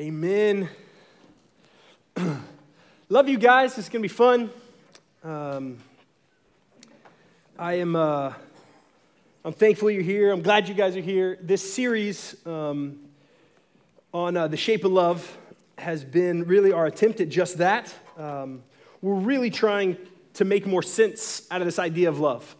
Amen. 0.00 0.68
Love 3.08 3.28
you 3.28 3.36
guys. 3.36 3.76
It's 3.78 3.88
going 3.88 4.00
to 4.00 4.04
be 4.04 4.06
fun. 4.06 4.48
Um, 5.24 5.78
I 7.58 7.72
am. 7.74 7.96
Uh, 7.96 8.32
I'm 9.44 9.54
thankful 9.54 9.90
you're 9.90 10.04
here. 10.04 10.30
I'm 10.30 10.42
glad 10.42 10.68
you 10.68 10.74
guys 10.76 10.96
are 10.96 11.00
here. 11.00 11.36
This 11.42 11.74
series 11.74 12.36
um, 12.46 13.00
on 14.14 14.36
uh, 14.36 14.46
the 14.46 14.56
shape 14.56 14.84
of 14.84 14.92
love 14.92 15.36
has 15.78 16.04
been 16.04 16.44
really 16.44 16.70
our 16.70 16.86
attempt 16.86 17.20
at 17.20 17.28
just 17.28 17.58
that. 17.58 17.92
Um, 18.16 18.62
we're 19.02 19.14
really 19.14 19.50
trying 19.50 19.96
to 20.34 20.44
make 20.44 20.64
more 20.64 20.84
sense 20.84 21.44
out 21.50 21.60
of 21.60 21.66
this 21.66 21.80
idea 21.80 22.08
of 22.08 22.20
love 22.20 22.54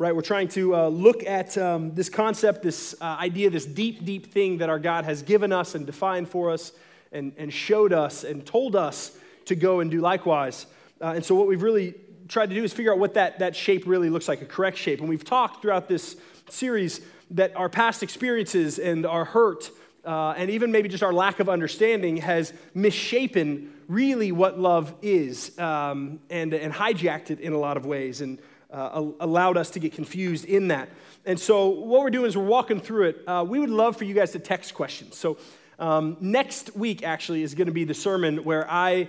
right? 0.00 0.16
We're 0.16 0.22
trying 0.22 0.48
to 0.48 0.74
uh, 0.74 0.88
look 0.88 1.24
at 1.24 1.58
um, 1.58 1.94
this 1.94 2.08
concept, 2.08 2.62
this 2.62 2.94
uh, 3.02 3.04
idea, 3.04 3.50
this 3.50 3.66
deep, 3.66 4.02
deep 4.02 4.32
thing 4.32 4.56
that 4.56 4.70
our 4.70 4.78
God 4.78 5.04
has 5.04 5.22
given 5.22 5.52
us 5.52 5.74
and 5.74 5.84
defined 5.84 6.26
for 6.26 6.50
us 6.50 6.72
and, 7.12 7.34
and 7.36 7.52
showed 7.52 7.92
us 7.92 8.24
and 8.24 8.46
told 8.46 8.74
us 8.74 9.14
to 9.44 9.54
go 9.54 9.80
and 9.80 9.90
do 9.90 10.00
likewise. 10.00 10.64
Uh, 11.02 11.12
and 11.16 11.22
so, 11.22 11.34
what 11.34 11.46
we've 11.46 11.62
really 11.62 11.94
tried 12.28 12.48
to 12.48 12.54
do 12.54 12.64
is 12.64 12.72
figure 12.72 12.94
out 12.94 12.98
what 12.98 13.12
that, 13.12 13.40
that 13.40 13.54
shape 13.54 13.86
really 13.86 14.08
looks 14.08 14.26
like, 14.26 14.40
a 14.40 14.46
correct 14.46 14.78
shape. 14.78 15.00
And 15.00 15.08
we've 15.08 15.22
talked 15.22 15.60
throughout 15.60 15.86
this 15.86 16.16
series 16.48 17.02
that 17.32 17.54
our 17.54 17.68
past 17.68 18.02
experiences 18.02 18.78
and 18.78 19.04
our 19.04 19.26
hurt, 19.26 19.70
uh, 20.06 20.32
and 20.34 20.48
even 20.48 20.72
maybe 20.72 20.88
just 20.88 21.02
our 21.02 21.12
lack 21.12 21.40
of 21.40 21.50
understanding, 21.50 22.16
has 22.16 22.54
misshapen 22.72 23.70
really 23.86 24.32
what 24.32 24.58
love 24.58 24.94
is 25.02 25.58
um, 25.58 26.20
and, 26.30 26.54
and 26.54 26.72
hijacked 26.72 27.30
it 27.30 27.40
in 27.40 27.52
a 27.52 27.58
lot 27.58 27.76
of 27.76 27.84
ways. 27.84 28.22
And 28.22 28.40
uh, 28.72 29.10
allowed 29.20 29.56
us 29.56 29.70
to 29.70 29.80
get 29.80 29.92
confused 29.92 30.44
in 30.44 30.68
that. 30.68 30.88
And 31.26 31.38
so, 31.38 31.68
what 31.68 32.02
we're 32.02 32.10
doing 32.10 32.26
is 32.26 32.36
we're 32.36 32.44
walking 32.44 32.80
through 32.80 33.08
it. 33.08 33.22
Uh, 33.26 33.44
we 33.46 33.58
would 33.58 33.70
love 33.70 33.96
for 33.96 34.04
you 34.04 34.14
guys 34.14 34.32
to 34.32 34.38
text 34.38 34.74
questions. 34.74 35.16
So, 35.16 35.38
um, 35.78 36.16
next 36.20 36.76
week 36.76 37.02
actually 37.02 37.42
is 37.42 37.54
going 37.54 37.66
to 37.66 37.72
be 37.72 37.84
the 37.84 37.94
sermon 37.94 38.44
where 38.44 38.70
I 38.70 39.08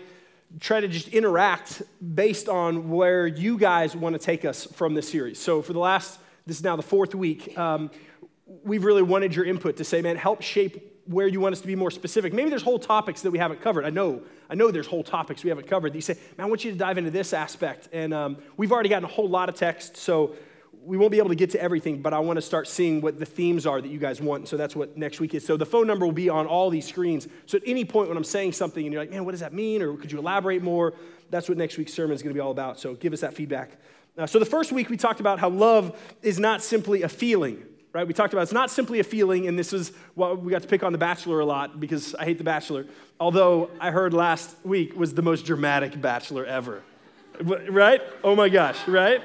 try 0.60 0.82
to 0.82 0.88
just 0.88 1.08
interact 1.10 1.82
based 2.16 2.50
on 2.50 2.90
where 2.90 3.28
you 3.28 3.58
guys 3.58 3.96
want 3.96 4.14
to 4.14 4.20
take 4.20 4.44
us 4.46 4.66
from 4.66 4.94
this 4.94 5.10
series. 5.10 5.40
So, 5.40 5.62
for 5.62 5.74
the 5.74 5.80
last, 5.80 6.20
this 6.46 6.58
is 6.58 6.64
now 6.64 6.76
the 6.76 6.84
fourth 6.84 7.16
week, 7.16 7.58
um, 7.58 7.92
we've 8.64 8.84
really 8.84 9.04
wanted 9.04 9.36
your 9.36 9.46
input 9.46 9.78
to 9.78 9.84
say, 9.84 10.02
man, 10.02 10.18
help 10.18 10.42
shape 10.42 10.91
where 11.12 11.28
you 11.28 11.40
want 11.40 11.54
us 11.54 11.62
to 11.62 11.68
be 11.68 11.76
more 11.76 11.92
specific. 11.92 12.34
Maybe 12.34 12.50
there's 12.50 12.64
whole 12.64 12.80
topics 12.80 13.22
that 13.22 13.32
we 13.32 13.38
haven't 13.38 13.62
covered. 13.62 13.86
I 13.86 13.90
know, 13.90 14.22
I 14.50 14.56
know 14.56 14.72
there's 14.72 14.88
whole 14.88 15.04
topics 15.04 15.44
we 15.44 15.50
haven't 15.50 15.68
covered 15.68 15.94
that 15.94 15.98
you 15.98 16.02
say, 16.02 16.16
man, 16.38 16.46
I 16.46 16.50
want 16.50 16.64
you 16.64 16.72
to 16.72 16.78
dive 16.78 16.98
into 16.98 17.12
this 17.12 17.34
aspect. 17.34 17.90
And 17.92 18.14
um, 18.14 18.38
we've 18.58 18.72
already 18.72 18.90
gotten 18.90 19.06
a 19.06 19.12
whole 19.12 19.30
lot 19.30 19.50
of 19.50 19.56
text, 19.56 19.98
so 19.98 20.36
we 20.84 20.98
won't 20.98 21.12
be 21.12 21.20
able 21.20 21.30
to 21.30 21.36
get 21.36 21.52
to 21.52 21.62
everything, 21.62 22.02
but 22.02 22.14
I 22.14 22.20
want 22.20 22.38
to 22.38 22.42
start 22.42 22.68
seeing 22.68 23.02
what 23.02 23.20
the 23.20 23.26
themes 23.26 23.66
are 23.68 23.80
that 23.82 23.88
you 23.88 24.00
guys 24.00 24.20
want. 24.20 24.48
So 24.48 24.58
that's 24.58 24.76
what 24.76 24.98
next 24.98 25.20
week 25.20 25.36
is. 25.36 25.46
So 25.46 25.56
the 25.56 25.66
phone 25.66 25.86
number 25.86 26.06
will 26.06 26.14
be 26.14 26.30
on 26.30 26.48
all 26.48 26.70
these 26.70 26.88
screens. 26.88 27.28
So 27.46 27.58
at 27.58 27.64
any 27.66 27.86
point 27.86 28.08
when 28.08 28.18
I'm 28.18 28.24
saying 28.24 28.54
something 28.54 28.84
and 28.84 28.92
you're 28.92 29.02
like, 29.02 29.12
man, 29.12 29.24
what 29.24 29.32
does 29.32 29.42
that 29.42 29.54
mean? 29.54 29.82
Or 29.82 29.96
could 29.96 30.12
you 30.12 30.18
elaborate 30.18 30.64
more? 30.64 30.94
That's 31.30 31.48
what 31.48 31.58
next 31.58 31.78
week's 31.78 31.94
sermon 31.94 32.16
is 32.16 32.24
going 32.24 32.34
to 32.34 32.38
be 32.38 32.40
all 32.40 32.52
about. 32.52 32.80
So 32.80 32.96
give 32.96 33.14
us 33.14 33.22
that 33.22 33.36
feedback. 33.36 33.78
Uh, 34.18 34.26
so 34.26 34.40
the 34.40 34.46
first 34.46 34.72
week 34.72 34.90
we 34.90 34.98
talked 34.98 35.20
about 35.20 35.40
how 35.40 35.50
love 35.50 35.98
is 36.22 36.40
not 36.40 36.64
simply 36.64 37.04
a 37.04 37.10
feeling 37.10 37.64
right? 37.94 38.08
We 38.08 38.14
talked 38.14 38.34
about 38.34 38.44
it's 38.44 38.54
not 38.54 38.72
simply 38.72 39.00
a 39.00 39.04
feeling, 39.04 39.48
and 39.48 39.58
this 39.58 39.74
is 39.74 39.92
what 40.16 40.42
we 40.42 40.52
got 40.52 40.62
to 40.62 40.68
pick 40.68 40.84
on 40.84 40.92
The 40.92 40.98
Bachelor 40.98 41.40
a 41.40 41.46
lot 41.46 41.80
because 41.80 42.16
I 42.16 42.26
hate 42.26 42.38
The 42.38 42.44
Bachelor. 42.44 42.86
Although 43.20 43.70
I 43.80 43.92
heard 43.92 44.14
last 44.14 44.56
week 44.64 44.96
was 44.96 45.14
the 45.14 45.22
most 45.22 45.46
dramatic 45.46 46.00
Bachelor 46.00 46.46
ever, 46.46 46.84
right? 47.42 48.02
Oh 48.24 48.36
my 48.36 48.50
gosh, 48.50 48.88
right? 48.88 49.22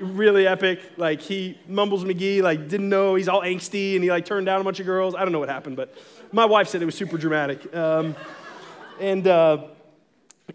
Really 0.00 0.46
epic. 0.46 0.80
Like 0.96 1.20
he 1.20 1.58
mumbles 1.66 2.04
McGee, 2.04 2.42
like 2.42 2.68
didn't 2.68 2.88
know 2.88 3.14
he's 3.14 3.28
all 3.28 3.42
angsty, 3.42 3.94
and 3.94 4.04
he 4.04 4.10
like 4.10 4.24
turned 4.24 4.46
down 4.46 4.60
a 4.60 4.64
bunch 4.64 4.80
of 4.80 4.86
girls. 4.86 5.14
I 5.14 5.22
don't 5.22 5.32
know 5.32 5.40
what 5.40 5.48
happened, 5.48 5.76
but 5.76 5.94
my 6.32 6.44
wife 6.44 6.68
said 6.68 6.82
it 6.82 6.86
was 6.86 6.94
super 6.94 7.16
dramatic. 7.16 7.74
Um, 7.74 8.14
and 9.00 9.26
uh, 9.26 9.68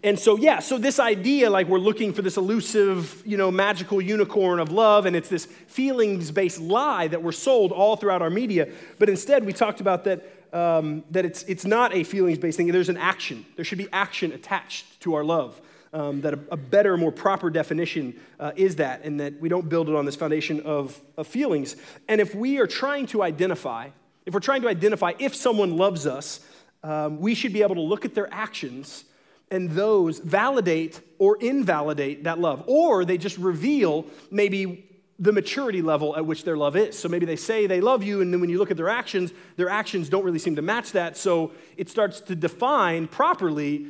and 0.02 0.18
so, 0.18 0.36
yeah, 0.36 0.58
so 0.58 0.76
this 0.76 0.98
idea, 0.98 1.48
like 1.48 1.68
we're 1.68 1.78
looking 1.78 2.12
for 2.12 2.22
this 2.22 2.36
elusive, 2.36 3.22
you 3.24 3.36
know, 3.36 3.50
magical 3.50 4.00
unicorn 4.00 4.58
of 4.58 4.72
love, 4.72 5.06
and 5.06 5.14
it's 5.14 5.28
this 5.28 5.46
feelings 5.46 6.30
based 6.32 6.60
lie 6.60 7.06
that 7.08 7.22
we're 7.22 7.32
sold 7.32 7.70
all 7.70 7.94
throughout 7.94 8.20
our 8.20 8.30
media. 8.30 8.68
But 8.98 9.08
instead, 9.08 9.46
we 9.46 9.52
talked 9.52 9.80
about 9.80 10.04
that, 10.04 10.24
um, 10.52 11.04
that 11.12 11.24
it's, 11.24 11.44
it's 11.44 11.64
not 11.64 11.94
a 11.94 12.02
feelings 12.02 12.38
based 12.38 12.56
thing. 12.56 12.66
There's 12.66 12.88
an 12.88 12.96
action. 12.96 13.46
There 13.54 13.64
should 13.64 13.78
be 13.78 13.88
action 13.92 14.32
attached 14.32 15.00
to 15.02 15.14
our 15.14 15.24
love. 15.24 15.60
Um, 15.92 16.22
that 16.22 16.34
a, 16.34 16.40
a, 16.50 16.56
better, 16.56 16.96
more 16.96 17.12
proper 17.12 17.50
definition 17.50 18.18
uh, 18.40 18.50
is 18.56 18.74
that, 18.76 19.04
and 19.04 19.20
that 19.20 19.40
we 19.40 19.48
don't 19.48 19.68
build 19.68 19.88
it 19.88 19.94
on 19.94 20.04
this 20.04 20.16
foundation 20.16 20.60
of, 20.62 21.00
of 21.16 21.28
feelings. 21.28 21.76
And 22.08 22.20
if 22.20 22.34
we 22.34 22.58
are 22.58 22.66
trying 22.66 23.06
to 23.06 23.22
identify, 23.22 23.90
if 24.26 24.34
we're 24.34 24.40
trying 24.40 24.62
to 24.62 24.68
identify 24.68 25.12
if 25.20 25.36
someone 25.36 25.76
loves 25.76 26.04
us, 26.04 26.40
um, 26.82 27.20
we 27.20 27.36
should 27.36 27.52
be 27.52 27.62
able 27.62 27.76
to 27.76 27.80
look 27.80 28.04
at 28.04 28.12
their 28.12 28.28
actions 28.34 29.04
and 29.50 29.70
those 29.70 30.18
validate 30.18 31.00
or 31.18 31.36
invalidate 31.36 32.24
that 32.24 32.38
love. 32.38 32.64
Or 32.66 33.04
they 33.04 33.18
just 33.18 33.38
reveal 33.38 34.06
maybe 34.30 34.90
the 35.18 35.32
maturity 35.32 35.80
level 35.80 36.16
at 36.16 36.26
which 36.26 36.44
their 36.44 36.56
love 36.56 36.76
is. 36.76 36.98
So 36.98 37.08
maybe 37.08 37.24
they 37.26 37.36
say 37.36 37.66
they 37.66 37.80
love 37.80 38.02
you, 38.02 38.20
and 38.20 38.32
then 38.32 38.40
when 38.40 38.50
you 38.50 38.58
look 38.58 38.70
at 38.70 38.76
their 38.76 38.88
actions, 38.88 39.32
their 39.56 39.68
actions 39.68 40.08
don't 40.08 40.24
really 40.24 40.40
seem 40.40 40.56
to 40.56 40.62
match 40.62 40.92
that. 40.92 41.16
So 41.16 41.52
it 41.76 41.88
starts 41.88 42.20
to 42.22 42.34
define 42.34 43.06
properly 43.06 43.86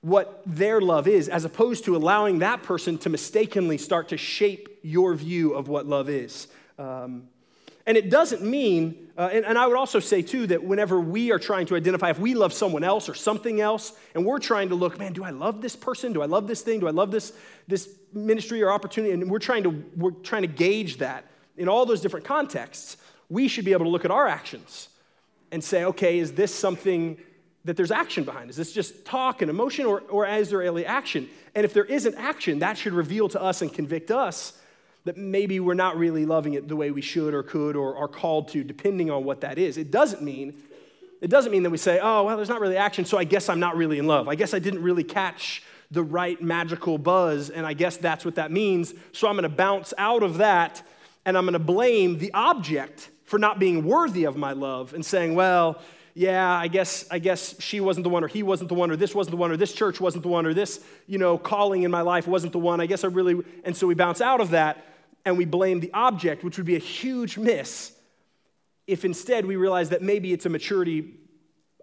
what 0.00 0.42
their 0.46 0.80
love 0.80 1.06
is, 1.06 1.28
as 1.28 1.44
opposed 1.44 1.84
to 1.84 1.96
allowing 1.96 2.38
that 2.38 2.62
person 2.62 2.96
to 2.98 3.10
mistakenly 3.10 3.76
start 3.76 4.08
to 4.08 4.16
shape 4.16 4.78
your 4.82 5.14
view 5.14 5.54
of 5.54 5.68
what 5.68 5.86
love 5.86 6.08
is. 6.08 6.46
Um, 6.78 7.28
and 7.88 7.96
it 7.96 8.10
doesn't 8.10 8.42
mean, 8.42 9.08
uh, 9.16 9.30
and, 9.32 9.46
and, 9.46 9.56
I 9.56 9.66
would 9.66 9.78
also 9.78 9.98
say 9.98 10.20
too, 10.20 10.46
that 10.48 10.62
whenever 10.62 11.00
we 11.00 11.32
are 11.32 11.38
trying 11.38 11.64
to 11.66 11.74
identify 11.74 12.10
if 12.10 12.18
we 12.18 12.34
love 12.34 12.52
someone 12.52 12.84
else 12.84 13.08
or 13.08 13.14
something 13.14 13.62
else, 13.62 13.94
and 14.14 14.26
we're 14.26 14.40
trying 14.40 14.68
to 14.68 14.74
look, 14.74 14.98
man, 14.98 15.14
do 15.14 15.24
I 15.24 15.30
love 15.30 15.62
this 15.62 15.74
person? 15.74 16.12
Do 16.12 16.20
I 16.20 16.26
love 16.26 16.46
this 16.46 16.60
thing? 16.60 16.80
Do 16.80 16.86
I 16.86 16.90
love 16.90 17.10
this, 17.10 17.32
this 17.66 17.88
ministry 18.12 18.62
or 18.62 18.70
opportunity? 18.70 19.14
And 19.14 19.30
we're 19.30 19.38
trying, 19.38 19.62
to, 19.62 19.70
we're 19.96 20.10
trying 20.10 20.42
to 20.42 20.48
gauge 20.48 20.98
that 20.98 21.24
in 21.56 21.66
all 21.66 21.86
those 21.86 22.02
different 22.02 22.26
contexts. 22.26 22.98
We 23.30 23.48
should 23.48 23.64
be 23.64 23.72
able 23.72 23.86
to 23.86 23.90
look 23.90 24.04
at 24.04 24.10
our 24.10 24.28
actions 24.28 24.90
and 25.50 25.64
say, 25.64 25.84
okay, 25.84 26.18
is 26.18 26.32
this 26.32 26.54
something 26.54 27.16
that 27.64 27.78
there's 27.78 27.90
action 27.90 28.24
behind? 28.24 28.50
Is 28.50 28.56
this 28.56 28.70
just 28.70 29.06
talk 29.06 29.40
and 29.40 29.50
emotion, 29.50 29.86
or, 29.86 30.02
or 30.10 30.26
is 30.26 30.50
there 30.50 30.58
really 30.58 30.84
action? 30.84 31.26
And 31.54 31.64
if 31.64 31.72
there 31.72 31.86
isn't 31.86 32.16
action, 32.16 32.58
that 32.58 32.76
should 32.76 32.92
reveal 32.92 33.30
to 33.30 33.40
us 33.40 33.62
and 33.62 33.72
convict 33.72 34.10
us 34.10 34.57
that 35.08 35.16
maybe 35.16 35.58
we're 35.58 35.72
not 35.72 35.96
really 35.96 36.26
loving 36.26 36.52
it 36.52 36.68
the 36.68 36.76
way 36.76 36.90
we 36.90 37.00
should 37.00 37.32
or 37.32 37.42
could 37.42 37.76
or 37.76 37.96
are 37.96 38.08
called 38.08 38.48
to, 38.48 38.62
depending 38.62 39.10
on 39.10 39.24
what 39.24 39.40
that 39.40 39.56
is. 39.56 39.78
It 39.78 39.90
doesn't 39.90 40.20
mean, 40.20 40.52
it 41.22 41.30
doesn't 41.30 41.50
mean 41.50 41.62
that 41.62 41.70
we 41.70 41.78
say, 41.78 41.98
oh, 41.98 42.24
well, 42.24 42.36
there's 42.36 42.50
not 42.50 42.60
really 42.60 42.76
action, 42.76 43.06
so 43.06 43.16
I 43.16 43.24
guess 43.24 43.48
I'm 43.48 43.58
not 43.58 43.74
really 43.74 43.98
in 43.98 44.06
love. 44.06 44.28
I 44.28 44.34
guess 44.34 44.52
I 44.52 44.58
didn't 44.58 44.82
really 44.82 45.04
catch 45.04 45.62
the 45.90 46.02
right 46.02 46.38
magical 46.42 46.98
buzz, 46.98 47.48
and 47.48 47.64
I 47.64 47.72
guess 47.72 47.96
that's 47.96 48.22
what 48.26 48.34
that 48.34 48.52
means. 48.52 48.92
So 49.12 49.28
I'm 49.28 49.36
gonna 49.36 49.48
bounce 49.48 49.94
out 49.96 50.22
of 50.22 50.36
that 50.36 50.82
and 51.24 51.38
I'm 51.38 51.46
gonna 51.46 51.58
blame 51.58 52.18
the 52.18 52.30
object 52.34 53.08
for 53.24 53.38
not 53.38 53.58
being 53.58 53.86
worthy 53.86 54.24
of 54.24 54.36
my 54.36 54.52
love 54.52 54.92
and 54.92 55.02
saying, 55.02 55.34
well, 55.34 55.80
yeah, 56.12 56.52
I 56.52 56.68
guess, 56.68 57.06
I 57.10 57.18
guess 57.18 57.58
she 57.62 57.80
wasn't 57.80 58.04
the 58.04 58.10
one, 58.10 58.24
or 58.24 58.28
he 58.28 58.42
wasn't 58.42 58.68
the 58.68 58.74
one, 58.74 58.90
or 58.90 58.96
this 58.96 59.14
wasn't 59.14 59.30
the 59.30 59.38
one, 59.38 59.50
or 59.52 59.56
this 59.56 59.72
church 59.72 60.02
wasn't 60.02 60.22
the 60.22 60.28
one, 60.28 60.44
or 60.44 60.52
this, 60.52 60.84
you 61.06 61.16
know, 61.16 61.38
calling 61.38 61.84
in 61.84 61.90
my 61.90 62.02
life 62.02 62.26
wasn't 62.26 62.52
the 62.52 62.58
one. 62.58 62.78
I 62.78 62.86
guess 62.86 63.04
I 63.04 63.06
really, 63.06 63.42
and 63.64 63.74
so 63.74 63.86
we 63.86 63.94
bounce 63.94 64.20
out 64.20 64.42
of 64.42 64.50
that 64.50 64.84
and 65.28 65.36
we 65.36 65.44
blame 65.44 65.80
the 65.80 65.92
object, 65.92 66.42
which 66.42 66.56
would 66.56 66.66
be 66.66 66.76
a 66.76 66.80
huge 66.80 67.36
miss 67.36 67.92
if 68.86 69.04
instead 69.04 69.44
we 69.44 69.56
realize 69.56 69.90
that 69.90 70.00
maybe 70.00 70.32
it's 70.32 70.46
a 70.46 70.48
maturity, 70.48 71.16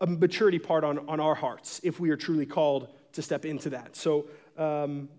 a 0.02 0.08
maturity 0.08 0.58
part 0.58 0.84
on, 0.84 1.08
on 1.08 1.20
our 1.20 1.36
hearts 1.36 1.80
if 1.84 2.00
we 2.00 2.10
are 2.10 2.18
truly 2.18 2.48
called 2.48 2.88
to 3.14 3.22
step 3.22 3.46
into 3.46 3.70
that. 3.70 3.96
So, 3.96 4.26
um, 4.58 5.10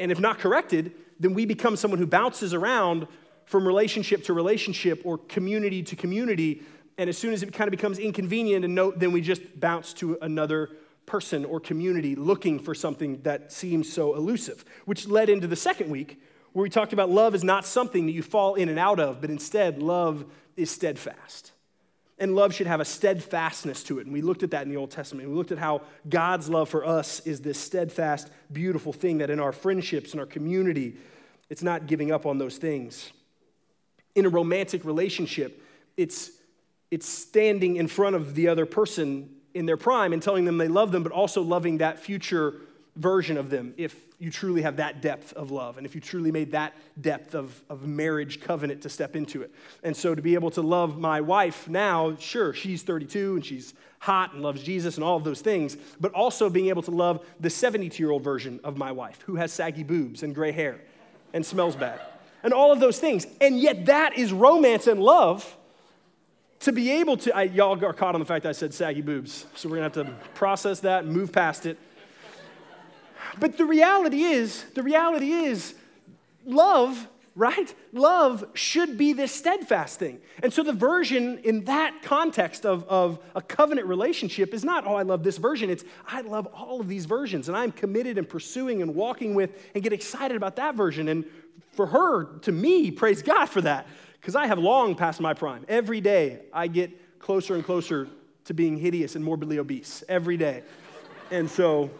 and 0.00 0.10
if 0.10 0.18
not 0.18 0.40
corrected, 0.40 0.92
then 1.20 1.34
we 1.34 1.46
become 1.46 1.76
someone 1.76 2.00
who 2.00 2.06
bounces 2.06 2.52
around 2.52 3.06
from 3.44 3.64
relationship 3.64 4.24
to 4.24 4.32
relationship 4.32 5.00
or 5.04 5.16
community 5.16 5.84
to 5.84 5.94
community. 5.94 6.62
And 6.98 7.08
as 7.08 7.16
soon 7.16 7.32
as 7.32 7.44
it 7.44 7.52
kind 7.52 7.68
of 7.68 7.70
becomes 7.70 8.00
inconvenient 8.00 8.64
and 8.64 8.74
no, 8.74 8.90
then 8.90 9.12
we 9.12 9.20
just 9.20 9.60
bounce 9.60 9.92
to 9.94 10.18
another 10.20 10.70
person 11.06 11.44
or 11.44 11.60
community 11.60 12.16
looking 12.16 12.58
for 12.58 12.74
something 12.74 13.22
that 13.22 13.52
seems 13.52 13.92
so 13.92 14.16
elusive, 14.16 14.64
which 14.84 15.06
led 15.06 15.30
into 15.30 15.46
the 15.46 15.54
second 15.54 15.90
week 15.90 16.20
where 16.52 16.62
we 16.62 16.70
talked 16.70 16.92
about 16.92 17.10
love 17.10 17.34
is 17.34 17.44
not 17.44 17.64
something 17.64 18.06
that 18.06 18.12
you 18.12 18.22
fall 18.22 18.54
in 18.54 18.68
and 18.68 18.78
out 18.78 19.00
of, 19.00 19.20
but 19.20 19.30
instead, 19.30 19.82
love 19.82 20.24
is 20.56 20.70
steadfast. 20.70 21.52
And 22.18 22.36
love 22.36 22.54
should 22.54 22.66
have 22.66 22.80
a 22.80 22.84
steadfastness 22.84 23.82
to 23.84 23.98
it. 23.98 24.04
And 24.04 24.12
we 24.12 24.22
looked 24.22 24.42
at 24.42 24.50
that 24.52 24.62
in 24.62 24.68
the 24.68 24.76
Old 24.76 24.90
Testament. 24.90 25.28
We 25.28 25.34
looked 25.34 25.50
at 25.50 25.58
how 25.58 25.82
God's 26.08 26.48
love 26.48 26.68
for 26.68 26.84
us 26.84 27.20
is 27.20 27.40
this 27.40 27.58
steadfast, 27.58 28.30
beautiful 28.52 28.92
thing 28.92 29.18
that 29.18 29.30
in 29.30 29.40
our 29.40 29.50
friendships, 29.50 30.12
in 30.14 30.20
our 30.20 30.26
community, 30.26 30.96
it's 31.48 31.62
not 31.62 31.86
giving 31.86 32.12
up 32.12 32.26
on 32.26 32.38
those 32.38 32.58
things. 32.58 33.10
In 34.14 34.26
a 34.26 34.28
romantic 34.28 34.84
relationship, 34.84 35.62
it's, 35.96 36.30
it's 36.90 37.08
standing 37.08 37.76
in 37.76 37.88
front 37.88 38.14
of 38.14 38.34
the 38.34 38.48
other 38.48 38.66
person 38.66 39.30
in 39.54 39.66
their 39.66 39.76
prime 39.76 40.12
and 40.12 40.22
telling 40.22 40.44
them 40.44 40.58
they 40.58 40.68
love 40.68 40.92
them, 40.92 41.02
but 41.02 41.12
also 41.12 41.42
loving 41.42 41.78
that 41.78 41.98
future 41.98 42.54
version 42.94 43.38
of 43.38 43.50
them 43.50 43.74
if 43.76 43.96
you 44.22 44.30
truly 44.30 44.62
have 44.62 44.76
that 44.76 45.02
depth 45.02 45.32
of 45.32 45.50
love 45.50 45.78
and 45.78 45.84
if 45.84 45.96
you 45.96 46.00
truly 46.00 46.30
made 46.30 46.52
that 46.52 46.74
depth 47.00 47.34
of, 47.34 47.60
of 47.68 47.88
marriage 47.88 48.40
covenant 48.40 48.80
to 48.82 48.88
step 48.88 49.16
into 49.16 49.42
it. 49.42 49.50
And 49.82 49.96
so 49.96 50.14
to 50.14 50.22
be 50.22 50.34
able 50.34 50.52
to 50.52 50.62
love 50.62 50.96
my 50.96 51.20
wife 51.20 51.68
now, 51.68 52.14
sure, 52.20 52.54
she's 52.54 52.84
32 52.84 53.34
and 53.34 53.44
she's 53.44 53.74
hot 53.98 54.32
and 54.32 54.40
loves 54.40 54.62
Jesus 54.62 54.94
and 54.94 55.02
all 55.02 55.16
of 55.16 55.24
those 55.24 55.40
things, 55.40 55.76
but 55.98 56.12
also 56.12 56.48
being 56.48 56.68
able 56.68 56.82
to 56.82 56.92
love 56.92 57.26
the 57.40 57.50
72 57.50 58.00
year 58.00 58.12
old 58.12 58.22
version 58.22 58.60
of 58.62 58.76
my 58.76 58.92
wife 58.92 59.20
who 59.22 59.34
has 59.34 59.52
saggy 59.52 59.82
boobs 59.82 60.22
and 60.22 60.36
gray 60.36 60.52
hair 60.52 60.80
and 61.32 61.44
smells 61.44 61.74
bad 61.74 62.00
and 62.44 62.54
all 62.54 62.70
of 62.70 62.78
those 62.78 63.00
things. 63.00 63.26
And 63.40 63.58
yet 63.58 63.86
that 63.86 64.16
is 64.16 64.32
romance 64.32 64.86
and 64.86 65.02
love 65.02 65.56
to 66.60 66.70
be 66.70 66.92
able 66.92 67.16
to, 67.16 67.36
I, 67.36 67.42
y'all 67.42 67.84
are 67.84 67.92
caught 67.92 68.14
on 68.14 68.20
the 68.20 68.24
fact 68.24 68.46
I 68.46 68.52
said 68.52 68.72
saggy 68.72 69.00
boobs, 69.00 69.46
so 69.56 69.68
we're 69.68 69.78
gonna 69.78 70.06
have 70.06 70.06
to 70.06 70.14
process 70.34 70.78
that 70.80 71.02
and 71.02 71.12
move 71.12 71.32
past 71.32 71.66
it. 71.66 71.76
But 73.38 73.56
the 73.56 73.64
reality 73.64 74.22
is, 74.22 74.64
the 74.74 74.82
reality 74.82 75.32
is, 75.32 75.74
love, 76.44 77.08
right? 77.34 77.74
Love 77.92 78.44
should 78.54 78.98
be 78.98 79.12
this 79.12 79.32
steadfast 79.32 79.98
thing. 79.98 80.20
And 80.42 80.52
so 80.52 80.62
the 80.62 80.72
version 80.72 81.38
in 81.38 81.64
that 81.64 82.02
context 82.02 82.66
of, 82.66 82.84
of 82.84 83.18
a 83.34 83.40
covenant 83.40 83.86
relationship 83.86 84.52
is 84.52 84.64
not, 84.64 84.86
oh, 84.86 84.94
I 84.94 85.02
love 85.02 85.22
this 85.22 85.38
version. 85.38 85.70
It's, 85.70 85.84
I 86.06 86.20
love 86.20 86.46
all 86.46 86.80
of 86.80 86.88
these 86.88 87.06
versions, 87.06 87.48
and 87.48 87.56
I'm 87.56 87.72
committed 87.72 88.18
and 88.18 88.28
pursuing 88.28 88.82
and 88.82 88.94
walking 88.94 89.34
with 89.34 89.50
and 89.74 89.82
get 89.82 89.92
excited 89.92 90.36
about 90.36 90.56
that 90.56 90.74
version. 90.74 91.08
And 91.08 91.24
for 91.72 91.86
her, 91.86 92.24
to 92.40 92.52
me, 92.52 92.90
praise 92.90 93.22
God 93.22 93.46
for 93.46 93.62
that, 93.62 93.86
because 94.20 94.36
I 94.36 94.46
have 94.46 94.58
long 94.58 94.94
passed 94.94 95.20
my 95.20 95.32
prime. 95.32 95.64
Every 95.68 96.00
day 96.00 96.40
I 96.52 96.66
get 96.66 97.18
closer 97.18 97.54
and 97.54 97.64
closer 97.64 98.08
to 98.44 98.54
being 98.54 98.76
hideous 98.76 99.16
and 99.16 99.24
morbidly 99.24 99.58
obese, 99.58 100.04
every 100.08 100.36
day. 100.36 100.64
and 101.30 101.50
so 101.50 101.90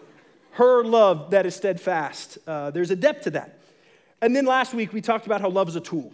her 0.53 0.83
love 0.83 1.31
that 1.31 1.45
is 1.45 1.55
steadfast. 1.55 2.37
Uh, 2.47 2.71
there's 2.71 2.91
a 2.91 2.95
depth 2.95 3.23
to 3.23 3.31
that. 3.31 3.59
And 4.21 4.35
then 4.35 4.45
last 4.45 4.73
week 4.73 4.93
we 4.93 5.01
talked 5.01 5.25
about 5.25 5.41
how 5.41 5.49
love 5.49 5.67
is 5.67 5.75
a 5.75 5.81
tool. 5.81 6.13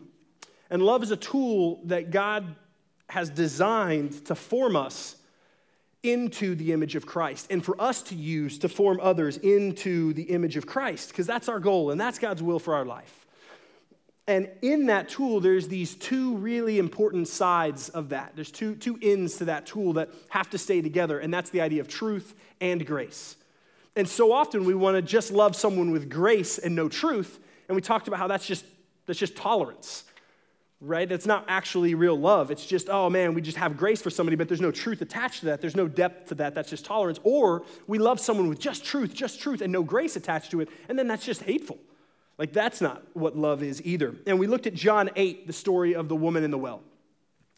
And 0.69 0.81
love 0.81 1.03
is 1.03 1.11
a 1.11 1.17
tool 1.17 1.81
that 1.85 2.11
God 2.11 2.55
has 3.09 3.29
designed 3.29 4.25
to 4.25 4.35
form 4.35 4.75
us 4.75 5.15
into 6.03 6.55
the 6.55 6.71
image 6.71 6.95
of 6.95 7.05
Christ 7.05 7.47
and 7.49 7.63
for 7.63 7.79
us 7.81 8.01
to 8.03 8.15
use 8.15 8.59
to 8.59 8.69
form 8.69 8.99
others 9.01 9.37
into 9.37 10.13
the 10.13 10.23
image 10.23 10.55
of 10.55 10.65
Christ, 10.65 11.09
because 11.09 11.27
that's 11.27 11.49
our 11.49 11.59
goal 11.59 11.91
and 11.91 11.99
that's 11.99 12.19
God's 12.19 12.41
will 12.41 12.59
for 12.59 12.75
our 12.75 12.85
life. 12.85 13.25
And 14.27 14.47
in 14.61 14.85
that 14.85 15.09
tool, 15.09 15.39
there's 15.39 15.67
these 15.67 15.95
two 15.95 16.35
really 16.35 16.77
important 16.77 17.27
sides 17.27 17.89
of 17.89 18.09
that. 18.09 18.33
There's 18.35 18.51
two, 18.51 18.75
two 18.75 18.97
ends 19.01 19.37
to 19.37 19.45
that 19.45 19.65
tool 19.65 19.93
that 19.93 20.09
have 20.29 20.51
to 20.51 20.59
stay 20.59 20.81
together, 20.81 21.19
and 21.19 21.33
that's 21.33 21.49
the 21.49 21.61
idea 21.61 21.81
of 21.81 21.87
truth 21.87 22.35
and 22.61 22.85
grace. 22.85 23.35
And 23.95 24.07
so 24.07 24.31
often 24.31 24.65
we 24.65 24.73
want 24.73 24.95
to 24.95 25.01
just 25.01 25.31
love 25.31 25.55
someone 25.55 25.91
with 25.91 26.09
grace 26.09 26.57
and 26.57 26.75
no 26.75 26.87
truth. 26.89 27.39
And 27.67 27.75
we 27.75 27.81
talked 27.81 28.07
about 28.07 28.19
how 28.19 28.27
that's 28.27 28.45
just, 28.45 28.65
that's 29.05 29.19
just 29.19 29.35
tolerance, 29.35 30.03
right? 30.79 31.07
That's 31.07 31.25
not 31.25 31.45
actually 31.47 31.95
real 31.95 32.17
love. 32.17 32.51
It's 32.51 32.65
just, 32.65 32.89
oh 32.89 33.09
man, 33.09 33.33
we 33.33 33.41
just 33.41 33.57
have 33.57 33.77
grace 33.77 34.01
for 34.01 34.09
somebody, 34.09 34.35
but 34.35 34.47
there's 34.47 34.61
no 34.61 34.71
truth 34.71 35.01
attached 35.01 35.41
to 35.41 35.47
that. 35.47 35.61
There's 35.61 35.75
no 35.75 35.87
depth 35.87 36.29
to 36.29 36.35
that. 36.35 36.55
That's 36.55 36.69
just 36.69 36.85
tolerance. 36.85 37.19
Or 37.23 37.63
we 37.87 37.97
love 37.97 38.19
someone 38.19 38.47
with 38.47 38.59
just 38.59 38.85
truth, 38.85 39.13
just 39.13 39.41
truth, 39.41 39.61
and 39.61 39.71
no 39.71 39.83
grace 39.83 40.15
attached 40.15 40.51
to 40.51 40.61
it. 40.61 40.69
And 40.87 40.97
then 40.97 41.07
that's 41.07 41.25
just 41.25 41.43
hateful. 41.43 41.77
Like, 42.37 42.53
that's 42.53 42.79
not 42.79 43.03
what 43.13 43.37
love 43.37 43.61
is 43.61 43.81
either. 43.83 44.15
And 44.25 44.39
we 44.39 44.47
looked 44.47 44.65
at 44.65 44.73
John 44.73 45.09
8, 45.17 45.45
the 45.45 45.51
story 45.51 45.93
of 45.93 46.07
the 46.07 46.15
woman 46.15 46.45
in 46.45 46.51
the 46.51 46.57
well. 46.57 46.81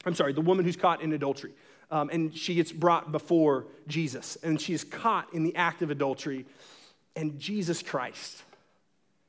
I'm 0.05 0.15
sorry, 0.15 0.33
the 0.33 0.41
woman 0.41 0.65
who's 0.65 0.75
caught 0.75 1.03
in 1.03 1.13
adultery. 1.13 1.51
Um, 1.91 2.09
and 2.11 2.35
she 2.35 2.55
gets 2.55 2.71
brought 2.71 3.11
before 3.11 3.65
Jesus, 3.87 4.37
and 4.41 4.59
she 4.59 4.73
is 4.73 4.83
caught 4.85 5.33
in 5.33 5.43
the 5.43 5.55
act 5.57 5.81
of 5.81 5.91
adultery. 5.91 6.45
And 7.15 7.37
Jesus 7.37 7.83
Christ, 7.83 8.41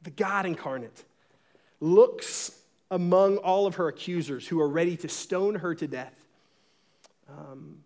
the 0.03 0.11
God 0.11 0.47
incarnate, 0.47 1.05
looks 1.81 2.57
among 2.91 3.39
all 3.39 3.67
of 3.67 3.75
her 3.77 3.89
accusers 3.89 4.47
who 4.47 4.61
are 4.61 4.69
ready 4.69 4.97
to 4.99 5.09
stone 5.09 5.57
her 5.57 5.75
to 5.75 5.89
death. 5.89 6.15
Um, 7.29 7.79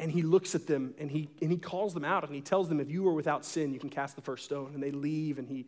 and 0.00 0.10
he 0.10 0.22
looks 0.22 0.54
at 0.54 0.66
them 0.66 0.92
and 0.98 1.10
he, 1.10 1.30
and 1.40 1.50
he 1.50 1.56
calls 1.56 1.94
them 1.94 2.04
out 2.04 2.24
and 2.24 2.34
he 2.34 2.40
tells 2.40 2.68
them, 2.68 2.80
If 2.80 2.90
you 2.90 3.08
are 3.08 3.14
without 3.14 3.44
sin, 3.44 3.72
you 3.72 3.78
can 3.78 3.90
cast 3.90 4.16
the 4.16 4.22
first 4.22 4.44
stone. 4.44 4.72
And 4.74 4.82
they 4.82 4.90
leave 4.90 5.38
and 5.38 5.48
he, 5.48 5.66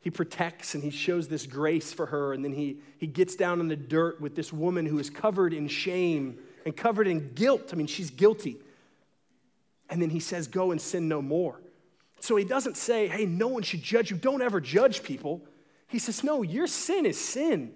he 0.00 0.10
protects 0.10 0.74
and 0.74 0.82
he 0.82 0.90
shows 0.90 1.28
this 1.28 1.44
grace 1.44 1.92
for 1.92 2.06
her. 2.06 2.32
And 2.32 2.44
then 2.44 2.52
he, 2.52 2.78
he 2.98 3.08
gets 3.08 3.34
down 3.34 3.60
in 3.60 3.68
the 3.68 3.76
dirt 3.76 4.20
with 4.20 4.36
this 4.36 4.52
woman 4.52 4.86
who 4.86 4.98
is 4.98 5.10
covered 5.10 5.52
in 5.52 5.68
shame 5.68 6.38
and 6.64 6.76
covered 6.76 7.06
in 7.06 7.32
guilt. 7.34 7.70
I 7.72 7.76
mean, 7.76 7.86
she's 7.86 8.10
guilty. 8.10 8.56
And 9.88 10.00
then 10.00 10.10
he 10.10 10.20
says, 10.20 10.46
Go 10.46 10.70
and 10.70 10.80
sin 10.80 11.08
no 11.08 11.20
more. 11.20 11.60
So 12.20 12.36
he 12.36 12.44
doesn't 12.44 12.76
say, 12.76 13.08
Hey, 13.08 13.26
no 13.26 13.48
one 13.48 13.62
should 13.62 13.82
judge 13.82 14.10
you. 14.10 14.16
Don't 14.16 14.42
ever 14.42 14.60
judge 14.60 15.02
people. 15.02 15.42
He 15.88 15.98
says, 15.98 16.24
No, 16.24 16.42
your 16.42 16.66
sin 16.66 17.04
is 17.06 17.18
sin. 17.18 17.74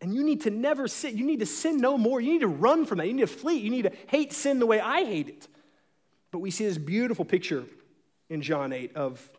And 0.00 0.14
you 0.14 0.22
need 0.22 0.42
to 0.42 0.50
never 0.50 0.88
sin. 0.88 1.16
You 1.16 1.24
need 1.24 1.40
to 1.40 1.46
sin 1.46 1.78
no 1.78 1.96
more. 1.96 2.20
You 2.20 2.32
need 2.32 2.42
to 2.42 2.48
run 2.48 2.84
from 2.84 2.98
that. 2.98 3.06
You 3.06 3.14
need 3.14 3.22
to 3.22 3.26
flee. 3.26 3.56
You 3.56 3.70
need 3.70 3.82
to 3.82 3.92
hate 4.08 4.32
sin 4.32 4.58
the 4.58 4.66
way 4.66 4.78
I 4.78 5.04
hate 5.04 5.28
it. 5.28 5.48
But 6.30 6.40
we 6.40 6.50
see 6.50 6.66
this 6.66 6.76
beautiful 6.76 7.24
picture 7.24 7.64
in 8.28 8.42
John 8.42 8.72
8 8.72 8.94
of 8.94 9.30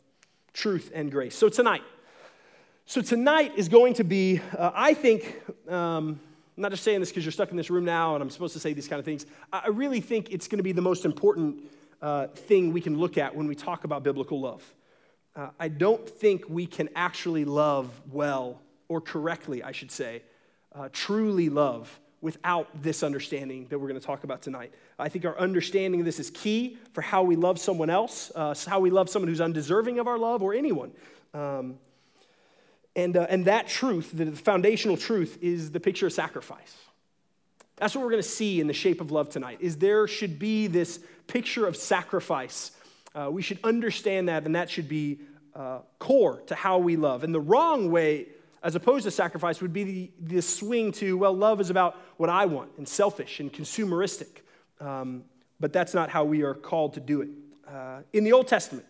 truth 0.53 0.91
and 0.95 1.11
grace. 1.11 1.35
So 1.35 1.49
tonight, 1.49 1.83
so 2.85 3.01
tonight 3.01 3.51
is 3.55 3.69
going 3.69 3.93
to 3.95 4.03
be, 4.03 4.41
uh, 4.57 4.71
I 4.73 4.95
think, 4.95 5.39
um, 5.69 6.19
I'm 6.57 6.63
not 6.63 6.71
just 6.71 6.83
saying 6.83 6.99
this 6.99 7.09
because 7.09 7.23
you're 7.23 7.31
stuck 7.31 7.51
in 7.51 7.57
this 7.57 7.69
room 7.69 7.85
now 7.85 8.15
and 8.15 8.23
I'm 8.23 8.31
supposed 8.31 8.53
to 8.53 8.59
say 8.59 8.73
these 8.73 8.87
kind 8.87 8.99
of 8.99 9.05
things. 9.05 9.27
I 9.53 9.67
really 9.67 10.01
think 10.01 10.31
it's 10.31 10.47
going 10.47 10.57
to 10.57 10.63
be 10.63 10.71
the 10.71 10.81
most 10.81 11.05
important 11.05 11.63
uh, 12.01 12.27
thing 12.27 12.73
we 12.73 12.81
can 12.81 12.97
look 12.97 13.19
at 13.19 13.35
when 13.35 13.47
we 13.47 13.53
talk 13.53 13.83
about 13.83 14.01
biblical 14.03 14.41
love. 14.41 14.63
Uh, 15.35 15.49
I 15.59 15.67
don't 15.67 16.09
think 16.09 16.49
we 16.49 16.65
can 16.65 16.89
actually 16.95 17.45
love 17.45 17.91
well, 18.11 18.59
or 18.87 19.01
correctly, 19.01 19.61
I 19.61 19.71
should 19.71 19.91
say, 19.91 20.23
uh, 20.73 20.89
truly 20.91 21.49
love 21.49 21.99
without 22.21 22.81
this 22.81 23.03
understanding 23.03 23.67
that 23.69 23.77
we're 23.77 23.87
going 23.87 23.99
to 23.99 24.05
talk 24.05 24.23
about 24.23 24.41
tonight. 24.41 24.73
I 24.97 25.09
think 25.09 25.25
our 25.25 25.37
understanding 25.37 26.01
of 26.01 26.05
this 26.07 26.19
is 26.19 26.31
key 26.31 26.77
for 26.93 27.01
how 27.01 27.21
we 27.21 27.35
love 27.35 27.59
someone 27.59 27.91
else, 27.91 28.31
uh, 28.33 28.55
how 28.65 28.79
we 28.79 28.89
love 28.89 29.09
someone 29.09 29.29
who's 29.29 29.41
undeserving 29.41 29.99
of 29.99 30.07
our 30.07 30.17
love, 30.17 30.41
or 30.41 30.55
anyone. 30.55 30.91
Um, 31.35 31.77
and, 32.97 33.15
uh, 33.15 33.27
and 33.29 33.45
that 33.45 33.67
truth, 33.67 34.11
the 34.13 34.31
foundational 34.33 34.97
truth, 34.97 35.37
is 35.41 35.71
the 35.71 35.79
picture 35.79 36.07
of 36.07 36.13
sacrifice. 36.13 36.75
That's 37.77 37.95
what 37.95 38.03
we're 38.03 38.11
going 38.11 38.23
to 38.23 38.27
see 38.27 38.59
in 38.59 38.67
the 38.67 38.73
shape 38.73 38.99
of 38.99 39.11
love 39.11 39.29
tonight. 39.29 39.59
Is 39.61 39.77
there 39.77 40.07
should 40.07 40.39
be 40.39 40.67
this 40.67 40.99
picture 41.27 41.67
of 41.67 41.75
sacrifice. 41.75 42.71
Uh, 43.13 43.29
we 43.31 43.41
should 43.41 43.59
understand 43.63 44.29
that, 44.29 44.45
and 44.45 44.55
that 44.55 44.69
should 44.69 44.89
be 44.89 45.19
uh, 45.55 45.79
core 45.99 46.41
to 46.47 46.55
how 46.55 46.79
we 46.79 46.95
love. 46.95 47.23
And 47.23 47.33
the 47.33 47.39
wrong 47.39 47.91
way, 47.91 48.27
as 48.63 48.75
opposed 48.75 49.03
to 49.03 49.11
sacrifice, 49.11 49.61
would 49.61 49.73
be 49.73 49.83
the, 49.83 50.11
the 50.35 50.41
swing 50.41 50.91
to, 50.93 51.17
well, 51.17 51.33
love 51.33 51.61
is 51.61 51.69
about 51.69 51.97
what 52.17 52.29
I 52.29 52.45
want 52.45 52.71
and 52.77 52.87
selfish 52.87 53.39
and 53.39 53.51
consumeristic. 53.51 54.41
Um, 54.79 55.23
but 55.59 55.73
that's 55.73 55.93
not 55.93 56.09
how 56.09 56.23
we 56.23 56.43
are 56.43 56.53
called 56.53 56.93
to 56.95 56.99
do 56.99 57.21
it. 57.21 57.29
Uh, 57.67 57.99
in 58.13 58.23
the 58.23 58.31
Old 58.31 58.47
Testament, 58.47 58.85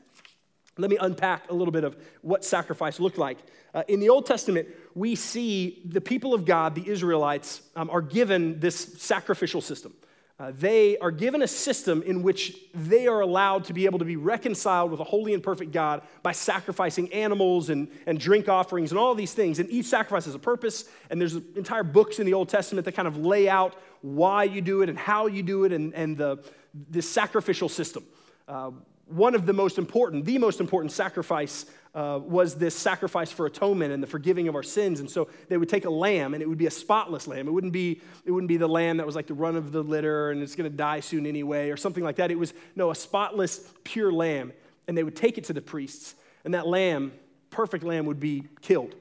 let 0.77 0.89
me 0.89 0.98
unpack 1.00 1.50
a 1.50 1.53
little 1.53 1.72
bit 1.72 1.84
of 1.84 1.98
what 2.22 2.46
sacrifice 2.46 3.00
looked 3.00 3.17
like. 3.17 3.38
Uh, 3.74 3.84
in 3.88 4.00
the 4.00 4.10
Old 4.10 4.25
Testament, 4.25 4.67
we 4.96 5.15
see 5.15 5.81
the 5.86 6.01
people 6.01 6.34
of 6.34 6.46
God, 6.46 6.75
the 6.75 6.88
Israelites, 6.88 7.62
um, 7.75 7.89
are 7.89 8.01
given 8.01 8.60
this 8.60 8.75
sacrificial 8.75 9.62
system. 9.62 9.93
Uh, 10.39 10.51
they 10.53 10.96
are 11.00 11.10
given 11.10 11.41
a 11.41 11.48
system 11.48 12.03
in 12.03 12.22
which 12.22 12.55
they 12.75 13.07
are 13.07 13.22
allowed 13.22 13.63
to 13.63 13.74
be 13.74 13.86
able 13.86 13.98
to 13.98 14.05
be 14.05 14.15
reconciled 14.15 14.91
with 14.91 15.00
a 15.00 15.03
holy 15.03 15.34
and 15.34 15.41
perfect 15.41 15.72
God 15.72 16.03
by 16.22 16.31
sacrificing 16.31 17.12
animals 17.12 17.72
and, 17.72 17.88
and 18.05 18.19
drink 18.19 18.48
offerings 18.48 18.91
and 18.91 19.00
all 19.00 19.15
these 19.15 19.34
things. 19.34 19.57
And 19.57 19.67
each 19.72 19.88
sacrifice 19.88 20.25
has 20.25 20.36
a 20.36 20.39
purpose, 20.39 20.86
and 21.10 21.19
there's 21.19 21.34
entire 21.34 21.84
books 21.84 22.19
in 22.19 22.27
the 22.27 22.36
Old 22.36 22.50
Testament 22.50 22.86
that 22.86 22.91
kind 22.91 23.07
of 23.07 23.17
lay 23.17 23.50
out 23.50 23.75
why 24.01 24.43
you 24.43 24.62
do 24.62 24.84
it 24.84 24.89
and 24.89 24.98
how 24.98 25.25
you 25.25 25.41
do 25.41 25.63
it 25.63 25.74
and, 25.74 25.91
and 25.96 26.15
the, 26.15 26.43
this 26.88 27.10
sacrificial 27.10 27.67
system. 27.67 28.03
Uh, 28.48 28.72
one 29.10 29.36
of 29.36 29.46
the 29.46 29.54
most 29.54 29.78
important, 29.78 30.26
the 30.26 30.38
most 30.38 30.60
important 30.60 30.92
sacrifice 30.92 31.66
uh, 31.96 32.20
was 32.22 32.56
this 32.56 32.76
sacrifice 32.76 33.32
for 33.32 33.46
atonement 33.46 33.92
and 33.92 34.04
the 34.04 34.08
forgiving 34.08 34.48
of 34.48 34.56
our 34.56 34.64
sins. 34.64 35.00
And 35.00 35.10
so 35.10 35.30
they 35.50 35.58
would 35.58 35.70
take 35.70 35.86
a 35.86 35.90
lamb, 35.90 36.34
and 36.34 36.44
it 36.44 36.48
would 36.48 36.58
be 36.58 36.68
a 36.68 36.72
spotless 36.72 37.28
lamb. 37.28 37.48
It 37.48 37.52
wouldn't 37.52 37.74
be, 37.74 38.02
it 38.26 38.32
wouldn't 38.32 38.50
be 38.50 38.58
the 38.58 38.68
lamb 38.68 38.98
that 38.98 39.06
was 39.06 39.16
like 39.16 39.28
the 39.28 39.34
run 39.34 39.56
of 39.56 39.72
the 39.72 39.82
litter 39.82 40.30
and 40.32 40.44
it's 40.44 40.56
going 40.56 40.70
to 40.70 40.78
die 40.78 41.00
soon 41.00 41.26
anyway, 41.26 41.70
or 41.70 41.78
something 41.78 42.04
like 42.04 42.18
that. 42.18 42.30
It 42.30 42.38
was, 42.38 42.54
no, 42.76 42.92
a 42.92 42.96
spotless, 42.96 43.72
pure 43.84 44.12
lamb. 44.12 44.54
And 44.88 44.98
they 44.98 45.04
would 45.04 45.16
take 45.16 45.38
it 45.38 45.46
to 45.46 45.54
the 45.54 45.62
priests, 45.62 46.16
and 46.46 46.54
that 46.54 46.68
lamb, 46.68 47.14
perfect 47.50 47.84
lamb, 47.84 48.06
would 48.06 48.20
be 48.20 48.44
killed. 48.62 48.96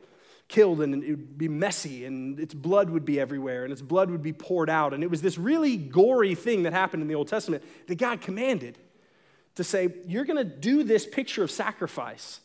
Killed, 0.49 0.81
and 0.81 1.03
it 1.03 1.11
would 1.11 1.39
be 1.39 1.49
messy, 1.49 2.05
and 2.05 2.41
its 2.41 2.55
blood 2.55 2.89
would 2.91 3.05
be 3.05 3.21
everywhere, 3.21 3.65
and 3.65 3.73
its 3.73 3.83
blood 3.83 4.11
would 4.11 4.23
be 4.23 4.33
poured 4.33 4.71
out. 4.71 4.95
And 4.95 5.03
it 5.03 5.11
was 5.11 5.21
this 5.21 5.37
really 5.37 5.77
gory 5.77 6.35
thing 6.35 6.63
that 6.63 6.73
happened 6.73 7.03
in 7.03 7.09
the 7.09 7.15
Old 7.15 7.29
Testament 7.29 7.63
that 7.89 7.99
God 7.99 8.21
commanded 8.21 8.79
to 9.57 9.65
say, 9.65 9.89
You're 10.07 10.25
going 10.25 10.39
to 10.39 10.45
do 10.45 10.85
this 10.85 11.07
picture 11.07 11.43
of 11.43 11.51
sacrifice 11.51 12.41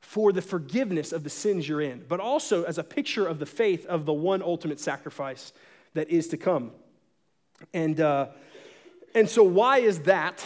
for 0.00 0.32
the 0.32 0.42
forgiveness 0.42 1.12
of 1.12 1.22
the 1.22 1.30
sins 1.30 1.68
you're 1.68 1.80
in, 1.80 2.04
but 2.08 2.18
also 2.18 2.64
as 2.64 2.78
a 2.78 2.84
picture 2.84 3.26
of 3.26 3.38
the 3.38 3.46
faith 3.46 3.86
of 3.86 4.06
the 4.06 4.12
one 4.12 4.42
ultimate 4.42 4.80
sacrifice 4.80 5.52
that 5.94 6.08
is 6.08 6.28
to 6.28 6.36
come. 6.36 6.72
And, 7.74 8.00
uh, 8.00 8.28
and 9.14 9.28
so, 9.28 9.42
why 9.42 9.78
is 9.78 10.00
that, 10.00 10.44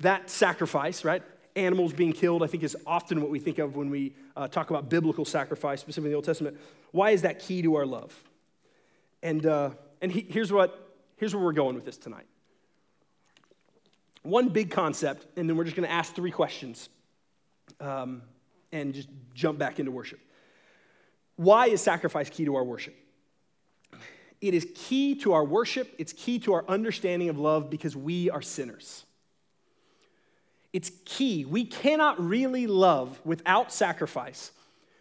that 0.00 0.30
sacrifice, 0.30 1.04
right? 1.04 1.22
animals 1.56 1.92
being 1.92 2.12
killed, 2.12 2.42
I 2.42 2.46
think, 2.46 2.62
is 2.62 2.76
often 2.86 3.20
what 3.20 3.30
we 3.30 3.38
think 3.38 3.58
of 3.58 3.76
when 3.76 3.90
we 3.90 4.14
uh, 4.36 4.48
talk 4.48 4.70
about 4.70 4.88
biblical 4.88 5.24
sacrifice, 5.24 5.80
specifically 5.80 6.08
in 6.08 6.12
the 6.12 6.16
Old 6.16 6.24
Testament. 6.24 6.58
Why 6.92 7.10
is 7.10 7.22
that 7.22 7.38
key 7.40 7.62
to 7.62 7.76
our 7.76 7.86
love? 7.86 8.16
And, 9.22 9.44
uh, 9.44 9.70
and 10.00 10.10
he, 10.10 10.20
here's, 10.28 10.52
what, 10.52 10.94
here's 11.16 11.34
where 11.34 11.44
we're 11.44 11.52
going 11.52 11.74
with 11.74 11.84
this 11.84 11.96
tonight. 11.96 12.26
One 14.22 14.48
big 14.48 14.70
concept, 14.70 15.26
and 15.36 15.48
then 15.48 15.56
we're 15.56 15.64
just 15.64 15.76
going 15.76 15.88
to 15.88 15.94
ask 15.94 16.14
three 16.14 16.30
questions 16.30 16.88
um, 17.80 18.22
and 18.72 18.92
just 18.92 19.08
jump 19.34 19.58
back 19.58 19.78
into 19.78 19.90
worship. 19.90 20.20
Why 21.36 21.68
is 21.68 21.80
sacrifice 21.80 22.28
key 22.28 22.44
to 22.44 22.56
our 22.56 22.64
worship? 22.64 22.94
It 24.40 24.54
is 24.54 24.66
key 24.74 25.14
to 25.16 25.32
our 25.32 25.44
worship, 25.44 25.94
it's 25.98 26.12
key 26.12 26.38
to 26.40 26.54
our 26.54 26.64
understanding 26.68 27.28
of 27.28 27.38
love 27.38 27.70
because 27.70 27.96
we 27.96 28.30
are 28.30 28.42
sinners. 28.42 29.04
It's 30.72 30.92
key. 31.04 31.44
We 31.44 31.64
cannot 31.64 32.22
really 32.22 32.66
love 32.66 33.20
without 33.24 33.72
sacrifice 33.72 34.52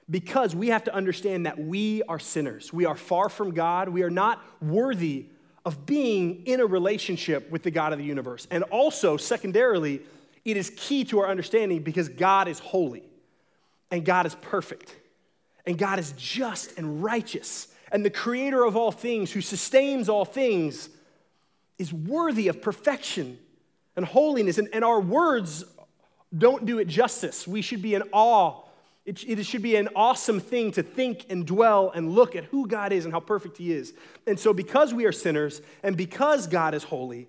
because 0.09 0.55
we 0.55 0.69
have 0.69 0.83
to 0.85 0.95
understand 0.95 1.45
that 1.45 1.59
we 1.59 2.01
are 2.03 2.19
sinners. 2.19 2.73
We 2.73 2.85
are 2.85 2.95
far 2.95 3.29
from 3.29 3.51
God. 3.51 3.89
We 3.89 4.01
are 4.01 4.09
not 4.09 4.43
worthy 4.61 5.27
of 5.65 5.85
being 5.85 6.45
in 6.45 6.59
a 6.59 6.65
relationship 6.65 7.49
with 7.51 7.63
the 7.63 7.71
God 7.71 7.93
of 7.93 7.99
the 7.99 8.05
universe. 8.05 8.47
And 8.49 8.63
also, 8.63 9.17
secondarily, 9.17 10.01
it 10.45 10.57
is 10.57 10.71
key 10.75 11.03
to 11.05 11.19
our 11.19 11.27
understanding 11.27 11.83
because 11.83 12.09
God 12.09 12.47
is 12.47 12.59
holy 12.59 13.03
and 13.91 14.05
God 14.05 14.25
is 14.25 14.35
perfect 14.35 14.95
and 15.65 15.77
God 15.77 15.99
is 15.99 16.13
just 16.17 16.77
and 16.77 17.03
righteous 17.03 17.67
and 17.91 18.05
the 18.05 18.09
creator 18.09 18.63
of 18.63 18.75
all 18.75 18.91
things, 18.91 19.31
who 19.31 19.41
sustains 19.41 20.09
all 20.09 20.25
things, 20.25 20.89
is 21.77 21.91
worthy 21.91 22.47
of 22.47 22.61
perfection 22.61 23.39
and 23.95 24.05
holiness. 24.05 24.57
And, 24.57 24.69
and 24.73 24.83
our 24.83 24.99
words 24.99 25.63
don't 26.37 26.65
do 26.65 26.79
it 26.79 26.87
justice. 26.87 27.47
We 27.47 27.61
should 27.61 27.81
be 27.81 27.95
in 27.95 28.03
awe. 28.11 28.61
It, 29.09 29.27
it 29.27 29.43
should 29.47 29.63
be 29.63 29.75
an 29.75 29.89
awesome 29.95 30.39
thing 30.39 30.71
to 30.73 30.83
think 30.83 31.25
and 31.31 31.43
dwell 31.43 31.91
and 31.95 32.11
look 32.11 32.35
at 32.35 32.43
who 32.43 32.67
God 32.67 32.93
is 32.93 33.05
and 33.05 33.13
how 33.13 33.19
perfect 33.19 33.57
He 33.57 33.73
is. 33.73 33.91
And 34.27 34.39
so, 34.39 34.53
because 34.53 34.93
we 34.93 35.05
are 35.05 35.11
sinners 35.11 35.63
and 35.81 35.97
because 35.97 36.45
God 36.45 36.75
is 36.75 36.83
holy, 36.83 37.27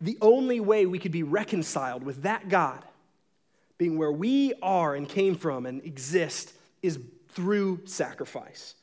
the 0.00 0.16
only 0.22 0.60
way 0.60 0.86
we 0.86 0.98
could 0.98 1.12
be 1.12 1.22
reconciled 1.22 2.02
with 2.02 2.22
that 2.22 2.48
God, 2.48 2.82
being 3.76 3.98
where 3.98 4.10
we 4.10 4.54
are 4.62 4.94
and 4.94 5.06
came 5.06 5.34
from 5.34 5.66
and 5.66 5.84
exist, 5.84 6.54
is 6.82 6.98
through 7.28 7.82
sacrifice. 7.84 8.74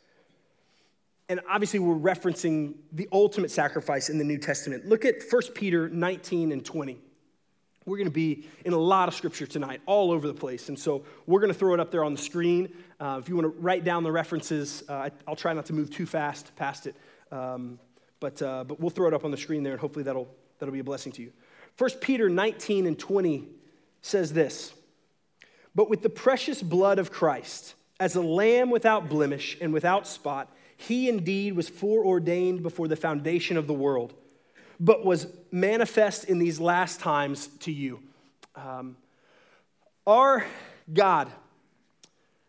And 1.29 1.39
obviously, 1.49 1.79
we're 1.79 1.95
referencing 1.95 2.75
the 2.91 3.09
ultimate 3.11 3.49
sacrifice 3.49 4.07
in 4.07 4.19
the 4.19 4.23
New 4.23 4.37
Testament. 4.37 4.85
Look 4.85 5.03
at 5.03 5.15
1 5.27 5.41
Peter 5.55 5.89
19 5.89 6.51
and 6.51 6.63
20. 6.63 7.01
We're 7.85 7.97
going 7.97 8.07
to 8.07 8.11
be 8.11 8.47
in 8.63 8.73
a 8.73 8.77
lot 8.77 9.07
of 9.07 9.15
scripture 9.15 9.47
tonight, 9.47 9.81
all 9.87 10.11
over 10.11 10.27
the 10.27 10.35
place. 10.35 10.69
And 10.69 10.77
so 10.77 11.03
we're 11.25 11.39
going 11.39 11.51
to 11.51 11.57
throw 11.57 11.73
it 11.73 11.79
up 11.79 11.89
there 11.89 12.03
on 12.03 12.13
the 12.13 12.21
screen. 12.21 12.75
Uh, 12.99 13.17
if 13.19 13.27
you 13.27 13.35
want 13.35 13.53
to 13.53 13.59
write 13.59 13.83
down 13.83 14.03
the 14.03 14.11
references, 14.11 14.83
uh, 14.87 15.09
I'll 15.27 15.35
try 15.35 15.53
not 15.53 15.65
to 15.67 15.73
move 15.73 15.89
too 15.89 16.05
fast 16.05 16.55
past 16.55 16.85
it. 16.85 16.95
Um, 17.31 17.79
but, 18.19 18.39
uh, 18.41 18.63
but 18.65 18.79
we'll 18.79 18.91
throw 18.91 19.07
it 19.07 19.13
up 19.15 19.25
on 19.25 19.31
the 19.31 19.37
screen 19.37 19.63
there, 19.63 19.73
and 19.73 19.81
hopefully 19.81 20.03
that'll, 20.03 20.29
that'll 20.59 20.73
be 20.73 20.79
a 20.79 20.83
blessing 20.83 21.11
to 21.13 21.23
you. 21.23 21.31
1 21.77 21.89
Peter 22.01 22.29
19 22.29 22.85
and 22.85 22.99
20 22.99 23.47
says 24.03 24.31
this 24.33 24.73
But 25.73 25.89
with 25.89 26.03
the 26.03 26.09
precious 26.09 26.61
blood 26.61 26.99
of 26.99 27.11
Christ, 27.11 27.73
as 27.99 28.15
a 28.15 28.21
lamb 28.21 28.69
without 28.69 29.09
blemish 29.09 29.57
and 29.59 29.73
without 29.73 30.05
spot, 30.05 30.55
he 30.77 31.09
indeed 31.09 31.55
was 31.55 31.67
foreordained 31.67 32.61
before 32.61 32.87
the 32.87 32.95
foundation 32.95 33.57
of 33.57 33.65
the 33.65 33.73
world, 33.73 34.13
but 34.81 35.05
was 35.05 35.27
manifest 35.51 36.23
in 36.23 36.39
these 36.39 36.59
last 36.59 36.99
times 36.99 37.47
to 37.59 37.71
you. 37.71 37.99
Um, 38.55 38.97
our 40.07 40.43
God 40.91 41.31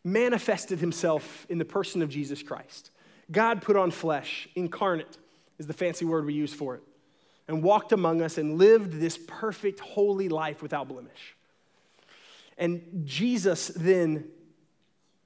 manifested 0.02 0.80
himself 0.80 1.46
in 1.50 1.58
the 1.58 1.64
person 1.66 2.00
of 2.00 2.08
Jesus 2.08 2.42
Christ. 2.42 2.90
God 3.30 3.60
put 3.60 3.76
on 3.76 3.90
flesh, 3.90 4.48
incarnate 4.54 5.18
is 5.58 5.66
the 5.66 5.74
fancy 5.74 6.06
word 6.06 6.24
we 6.24 6.32
use 6.32 6.54
for 6.54 6.74
it, 6.74 6.82
and 7.46 7.62
walked 7.62 7.92
among 7.92 8.22
us 8.22 8.38
and 8.38 8.56
lived 8.58 8.94
this 8.94 9.18
perfect, 9.26 9.78
holy 9.78 10.30
life 10.30 10.62
without 10.62 10.88
blemish. 10.88 11.36
And 12.56 13.02
Jesus 13.04 13.68
then 13.68 14.24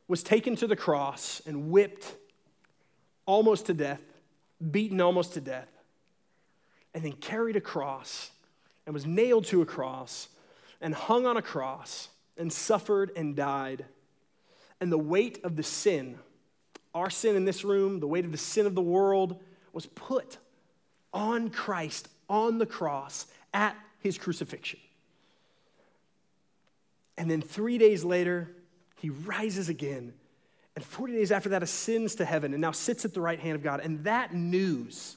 was 0.09 0.25
taken 0.25 0.57
to 0.57 0.67
the 0.67 0.77
cross 0.77 1.41
and 1.47 1.71
whipped 1.71 2.17
almost 3.27 3.67
to 3.67 3.75
death, 3.75 4.03
beaten 4.71 5.01
almost 5.01 5.35
to 5.35 5.41
death, 5.41 5.69
and 6.97 7.05
then 7.05 7.13
carried 7.13 7.57
a 7.57 7.61
cross 7.61 8.31
and 8.87 8.95
was 8.95 9.05
nailed 9.05 9.45
to 9.45 9.61
a 9.61 9.67
cross 9.67 10.29
and 10.81 10.95
hung 10.95 11.27
on 11.27 11.37
a 11.37 11.43
cross 11.43 12.09
and 12.39 12.51
suffered 12.51 13.13
and 13.15 13.37
died. 13.37 13.85
And 14.81 14.91
the 14.91 14.99
weight 14.99 15.39
of 15.45 15.57
the 15.57 15.63
sin, 15.63 16.19
our 16.95 17.11
sin 17.11 17.37
in 17.37 17.45
this 17.45 17.65
room, 17.65 18.01
the 18.01 18.07
weight 18.07 18.25
of 18.25 18.33
the 18.33 18.39
sin 18.39 18.65
of 18.65 18.75
the 18.75 18.81
world, 18.81 19.39
was 19.75 19.85
put 19.85 20.39
on 21.13 21.51
Christ 21.51 22.09
on 22.31 22.57
the 22.57 22.67
cross 22.67 23.27
at 23.53 23.77
his 24.01 24.17
crucifixion. 24.17 24.81
And 27.19 27.31
then 27.31 27.43
three 27.43 27.77
days 27.77 28.05
later, 28.05 28.51
he 28.97 29.11
rises 29.11 29.69
again 29.69 30.15
and 30.77 30.85
40 30.85 31.15
days 31.15 31.33
after 31.33 31.49
that, 31.51 31.63
ascends 31.63 32.15
to 32.17 32.25
heaven 32.27 32.53
and 32.53 32.61
now 32.61 32.71
sits 32.71 33.07
at 33.07 33.15
the 33.15 33.21
right 33.21 33.41
hand 33.41 33.57
of 33.57 33.63
God. 33.63 33.81
And 33.81 34.05
that 34.05 34.35
news, 34.35 35.17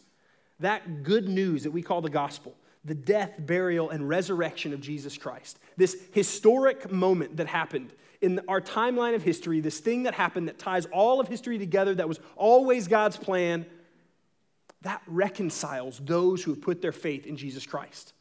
that 0.60 1.04
good 1.04 1.28
news 1.28 1.64
that 1.64 1.72
we 1.72 1.82
call 1.82 2.02
the 2.02 2.10
gospel, 2.10 2.56
the 2.86 2.96
death, 2.96 3.34
burial, 3.40 3.90
and 3.90 4.08
resurrection 4.08 4.74
of 4.74 4.82
Jesus 4.82 5.18
Christ, 5.18 5.60
this 5.78 5.98
historic 6.12 6.92
moment 6.92 7.38
that 7.38 7.48
happened 7.48 7.94
in 8.22 8.42
our 8.48 8.60
timeline 8.60 9.16
of 9.16 9.24
history, 9.24 9.62
this 9.62 9.80
thing 9.80 10.04
that 10.04 10.14
happened 10.14 10.48
that 10.48 10.60
ties 10.60 10.86
all 10.88 11.20
of 11.20 11.28
history 11.28 11.58
together, 11.58 11.96
that 11.96 12.10
was 12.10 12.20
always 12.36 12.88
God's 12.88 13.18
plan, 13.18 13.66
that 14.82 15.02
reconciles 15.08 16.00
those 16.00 16.44
who 16.44 16.52
have 16.52 16.62
put 16.62 16.82
their 16.82 16.92
faith 16.92 17.26
in 17.26 17.38
Jesus 17.38 17.66
Christ. 17.66 18.14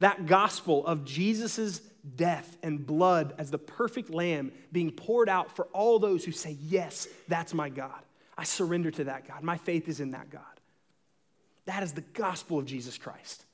That 0.00 0.26
gospel 0.26 0.84
of 0.86 1.04
Jesus' 1.04 1.80
death 2.16 2.56
and 2.62 2.84
blood 2.84 3.34
as 3.38 3.50
the 3.50 3.58
perfect 3.58 4.10
lamb 4.10 4.52
being 4.72 4.90
poured 4.90 5.28
out 5.28 5.54
for 5.54 5.66
all 5.66 5.98
those 5.98 6.24
who 6.24 6.32
say, 6.32 6.56
Yes, 6.60 7.08
that's 7.28 7.54
my 7.54 7.68
God. 7.68 8.02
I 8.36 8.44
surrender 8.44 8.90
to 8.92 9.04
that 9.04 9.26
God. 9.26 9.42
My 9.42 9.56
faith 9.56 9.88
is 9.88 10.00
in 10.00 10.10
that 10.10 10.30
God. 10.30 10.42
That 11.66 11.82
is 11.82 11.92
the 11.92 12.02
gospel 12.02 12.58
of 12.58 12.66
Jesus 12.66 12.98
Christ. 12.98 13.44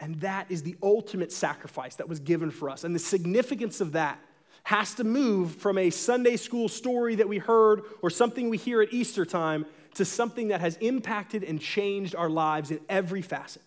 And 0.00 0.16
that 0.20 0.50
is 0.50 0.62
the 0.62 0.76
ultimate 0.82 1.32
sacrifice 1.32 1.96
that 1.96 2.08
was 2.08 2.20
given 2.20 2.50
for 2.50 2.70
us. 2.70 2.84
And 2.84 2.94
the 2.94 3.00
significance 3.00 3.80
of 3.80 3.92
that 3.92 4.20
has 4.64 4.94
to 4.94 5.04
move 5.04 5.54
from 5.56 5.78
a 5.78 5.90
Sunday 5.90 6.36
school 6.36 6.68
story 6.68 7.16
that 7.16 7.28
we 7.28 7.38
heard 7.38 7.82
or 8.02 8.10
something 8.10 8.48
we 8.48 8.58
hear 8.58 8.82
at 8.82 8.92
Easter 8.92 9.24
time 9.24 9.66
to 9.94 10.04
something 10.04 10.48
that 10.48 10.60
has 10.60 10.76
impacted 10.76 11.42
and 11.42 11.60
changed 11.60 12.14
our 12.14 12.28
lives 12.28 12.70
in 12.70 12.80
every 12.88 13.22
facet. 13.22 13.62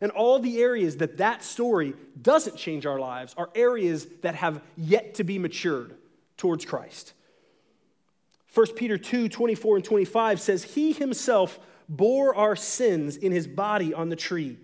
And 0.00 0.10
all 0.12 0.38
the 0.38 0.60
areas 0.60 0.96
that 0.98 1.18
that 1.18 1.42
story 1.42 1.94
doesn't 2.20 2.56
change 2.56 2.86
our 2.86 2.98
lives 2.98 3.34
are 3.36 3.50
areas 3.54 4.06
that 4.22 4.34
have 4.34 4.62
yet 4.76 5.14
to 5.14 5.24
be 5.24 5.38
matured 5.38 5.94
towards 6.36 6.64
Christ. 6.64 7.12
1 8.54 8.74
Peter 8.74 8.98
2 8.98 9.28
24 9.28 9.76
and 9.76 9.84
25 9.84 10.40
says, 10.40 10.64
He 10.64 10.92
himself 10.92 11.58
bore 11.90 12.34
our 12.36 12.54
sins 12.54 13.16
in 13.16 13.32
his 13.32 13.48
body 13.48 13.92
on 13.92 14.08
the 14.08 14.16
tree, 14.16 14.56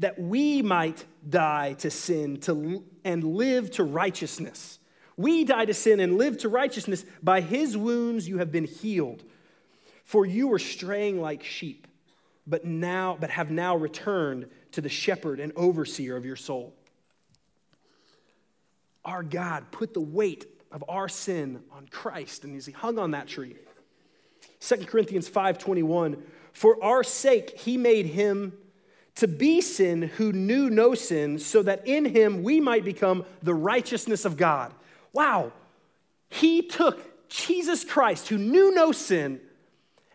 that 0.00 0.18
we 0.18 0.60
might 0.60 1.04
die 1.26 1.74
to 1.74 1.90
sin 1.90 2.38
to, 2.40 2.84
and 3.04 3.22
live 3.22 3.70
to 3.70 3.84
righteousness. 3.84 4.80
We 5.16 5.44
die 5.44 5.64
to 5.66 5.74
sin 5.74 6.00
and 6.00 6.18
live 6.18 6.38
to 6.38 6.48
righteousness. 6.48 7.04
By 7.22 7.40
his 7.40 7.76
wounds 7.76 8.28
you 8.28 8.38
have 8.38 8.50
been 8.50 8.64
healed. 8.64 9.22
For 10.04 10.26
you 10.26 10.48
were 10.48 10.58
straying 10.58 11.20
like 11.20 11.44
sheep, 11.44 11.86
but 12.46 12.64
now 12.64 13.16
but 13.18 13.30
have 13.30 13.50
now 13.50 13.76
returned 13.76 14.50
to 14.72 14.80
the 14.80 14.88
shepherd 14.88 15.38
and 15.38 15.52
overseer 15.54 16.16
of 16.16 16.26
your 16.26 16.36
soul. 16.36 16.74
Our 19.04 19.22
God 19.22 19.70
put 19.70 19.94
the 19.94 20.00
weight 20.00 20.46
of 20.72 20.82
our 20.88 21.08
sin 21.08 21.62
on 21.70 21.86
Christ 21.86 22.42
and 22.42 22.56
as 22.56 22.66
he 22.66 22.72
hung 22.72 22.98
on 22.98 23.12
that 23.12 23.28
tree. 23.28 23.54
2 24.60 24.86
Corinthians 24.86 25.28
5:21 25.28 26.20
For 26.52 26.82
our 26.82 27.02
sake 27.02 27.58
he 27.58 27.76
made 27.76 28.06
him 28.06 28.52
to 29.16 29.28
be 29.28 29.60
sin 29.60 30.02
who 30.02 30.32
knew 30.32 30.70
no 30.70 30.94
sin 30.94 31.38
so 31.38 31.62
that 31.62 31.86
in 31.86 32.04
him 32.04 32.42
we 32.42 32.60
might 32.60 32.84
become 32.84 33.24
the 33.42 33.54
righteousness 33.54 34.24
of 34.24 34.36
God. 34.36 34.72
Wow. 35.12 35.52
He 36.28 36.62
took 36.62 37.28
Jesus 37.28 37.84
Christ 37.84 38.28
who 38.28 38.38
knew 38.38 38.74
no 38.74 38.92
sin 38.92 39.40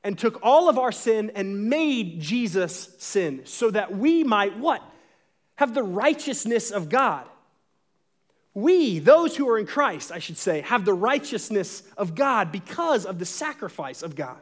and 0.03 0.17
took 0.17 0.39
all 0.41 0.69
of 0.69 0.77
our 0.77 0.91
sin 0.91 1.31
and 1.35 1.69
made 1.69 2.21
Jesus 2.21 2.95
sin 2.97 3.41
so 3.45 3.69
that 3.71 3.95
we 3.95 4.23
might 4.23 4.57
what? 4.57 4.81
Have 5.55 5.73
the 5.73 5.83
righteousness 5.83 6.71
of 6.71 6.89
God. 6.89 7.25
We, 8.53 8.97
those 8.99 9.35
who 9.35 9.47
are 9.49 9.59
in 9.59 9.67
Christ, 9.67 10.11
I 10.11 10.19
should 10.19 10.37
say, 10.37 10.61
have 10.61 10.85
the 10.85 10.93
righteousness 10.93 11.83
of 11.95 12.15
God 12.15 12.51
because 12.51 13.05
of 13.05 13.19
the 13.19 13.25
sacrifice 13.25 14.01
of 14.01 14.15
God. 14.15 14.39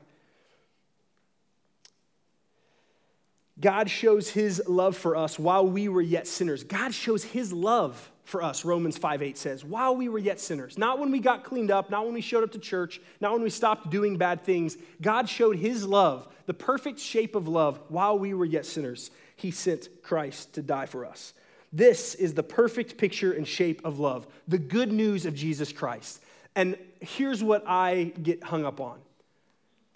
God 3.60 3.90
shows 3.90 4.30
his 4.30 4.62
love 4.68 4.98
for 4.98 5.16
us 5.16 5.40
while 5.40 5.66
we 5.66 5.88
were 5.88 6.02
yet 6.02 6.28
sinners. 6.28 6.64
God 6.64 6.94
shows 6.94 7.24
his 7.24 7.54
love 7.54 8.12
for 8.26 8.42
us, 8.42 8.66
Romans 8.66 8.98
5 8.98 9.22
8 9.22 9.38
says, 9.38 9.64
while 9.64 9.96
we 9.96 10.10
were 10.10 10.20
yet 10.20 10.40
sinners. 10.40 10.78
Not 10.78 11.00
when 11.00 11.12
we 11.12 11.20
got 11.20 11.44
cleaned 11.44 11.72
up, 11.72 11.90
not 11.90 12.06
when 12.06 12.14
we 12.14 12.22
showed 12.22 12.44
up 12.44 12.52
to 12.54 12.60
church, 12.60 13.00
not 13.22 13.32
when 13.32 13.44
we 13.44 13.50
stopped 13.50 13.92
doing 13.92 14.18
bad 14.18 14.44
things. 14.44 14.78
God 15.02 15.30
showed 15.30 15.58
his 15.58 15.86
love, 15.86 16.28
the 16.48 16.54
perfect 16.54 17.00
shape 17.00 17.36
of 17.36 17.48
love, 17.48 17.80
while 17.88 18.18
we 18.18 18.34
were 18.34 18.46
yet 18.46 18.66
sinners. 18.66 19.12
He 19.36 19.52
sent 19.52 19.90
Christ 20.02 20.54
to 20.56 20.62
die 20.62 20.88
for 20.88 21.06
us. 21.06 21.34
This 21.72 22.16
is 22.16 22.34
the 22.34 22.44
perfect 22.44 22.98
picture 22.98 23.32
and 23.34 23.48
shape 23.48 23.82
of 23.86 24.00
love, 24.00 24.28
the 24.48 24.58
good 24.58 24.92
news 24.92 25.26
of 25.26 25.36
Jesus 25.36 25.72
Christ. 25.72 26.22
And 26.56 26.78
here's 27.02 27.44
what 27.44 27.64
I 27.68 28.14
get 28.22 28.44
hung 28.44 28.66
up 28.66 28.80
on. 28.80 29.00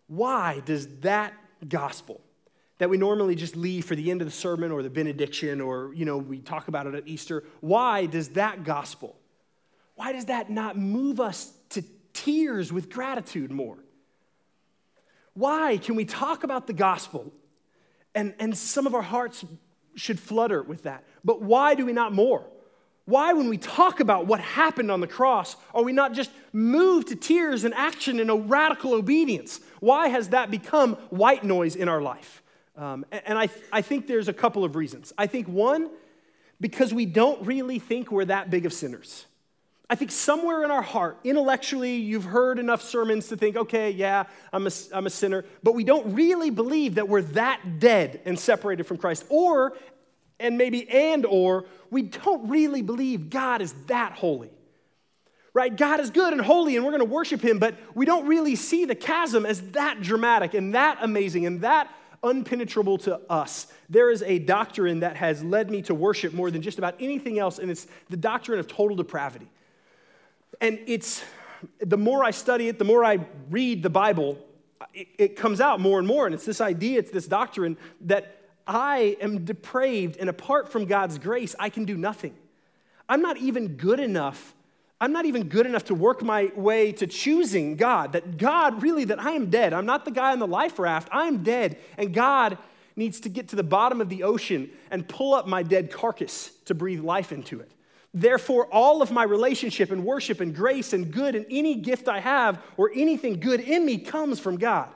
Why 0.07 0.61
does 0.65 0.87
that 0.99 1.33
gospel, 1.67 2.21
that 2.79 2.89
we 2.89 2.97
normally 2.97 3.35
just 3.35 3.55
leave 3.55 3.85
for 3.85 3.95
the 3.95 4.09
end 4.09 4.21
of 4.21 4.27
the 4.27 4.31
sermon 4.31 4.71
or 4.71 4.81
the 4.81 4.89
benediction 4.89 5.61
or, 5.61 5.93
you 5.93 6.05
know, 6.05 6.17
we 6.17 6.39
talk 6.39 6.69
about 6.69 6.87
it 6.87 6.95
at 6.95 7.07
Easter. 7.07 7.43
Why 7.59 8.05
does 8.07 8.29
that 8.29 8.63
gospel, 8.63 9.15
why 9.95 10.13
does 10.13 10.25
that 10.25 10.49
not 10.49 10.77
move 10.77 11.19
us 11.19 11.53
to 11.69 11.83
tears 12.13 12.73
with 12.73 12.89
gratitude 12.89 13.51
more? 13.51 13.77
Why 15.33 15.77
can 15.77 15.95
we 15.95 16.05
talk 16.05 16.43
about 16.43 16.67
the 16.67 16.73
gospel 16.73 17.31
and, 18.15 18.33
and 18.39 18.57
some 18.57 18.87
of 18.87 18.95
our 18.95 19.01
hearts 19.01 19.45
should 19.95 20.19
flutter 20.19 20.63
with 20.63 20.83
that? 20.83 21.03
But 21.23 21.41
why 21.41 21.75
do 21.75 21.85
we 21.85 21.93
not 21.93 22.13
more? 22.13 22.45
Why, 23.05 23.33
when 23.33 23.49
we 23.49 23.57
talk 23.57 23.99
about 23.99 24.27
what 24.27 24.39
happened 24.39 24.91
on 24.91 24.99
the 24.99 25.07
cross, 25.07 25.55
are 25.73 25.83
we 25.83 25.93
not 25.93 26.13
just 26.13 26.29
moved 26.53 27.07
to 27.07 27.15
tears 27.15 27.63
and 27.63 27.73
action 27.73 28.19
and 28.19 28.29
a 28.29 28.35
radical 28.35 28.93
obedience? 28.93 29.59
Why 29.79 30.09
has 30.09 30.29
that 30.29 30.51
become 30.51 30.93
white 31.09 31.43
noise 31.43 31.75
in 31.75 31.89
our 31.89 32.01
life? 32.01 32.43
Um, 32.79 33.05
and 33.11 33.37
I, 33.37 33.49
I 33.73 33.81
think 33.81 34.07
there's 34.07 34.29
a 34.29 34.33
couple 34.33 34.63
of 34.63 34.77
reasons. 34.77 35.11
I 35.17 35.27
think 35.27 35.49
one, 35.49 35.89
because 36.61 36.93
we 36.93 37.05
don't 37.05 37.45
really 37.45 37.77
think 37.77 38.09
we're 38.09 38.25
that 38.25 38.49
big 38.49 38.65
of 38.65 38.71
sinners. 38.71 39.25
I 39.89 39.95
think 39.95 40.11
somewhere 40.11 40.63
in 40.63 40.71
our 40.71 40.81
heart, 40.81 41.17
intellectually, 41.25 41.95
you've 41.95 42.23
heard 42.23 42.57
enough 42.57 42.81
sermons 42.81 43.27
to 43.29 43.37
think, 43.37 43.57
okay, 43.57 43.91
yeah, 43.91 44.25
I'm 44.53 44.65
a, 44.65 44.71
I'm 44.93 45.07
a 45.07 45.09
sinner, 45.09 45.43
but 45.61 45.73
we 45.75 45.83
don't 45.83 46.15
really 46.15 46.51
believe 46.51 46.95
that 46.95 47.09
we're 47.09 47.23
that 47.23 47.79
dead 47.79 48.21
and 48.23 48.39
separated 48.39 48.85
from 48.85 48.95
Christ. 48.95 49.25
Or, 49.27 49.75
and 50.39 50.57
maybe 50.57 50.89
and 50.89 51.25
or, 51.25 51.65
we 51.89 52.03
don't 52.03 52.49
really 52.49 52.81
believe 52.81 53.29
God 53.29 53.61
is 53.61 53.73
that 53.87 54.13
holy. 54.13 54.51
Right? 55.53 55.75
God 55.75 55.99
is 55.99 56.11
good 56.11 56.31
and 56.31 56.41
holy 56.41 56.77
and 56.77 56.85
we're 56.85 56.91
going 56.91 56.99
to 56.99 57.13
worship 57.13 57.41
him, 57.41 57.59
but 57.59 57.75
we 57.93 58.05
don't 58.05 58.27
really 58.27 58.55
see 58.55 58.85
the 58.85 58.95
chasm 58.95 59.45
as 59.45 59.59
that 59.71 60.01
dramatic 60.01 60.53
and 60.53 60.75
that 60.75 60.99
amazing 61.01 61.45
and 61.45 61.61
that 61.61 61.91
unpenetrable 62.23 62.97
to 62.99 63.19
us. 63.29 63.67
There 63.89 64.09
is 64.09 64.21
a 64.23 64.39
doctrine 64.39 65.01
that 65.01 65.15
has 65.15 65.43
led 65.43 65.69
me 65.69 65.81
to 65.83 65.95
worship 65.95 66.33
more 66.33 66.51
than 66.51 66.61
just 66.61 66.77
about 66.77 66.95
anything 66.99 67.39
else, 67.39 67.59
and 67.59 67.71
it's 67.71 67.87
the 68.09 68.17
doctrine 68.17 68.59
of 68.59 68.67
total 68.67 68.95
depravity. 68.95 69.49
And 70.61 70.79
it's 70.87 71.23
the 71.79 71.97
more 71.97 72.23
I 72.23 72.31
study 72.31 72.67
it, 72.67 72.79
the 72.79 72.85
more 72.85 73.03
I 73.03 73.19
read 73.49 73.83
the 73.83 73.89
Bible, 73.89 74.37
it, 74.93 75.07
it 75.17 75.35
comes 75.35 75.61
out 75.61 75.79
more 75.79 75.99
and 75.99 76.07
more. 76.07 76.25
And 76.25 76.35
it's 76.35 76.45
this 76.45 76.61
idea, 76.61 76.99
it's 76.99 77.11
this 77.11 77.27
doctrine 77.27 77.77
that 78.01 78.35
I 78.67 79.17
am 79.19 79.45
depraved, 79.45 80.17
and 80.17 80.29
apart 80.29 80.71
from 80.71 80.85
God's 80.85 81.17
grace, 81.17 81.55
I 81.59 81.69
can 81.69 81.85
do 81.85 81.97
nothing. 81.97 82.35
I'm 83.07 83.21
not 83.21 83.37
even 83.37 83.75
good 83.75 83.99
enough 83.99 84.53
I'm 85.01 85.13
not 85.13 85.25
even 85.25 85.47
good 85.47 85.65
enough 85.65 85.85
to 85.85 85.95
work 85.95 86.21
my 86.21 86.51
way 86.55 86.91
to 86.93 87.07
choosing 87.07 87.77
God. 87.77 88.13
That 88.13 88.37
God, 88.37 88.83
really, 88.83 89.05
that 89.05 89.19
I 89.19 89.31
am 89.31 89.49
dead. 89.49 89.73
I'm 89.73 89.85
not 89.85 90.03
the 90.03 90.11
guy 90.11 90.31
on 90.33 90.39
the 90.39 90.47
life 90.47 90.77
raft. 90.77 91.07
I'm 91.11 91.41
dead. 91.41 91.77
And 91.97 92.13
God 92.13 92.57
needs 92.97 93.21
to 93.21 93.29
get 93.29 93.47
to 93.49 93.55
the 93.55 93.63
bottom 93.63 94.01
of 94.01 94.09
the 94.09 94.23
ocean 94.23 94.69
and 94.91 95.07
pull 95.07 95.33
up 95.33 95.47
my 95.47 95.63
dead 95.63 95.91
carcass 95.91 96.51
to 96.65 96.75
breathe 96.75 96.99
life 96.99 97.31
into 97.31 97.61
it. 97.61 97.71
Therefore, 98.13 98.67
all 98.71 99.01
of 99.01 99.11
my 99.11 99.23
relationship 99.23 99.91
and 99.91 100.03
worship 100.03 100.41
and 100.41 100.53
grace 100.53 100.91
and 100.93 101.11
good 101.11 101.35
and 101.35 101.45
any 101.49 101.75
gift 101.75 102.09
I 102.09 102.19
have 102.19 102.61
or 102.75 102.91
anything 102.93 103.39
good 103.39 103.61
in 103.61 103.85
me 103.85 103.99
comes 103.99 104.39
from 104.39 104.57
God. 104.57 104.89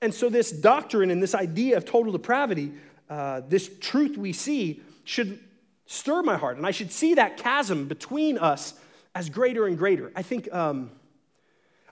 And 0.00 0.12
so, 0.12 0.28
this 0.28 0.50
doctrine 0.50 1.10
and 1.10 1.22
this 1.22 1.34
idea 1.34 1.76
of 1.76 1.84
total 1.84 2.10
depravity, 2.10 2.72
uh, 3.08 3.42
this 3.48 3.70
truth 3.80 4.16
we 4.16 4.32
see, 4.32 4.82
should 5.04 5.38
stir 5.86 6.22
my 6.22 6.36
heart. 6.36 6.56
And 6.56 6.66
I 6.66 6.70
should 6.72 6.90
see 6.90 7.14
that 7.14 7.36
chasm 7.36 7.86
between 7.86 8.38
us 8.38 8.74
as 9.14 9.30
greater 9.30 9.66
and 9.66 9.78
greater. 9.78 10.12
I 10.16 10.22
think, 10.22 10.52
um, 10.52 10.90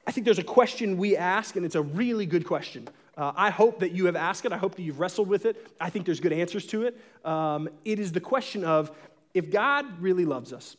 I 0.06 0.10
think 0.10 0.24
there's 0.24 0.38
a 0.38 0.44
question 0.44 0.96
we 0.96 1.16
ask, 1.16 1.56
and 1.56 1.64
it's 1.64 1.74
a 1.74 1.82
really 1.82 2.26
good 2.26 2.44
question. 2.46 2.88
Uh, 3.16 3.32
I 3.36 3.50
hope 3.50 3.80
that 3.80 3.92
you 3.92 4.06
have 4.06 4.16
asked 4.16 4.44
it. 4.44 4.52
I 4.52 4.56
hope 4.56 4.74
that 4.76 4.82
you've 4.82 4.98
wrestled 4.98 5.28
with 5.28 5.44
it. 5.46 5.68
I 5.80 5.90
think 5.90 6.06
there's 6.06 6.20
good 6.20 6.32
answers 6.32 6.66
to 6.68 6.86
it. 6.86 6.98
Um, 7.24 7.68
it 7.84 7.98
is 7.98 8.12
the 8.12 8.20
question 8.20 8.64
of 8.64 8.90
if 9.34 9.50
God 9.50 10.00
really 10.00 10.24
loves 10.24 10.52
us, 10.52 10.76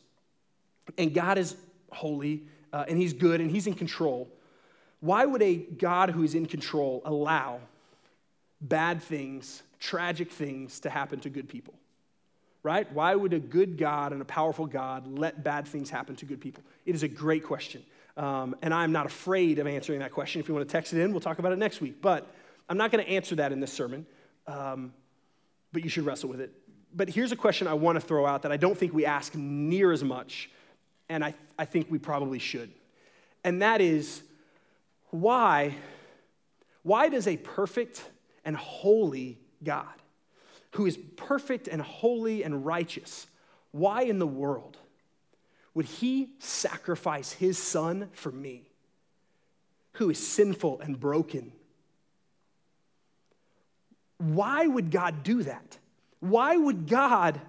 and 0.98 1.14
God 1.14 1.38
is 1.38 1.56
holy, 1.90 2.42
uh, 2.72 2.84
and 2.88 2.98
He's 2.98 3.12
good, 3.12 3.40
and 3.40 3.50
He's 3.50 3.66
in 3.66 3.74
control, 3.74 4.28
why 5.00 5.24
would 5.24 5.42
a 5.42 5.56
God 5.56 6.10
who 6.10 6.22
is 6.22 6.34
in 6.34 6.46
control 6.46 7.02
allow 7.04 7.60
bad 8.60 9.02
things, 9.02 9.62
tragic 9.78 10.30
things 10.30 10.80
to 10.80 10.90
happen 10.90 11.20
to 11.20 11.30
good 11.30 11.48
people? 11.48 11.74
Right? 12.64 12.90
Why 12.92 13.14
would 13.14 13.32
a 13.32 13.38
good 13.38 13.76
God 13.78 14.12
and 14.12 14.20
a 14.20 14.24
powerful 14.24 14.66
God 14.66 15.06
let 15.06 15.44
bad 15.44 15.68
things 15.68 15.90
happen 15.90 16.16
to 16.16 16.24
good 16.24 16.40
people? 16.40 16.64
It 16.86 16.96
is 16.96 17.04
a 17.04 17.08
great 17.08 17.44
question. 17.44 17.84
Um, 18.16 18.56
and 18.62 18.72
I'm 18.72 18.90
not 18.90 19.06
afraid 19.06 19.58
of 19.58 19.66
answering 19.66 20.00
that 20.00 20.12
question. 20.12 20.40
If 20.40 20.48
you 20.48 20.54
want 20.54 20.66
to 20.66 20.72
text 20.72 20.92
it 20.92 21.00
in, 21.00 21.12
we'll 21.12 21.20
talk 21.20 21.38
about 21.38 21.52
it 21.52 21.58
next 21.58 21.80
week. 21.80 22.00
But 22.00 22.26
I'm 22.68 22.78
not 22.78 22.90
going 22.90 23.04
to 23.04 23.10
answer 23.10 23.34
that 23.36 23.52
in 23.52 23.60
this 23.60 23.72
sermon, 23.72 24.06
um, 24.46 24.94
but 25.72 25.84
you 25.84 25.90
should 25.90 26.06
wrestle 26.06 26.30
with 26.30 26.40
it. 26.40 26.52
But 26.96 27.10
here's 27.10 27.32
a 27.32 27.36
question 27.36 27.68
I 27.68 27.74
want 27.74 27.96
to 27.96 28.00
throw 28.00 28.24
out 28.24 28.42
that 28.42 28.52
I 28.52 28.56
don't 28.56 28.78
think 28.78 28.94
we 28.94 29.04
ask 29.04 29.34
near 29.34 29.92
as 29.92 30.02
much, 30.02 30.48
and 31.08 31.22
I, 31.22 31.34
I 31.58 31.66
think 31.66 31.88
we 31.90 31.98
probably 31.98 32.38
should. 32.38 32.70
And 33.42 33.60
that 33.60 33.82
is 33.82 34.22
why, 35.10 35.74
why 36.82 37.10
does 37.10 37.26
a 37.26 37.36
perfect 37.36 38.02
and 38.44 38.56
holy 38.56 39.38
God 39.62 39.86
who 40.74 40.86
is 40.86 40.98
perfect 41.16 41.68
and 41.68 41.80
holy 41.80 42.42
and 42.42 42.66
righteous, 42.66 43.26
why 43.70 44.02
in 44.02 44.18
the 44.18 44.26
world 44.26 44.76
would 45.72 45.84
he 45.84 46.30
sacrifice 46.38 47.32
his 47.32 47.58
son 47.58 48.08
for 48.12 48.32
me, 48.32 48.66
who 49.92 50.10
is 50.10 50.18
sinful 50.18 50.80
and 50.80 50.98
broken? 50.98 51.52
Why 54.18 54.66
would 54.66 54.90
God 54.90 55.22
do 55.22 55.44
that? 55.44 55.78
Why 56.20 56.56
would 56.56 56.88
God 56.88 57.40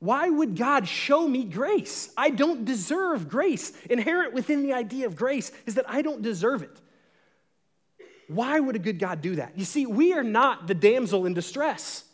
why 0.00 0.28
would 0.28 0.54
God 0.54 0.86
show 0.86 1.26
me 1.26 1.44
grace? 1.44 2.12
I 2.14 2.28
don't 2.28 2.66
deserve 2.66 3.26
grace. 3.26 3.72
Inherent 3.88 4.34
within 4.34 4.62
the 4.62 4.74
idea 4.74 5.06
of 5.06 5.16
grace 5.16 5.50
is 5.64 5.76
that 5.76 5.88
I 5.88 6.02
don't 6.02 6.20
deserve 6.20 6.62
it. 6.62 6.78
Why 8.28 8.60
would 8.60 8.76
a 8.76 8.80
good 8.80 8.98
God 8.98 9.22
do 9.22 9.36
that? 9.36 9.56
You 9.56 9.64
see, 9.64 9.86
we 9.86 10.12
are 10.12 10.22
not 10.22 10.66
the 10.66 10.74
damsel 10.74 11.24
in 11.24 11.32
distress. 11.32 12.04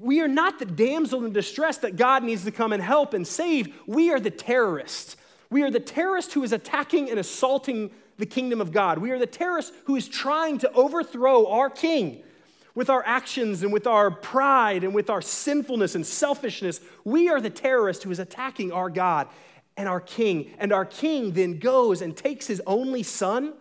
We 0.00 0.20
are 0.20 0.28
not 0.28 0.58
the 0.58 0.64
damsel 0.64 1.24
in 1.24 1.32
distress 1.32 1.78
that 1.78 1.96
God 1.96 2.24
needs 2.24 2.44
to 2.44 2.50
come 2.50 2.72
and 2.72 2.82
help 2.82 3.14
and 3.14 3.26
save. 3.26 3.74
We 3.86 4.10
are 4.10 4.20
the 4.20 4.30
terrorist. 4.30 5.16
We 5.50 5.62
are 5.62 5.70
the 5.70 5.80
terrorist 5.80 6.32
who 6.32 6.42
is 6.42 6.52
attacking 6.52 7.10
and 7.10 7.18
assaulting 7.18 7.90
the 8.16 8.26
kingdom 8.26 8.60
of 8.60 8.72
God. 8.72 8.98
We 8.98 9.10
are 9.10 9.18
the 9.18 9.26
terrorist 9.26 9.72
who 9.84 9.96
is 9.96 10.08
trying 10.08 10.58
to 10.58 10.72
overthrow 10.72 11.46
our 11.46 11.68
king 11.68 12.22
with 12.74 12.88
our 12.88 13.04
actions 13.04 13.62
and 13.62 13.72
with 13.72 13.86
our 13.86 14.10
pride 14.10 14.82
and 14.82 14.94
with 14.94 15.10
our 15.10 15.20
sinfulness 15.20 15.94
and 15.94 16.06
selfishness. 16.06 16.80
We 17.04 17.28
are 17.28 17.40
the 17.40 17.50
terrorist 17.50 18.02
who 18.02 18.10
is 18.10 18.18
attacking 18.18 18.72
our 18.72 18.88
God 18.88 19.28
and 19.76 19.88
our 19.88 20.00
king. 20.00 20.54
And 20.58 20.72
our 20.72 20.86
king 20.86 21.32
then 21.32 21.58
goes 21.58 22.00
and 22.00 22.16
takes 22.16 22.46
his 22.46 22.62
only 22.66 23.02
son, 23.02 23.54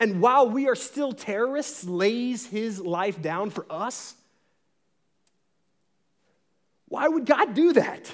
and 0.00 0.20
while 0.20 0.48
we 0.48 0.68
are 0.68 0.76
still 0.76 1.12
terrorists, 1.12 1.84
lays 1.84 2.46
his 2.46 2.80
life 2.80 3.20
down 3.20 3.50
for 3.50 3.66
us. 3.68 4.14
Why 6.88 7.08
would 7.08 7.26
God 7.26 7.54
do 7.54 7.72
that? 7.74 8.12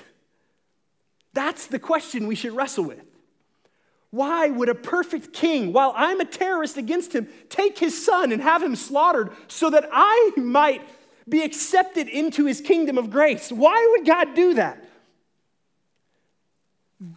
That's 1.32 1.66
the 1.66 1.78
question 1.78 2.26
we 2.26 2.34
should 2.34 2.52
wrestle 2.52 2.84
with. 2.84 3.04
Why 4.10 4.48
would 4.48 4.68
a 4.68 4.76
perfect 4.76 5.32
king, 5.32 5.72
while 5.72 5.92
I'm 5.96 6.20
a 6.20 6.24
terrorist 6.24 6.76
against 6.76 7.12
him, 7.12 7.28
take 7.48 7.78
his 7.78 8.04
son 8.04 8.30
and 8.30 8.40
have 8.40 8.62
him 8.62 8.76
slaughtered 8.76 9.32
so 9.48 9.70
that 9.70 9.88
I 9.92 10.30
might 10.36 10.82
be 11.28 11.42
accepted 11.42 12.08
into 12.08 12.44
his 12.44 12.60
kingdom 12.60 12.96
of 12.96 13.10
grace? 13.10 13.50
Why 13.50 13.88
would 13.90 14.06
God 14.06 14.34
do 14.34 14.54
that? 14.54 14.84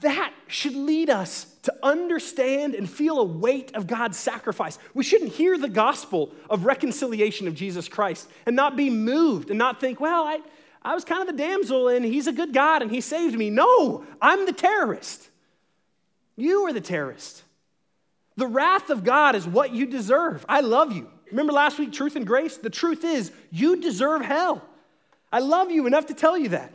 That 0.01 0.33
should 0.47 0.75
lead 0.75 1.11
us 1.11 1.45
to 1.63 1.75
understand 1.83 2.73
and 2.73 2.89
feel 2.89 3.19
a 3.19 3.23
weight 3.23 3.75
of 3.75 3.85
God's 3.85 4.17
sacrifice. 4.17 4.79
We 4.95 5.03
shouldn't 5.03 5.33
hear 5.33 5.57
the 5.57 5.69
gospel 5.69 6.33
of 6.49 6.65
reconciliation 6.65 7.47
of 7.47 7.53
Jesus 7.53 7.87
Christ 7.87 8.27
and 8.47 8.55
not 8.55 8.75
be 8.75 8.89
moved 8.89 9.49
and 9.49 9.59
not 9.59 9.79
think, 9.79 9.99
well, 9.99 10.23
I, 10.23 10.39
I 10.87 10.95
was 10.95 11.03
kind 11.03 11.21
of 11.21 11.27
the 11.27 11.41
damsel 11.41 11.87
and 11.89 12.05
he's 12.05 12.27
a 12.27 12.31
good 12.31 12.53
God 12.53 12.81
and 12.81 12.89
he 12.89 13.01
saved 13.01 13.37
me. 13.37 13.49
No, 13.49 14.05
I'm 14.21 14.45
the 14.45 14.53
terrorist. 14.53 15.29
You 16.35 16.61
are 16.67 16.73
the 16.73 16.81
terrorist. 16.81 17.43
The 18.35 18.47
wrath 18.47 18.89
of 18.89 19.03
God 19.03 19.35
is 19.35 19.47
what 19.47 19.71
you 19.71 19.85
deserve. 19.85 20.45
I 20.47 20.61
love 20.61 20.91
you 20.91 21.09
Remember 21.31 21.53
last 21.53 21.77
week, 21.77 21.91
truth 21.91 22.15
and 22.15 22.25
grace? 22.25 22.57
The 22.57 22.69
truth 22.69 23.03
is, 23.03 23.31
you 23.51 23.81
deserve 23.81 24.21
hell. 24.21 24.61
I 25.31 25.39
love 25.39 25.71
you 25.71 25.87
enough 25.87 26.07
to 26.07 26.13
tell 26.13 26.37
you 26.37 26.49
that. 26.49 26.73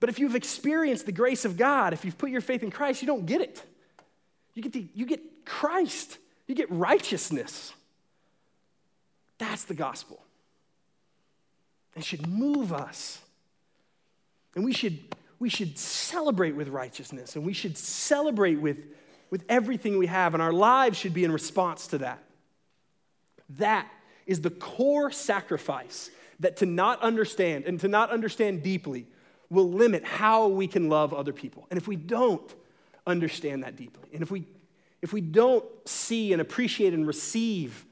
But 0.00 0.08
if 0.08 0.18
you've 0.18 0.34
experienced 0.34 1.06
the 1.06 1.12
grace 1.12 1.44
of 1.44 1.56
God, 1.56 1.92
if 1.92 2.04
you've 2.04 2.18
put 2.18 2.30
your 2.30 2.40
faith 2.40 2.62
in 2.62 2.70
Christ, 2.70 3.02
you 3.02 3.06
don't 3.06 3.24
get 3.24 3.40
it. 3.40 3.62
You 4.54 4.62
get, 4.62 4.72
the, 4.72 4.86
you 4.94 5.06
get 5.06 5.20
Christ, 5.44 6.18
you 6.46 6.54
get 6.54 6.70
righteousness. 6.70 7.72
That's 9.38 9.64
the 9.64 9.74
gospel. 9.74 10.20
It 11.96 12.04
should 12.04 12.26
move 12.26 12.72
us. 12.72 13.20
And 14.54 14.64
we 14.64 14.72
should, 14.72 14.98
we 15.38 15.48
should 15.48 15.78
celebrate 15.78 16.54
with 16.54 16.68
righteousness 16.68 17.36
and 17.36 17.44
we 17.44 17.52
should 17.52 17.76
celebrate 17.76 18.56
with, 18.56 18.78
with 19.30 19.44
everything 19.48 19.98
we 19.98 20.06
have, 20.06 20.34
and 20.34 20.42
our 20.42 20.52
lives 20.52 20.98
should 20.98 21.14
be 21.14 21.24
in 21.24 21.32
response 21.32 21.88
to 21.88 21.98
that. 21.98 22.22
That 23.58 23.90
is 24.26 24.40
the 24.40 24.50
core 24.50 25.10
sacrifice 25.10 26.10
that 26.40 26.58
to 26.58 26.66
not 26.66 27.00
understand 27.02 27.64
and 27.64 27.80
to 27.80 27.88
not 27.88 28.10
understand 28.10 28.62
deeply 28.62 29.06
will 29.48 29.70
limit 29.70 30.04
how 30.04 30.48
we 30.48 30.66
can 30.66 30.88
love 30.88 31.14
other 31.14 31.32
people. 31.32 31.66
And 31.70 31.78
if 31.78 31.86
we 31.88 31.96
don't 31.96 32.54
understand 33.06 33.62
that 33.62 33.76
deeply, 33.76 34.10
and 34.12 34.22
if 34.22 34.30
we 34.30 34.46
if 35.02 35.12
we 35.12 35.20
don't 35.20 35.64
see 35.84 36.32
and 36.32 36.42
appreciate 36.42 36.92
and 36.92 37.06
receive, 37.06 37.85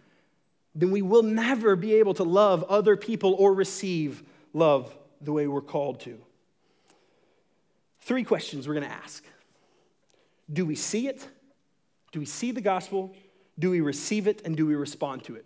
then 0.75 0.91
we 0.91 1.03
will 1.03 1.23
never 1.23 1.77
be 1.77 1.95
able 1.95 2.15
to 2.15 2.25
love 2.25 2.65
other 2.65 2.97
people 2.97 3.35
or 3.39 3.55
receive 3.55 4.23
love 4.53 4.97
the 5.21 5.33
way 5.33 5.47
we're 5.47 5.61
called 5.61 6.01
to. 6.01 6.21
Three 8.01 8.25
questions 8.25 8.67
we're 8.67 8.75
going 8.75 8.87
to 8.87 8.95
ask 8.95 9.25
Do 10.53 10.67
we 10.67 10.75
see 10.75 11.09
it? 11.09 11.27
Do 12.13 12.21
we 12.21 12.27
see 12.27 12.53
the 12.53 12.61
gospel? 12.61 13.15
Do 13.59 13.71
we 13.71 13.81
receive 13.81 14.27
it? 14.27 14.43
And 14.45 14.57
do 14.57 14.67
we 14.67 14.75
respond 14.75 15.25
to 15.25 15.37
it? 15.37 15.45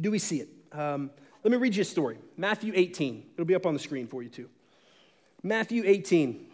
Do 0.00 0.10
we 0.10 0.18
see 0.18 0.40
it? 0.40 0.48
Um, 0.72 1.10
let 1.42 1.50
me 1.50 1.56
read 1.56 1.74
you 1.74 1.82
a 1.82 1.84
story 1.84 2.18
Matthew 2.36 2.72
18. 2.74 3.30
It'll 3.34 3.46
be 3.46 3.54
up 3.54 3.66
on 3.66 3.74
the 3.74 3.80
screen 3.80 4.06
for 4.06 4.22
you, 4.22 4.28
too. 4.28 4.48
Matthew 5.42 5.82
18. 5.86 6.46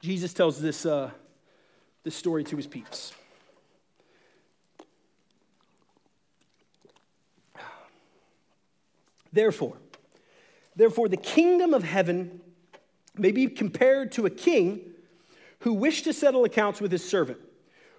Jesus 0.00 0.34
tells 0.34 0.60
this, 0.60 0.84
uh, 0.84 1.10
this 2.02 2.14
story 2.14 2.44
to 2.44 2.56
his 2.56 2.66
peeps. 2.66 3.14
Therefore, 9.34 9.76
therefore, 10.76 11.08
the 11.08 11.16
kingdom 11.16 11.74
of 11.74 11.82
heaven 11.82 12.40
may 13.16 13.32
be 13.32 13.48
compared 13.48 14.12
to 14.12 14.26
a 14.26 14.30
king 14.30 14.80
who 15.60 15.74
wished 15.74 16.04
to 16.04 16.12
settle 16.12 16.44
accounts 16.44 16.80
with 16.80 16.92
his 16.92 17.06
servant. 17.06 17.38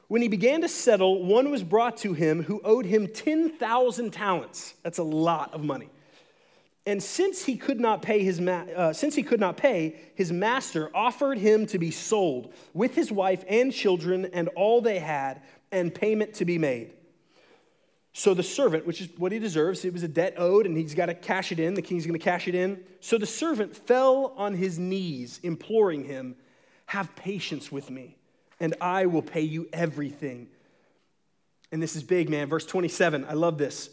When 0.08 0.22
he 0.22 0.30
began 0.30 0.62
to 0.62 0.70
settle, 0.70 1.26
one 1.26 1.52
was 1.52 1.62
brought 1.64 1.98
to 1.98 2.14
him 2.14 2.44
who 2.44 2.62
owed 2.64 2.86
him 2.86 3.08
10,000 3.08 4.12
talents. 4.12 4.76
That's 4.84 5.00
a 5.00 5.04
lot 5.04 5.54
of 5.54 5.64
money. 5.64 5.90
And 6.86 7.02
since 7.02 7.44
he 7.44 7.58
could 7.58 7.80
not 7.80 8.02
pay 8.02 8.24
his 8.24 8.40
ma- 8.40 8.66
uh, 8.76 8.94
since 8.94 9.16
he 9.16 9.24
could 9.24 9.40
not 9.40 9.58
pay, 9.58 10.00
his 10.14 10.32
master 10.32 10.96
offered 10.96 11.40
him 11.40 11.66
to 11.68 11.80
be 11.80 11.92
sold 11.92 12.54
with 12.74 12.96
his 12.96 13.12
wife 13.12 13.44
and 13.50 13.74
children 13.74 14.28
and 14.32 14.48
all 14.50 14.82
they 14.82 15.00
had, 15.00 15.42
and 15.72 15.94
payment 15.94 16.36
to 16.36 16.46
be 16.46 16.58
made. 16.58 16.94
So 18.18 18.34
the 18.34 18.44
servant, 18.44 18.88
which 18.88 19.02
is 19.02 19.10
what 19.18 19.34
he 19.34 19.40
deserves, 19.40 19.84
it 19.84 19.92
was 19.92 20.02
a 20.02 20.08
debt 20.08 20.36
owed, 20.38 20.66
and 20.66 20.78
he's 20.78 20.96
got 20.96 21.08
to 21.08 21.14
cash 21.14 21.52
it 21.52 21.60
in. 21.60 21.74
The 21.74 21.82
king's 21.82 22.06
going 22.06 22.18
to 22.18 22.24
cash 22.24 22.48
it 22.48 22.56
in. 22.56 22.82
So 23.02 23.18
the 23.18 23.26
servant 23.26 23.76
fell 23.76 24.34
on 24.38 24.54
his 24.54 24.80
knees, 24.80 25.42
imploring 25.44 26.06
him, 26.06 26.38
"Have 26.86 27.14
patience 27.18 27.74
with 27.74 27.90
me, 27.90 28.16
and 28.58 28.74
I 28.80 29.06
will 29.08 29.22
pay 29.22 29.42
you 29.42 29.68
everything." 29.74 30.48
And 31.74 31.84
this 31.84 31.98
is 31.98 32.04
big, 32.04 32.30
man. 32.30 32.48
Verse 32.48 32.66
27. 32.66 33.26
I 33.26 33.34
love 33.34 33.58
this. 33.58 33.90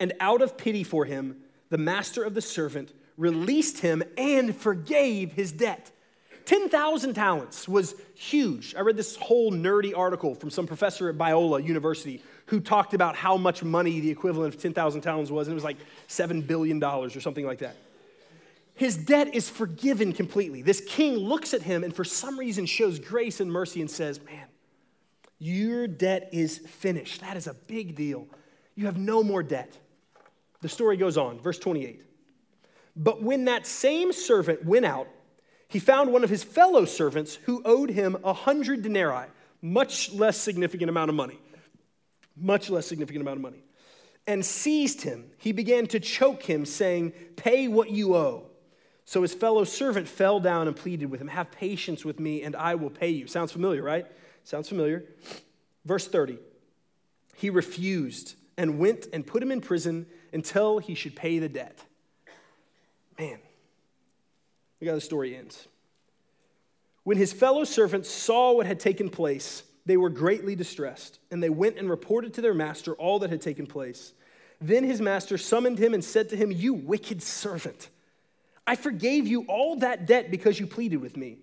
And 0.00 0.14
out 0.18 0.40
of 0.40 0.56
pity 0.56 0.82
for 0.82 1.04
him 1.04 1.42
the 1.68 1.76
master 1.76 2.24
of 2.24 2.32
the 2.32 2.40
servant 2.40 2.94
released 3.18 3.80
him 3.80 4.02
and 4.16 4.56
forgave 4.56 5.32
his 5.32 5.52
debt. 5.52 5.90
10,000 6.46 7.12
talents 7.12 7.68
was 7.68 7.94
huge. 8.14 8.74
I 8.74 8.80
read 8.80 8.96
this 8.96 9.16
whole 9.16 9.50
nerdy 9.50 9.96
article 9.96 10.34
from 10.34 10.50
some 10.50 10.66
professor 10.66 11.08
at 11.10 11.16
Biola 11.16 11.62
University 11.62 12.22
who 12.46 12.60
talked 12.60 12.94
about 12.94 13.16
how 13.16 13.36
much 13.36 13.62
money 13.62 14.00
the 14.00 14.10
equivalent 14.10 14.54
of 14.54 14.60
10,000 14.60 15.00
talents 15.00 15.30
was, 15.30 15.48
and 15.48 15.52
it 15.52 15.54
was 15.54 15.64
like 15.64 15.78
$7 16.08 16.46
billion 16.46 16.82
or 16.82 17.08
something 17.08 17.46
like 17.46 17.60
that. 17.60 17.76
His 18.74 18.96
debt 18.96 19.34
is 19.34 19.48
forgiven 19.48 20.12
completely. 20.12 20.60
This 20.60 20.80
king 20.80 21.14
looks 21.14 21.54
at 21.54 21.62
him 21.62 21.84
and 21.84 21.94
for 21.94 22.04
some 22.04 22.38
reason 22.38 22.66
shows 22.66 22.98
grace 22.98 23.40
and 23.40 23.50
mercy 23.50 23.80
and 23.80 23.90
says, 23.90 24.20
Man, 24.24 24.46
your 25.38 25.86
debt 25.86 26.30
is 26.32 26.58
finished. 26.58 27.20
That 27.20 27.36
is 27.36 27.46
a 27.46 27.54
big 27.54 27.94
deal. 27.94 28.26
You 28.74 28.86
have 28.86 28.98
no 28.98 29.22
more 29.22 29.42
debt. 29.42 29.78
The 30.60 30.68
story 30.68 30.96
goes 30.96 31.16
on, 31.16 31.38
verse 31.38 31.58
28. 31.58 32.02
But 32.96 33.22
when 33.22 33.44
that 33.44 33.66
same 33.66 34.12
servant 34.12 34.64
went 34.64 34.84
out, 34.84 35.08
he 35.68 35.78
found 35.78 36.12
one 36.12 36.24
of 36.24 36.30
his 36.30 36.42
fellow 36.42 36.84
servants 36.84 37.34
who 37.34 37.62
owed 37.64 37.90
him 37.90 38.16
a 38.24 38.32
hundred 38.32 38.82
denarii, 38.82 39.26
much 39.60 40.12
less 40.12 40.36
significant 40.36 40.88
amount 40.88 41.10
of 41.10 41.14
money. 41.14 41.38
Much 42.36 42.70
less 42.70 42.86
significant 42.86 43.22
amount 43.22 43.36
of 43.36 43.42
money. 43.42 43.64
And 44.26 44.44
seized 44.44 45.02
him. 45.02 45.30
He 45.38 45.52
began 45.52 45.86
to 45.88 46.00
choke 46.00 46.42
him, 46.42 46.64
saying, 46.64 47.12
Pay 47.36 47.68
what 47.68 47.90
you 47.90 48.14
owe. 48.14 48.46
So 49.04 49.22
his 49.22 49.34
fellow 49.34 49.64
servant 49.64 50.08
fell 50.08 50.40
down 50.40 50.66
and 50.66 50.74
pleaded 50.76 51.10
with 51.10 51.20
him, 51.20 51.28
Have 51.28 51.50
patience 51.52 52.04
with 52.04 52.18
me, 52.18 52.42
and 52.42 52.56
I 52.56 52.74
will 52.74 52.90
pay 52.90 53.10
you. 53.10 53.26
Sounds 53.26 53.52
familiar, 53.52 53.82
right? 53.82 54.06
Sounds 54.44 54.68
familiar. 54.68 55.04
Verse 55.84 56.08
30. 56.08 56.38
He 57.36 57.50
refused 57.50 58.36
and 58.56 58.78
went 58.78 59.06
and 59.12 59.26
put 59.26 59.42
him 59.42 59.52
in 59.52 59.60
prison 59.60 60.06
until 60.32 60.78
he 60.78 60.94
should 60.94 61.16
pay 61.16 61.38
the 61.38 61.48
debt. 61.48 61.78
Man, 63.18 63.38
look 64.80 64.88
how 64.88 64.94
the 64.94 65.00
story 65.00 65.36
ends. 65.36 65.68
When 67.04 67.18
his 67.18 67.32
fellow 67.32 67.64
servants 67.64 68.10
saw 68.10 68.52
what 68.52 68.66
had 68.66 68.80
taken 68.80 69.10
place, 69.10 69.62
they 69.86 69.96
were 69.96 70.10
greatly 70.10 70.54
distressed, 70.54 71.18
and 71.30 71.42
they 71.42 71.50
went 71.50 71.78
and 71.78 71.90
reported 71.90 72.34
to 72.34 72.40
their 72.40 72.54
master 72.54 72.94
all 72.94 73.18
that 73.18 73.30
had 73.30 73.40
taken 73.40 73.66
place. 73.66 74.14
Then 74.60 74.84
his 74.84 75.00
master 75.00 75.36
summoned 75.36 75.78
him 75.78 75.92
and 75.92 76.02
said 76.02 76.30
to 76.30 76.36
him, 76.36 76.50
You 76.50 76.74
wicked 76.74 77.22
servant, 77.22 77.90
I 78.66 78.76
forgave 78.76 79.26
you 79.26 79.42
all 79.42 79.76
that 79.76 80.06
debt 80.06 80.30
because 80.30 80.58
you 80.58 80.66
pleaded 80.66 81.00
with 81.02 81.16
me. 81.16 81.38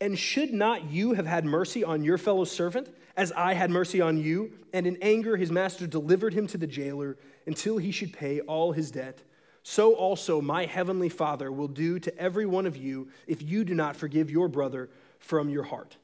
And 0.00 0.18
should 0.18 0.52
not 0.52 0.90
you 0.90 1.14
have 1.14 1.26
had 1.26 1.44
mercy 1.44 1.84
on 1.84 2.04
your 2.04 2.18
fellow 2.18 2.44
servant, 2.44 2.88
as 3.16 3.32
I 3.32 3.52
had 3.54 3.70
mercy 3.70 4.00
on 4.00 4.16
you? 4.16 4.52
And 4.72 4.86
in 4.86 4.96
anger, 5.02 5.36
his 5.36 5.50
master 5.50 5.86
delivered 5.86 6.32
him 6.32 6.46
to 6.46 6.58
the 6.58 6.66
jailer 6.66 7.18
until 7.46 7.78
he 7.78 7.90
should 7.90 8.12
pay 8.12 8.40
all 8.40 8.72
his 8.72 8.90
debt. 8.90 9.22
So 9.62 9.94
also 9.94 10.40
my 10.40 10.64
heavenly 10.64 11.08
Father 11.08 11.52
will 11.52 11.68
do 11.68 11.98
to 11.98 12.16
every 12.16 12.46
one 12.46 12.64
of 12.64 12.76
you 12.76 13.08
if 13.26 13.42
you 13.42 13.64
do 13.64 13.74
not 13.74 13.96
forgive 13.96 14.30
your 14.30 14.48
brother 14.48 14.88
from 15.18 15.50
your 15.50 15.64
heart. 15.64 15.96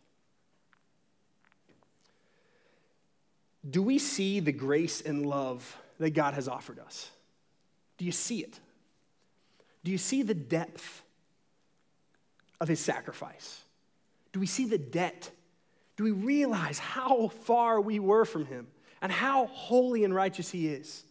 Do 3.68 3.82
we 3.82 3.98
see 3.98 4.40
the 4.40 4.52
grace 4.52 5.00
and 5.00 5.24
love 5.24 5.76
that 5.98 6.10
God 6.10 6.34
has 6.34 6.48
offered 6.48 6.78
us? 6.78 7.10
Do 7.98 8.04
you 8.04 8.12
see 8.12 8.40
it? 8.40 8.58
Do 9.84 9.90
you 9.90 9.98
see 9.98 10.22
the 10.22 10.34
depth 10.34 11.02
of 12.60 12.68
his 12.68 12.80
sacrifice? 12.80 13.62
Do 14.32 14.40
we 14.40 14.46
see 14.46 14.66
the 14.66 14.78
debt? 14.78 15.30
Do 15.96 16.04
we 16.04 16.10
realize 16.10 16.78
how 16.78 17.28
far 17.28 17.80
we 17.80 17.98
were 17.98 18.24
from 18.24 18.46
him 18.46 18.66
and 19.00 19.12
how 19.12 19.46
holy 19.46 20.04
and 20.04 20.14
righteous 20.14 20.50
he 20.50 20.68
is? 20.68 21.04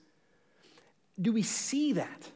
do 1.22 1.32
we 1.32 1.44
see 1.44 1.94
that? 1.94 2.30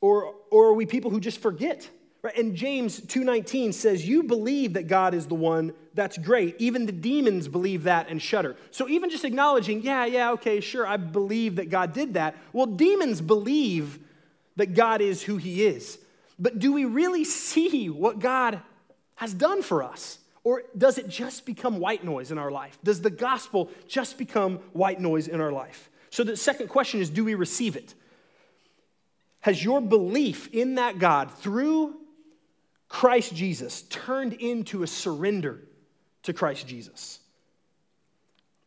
Or, 0.00 0.34
or 0.50 0.66
are 0.66 0.74
we 0.74 0.86
people 0.86 1.10
who 1.10 1.20
just 1.20 1.40
forget? 1.40 1.88
Right? 2.24 2.38
And 2.38 2.56
James 2.56 3.02
2:19 3.02 3.74
says, 3.74 4.08
"You 4.08 4.22
believe 4.22 4.72
that 4.72 4.88
God 4.88 5.12
is 5.12 5.26
the 5.26 5.34
one. 5.34 5.74
That's 5.92 6.16
great. 6.16 6.56
Even 6.58 6.86
the 6.86 6.92
demons 6.92 7.48
believe 7.48 7.84
that 7.84 8.08
and 8.08 8.20
shudder." 8.20 8.56
So 8.70 8.88
even 8.88 9.10
just 9.10 9.26
acknowledging, 9.26 9.82
"Yeah, 9.82 10.06
yeah, 10.06 10.32
okay, 10.32 10.60
sure, 10.60 10.86
I 10.86 10.96
believe 10.96 11.56
that 11.56 11.68
God 11.68 11.92
did 11.92 12.14
that." 12.14 12.34
Well, 12.54 12.64
demons 12.64 13.20
believe 13.20 13.98
that 14.56 14.72
God 14.72 15.02
is 15.02 15.24
who 15.24 15.36
he 15.36 15.66
is. 15.66 15.98
But 16.38 16.58
do 16.58 16.72
we 16.72 16.86
really 16.86 17.24
see 17.24 17.90
what 17.90 18.20
God 18.20 18.62
has 19.16 19.34
done 19.34 19.60
for 19.60 19.82
us? 19.82 20.18
Or 20.44 20.62
does 20.76 20.96
it 20.96 21.08
just 21.08 21.44
become 21.44 21.78
white 21.78 22.04
noise 22.04 22.30
in 22.30 22.38
our 22.38 22.50
life? 22.50 22.78
Does 22.82 23.02
the 23.02 23.10
gospel 23.10 23.70
just 23.86 24.16
become 24.16 24.60
white 24.72 24.98
noise 24.98 25.28
in 25.28 25.42
our 25.42 25.52
life? 25.52 25.90
So 26.08 26.24
the 26.24 26.38
second 26.38 26.68
question 26.68 27.02
is 27.02 27.10
do 27.10 27.22
we 27.22 27.34
receive 27.34 27.76
it? 27.76 27.92
Has 29.40 29.62
your 29.62 29.82
belief 29.82 30.48
in 30.54 30.76
that 30.76 30.98
God 30.98 31.30
through 31.30 32.00
Christ 32.88 33.34
Jesus 33.34 33.82
turned 33.82 34.34
into 34.34 34.82
a 34.82 34.86
surrender 34.86 35.60
to 36.24 36.32
Christ 36.32 36.66
Jesus? 36.66 37.20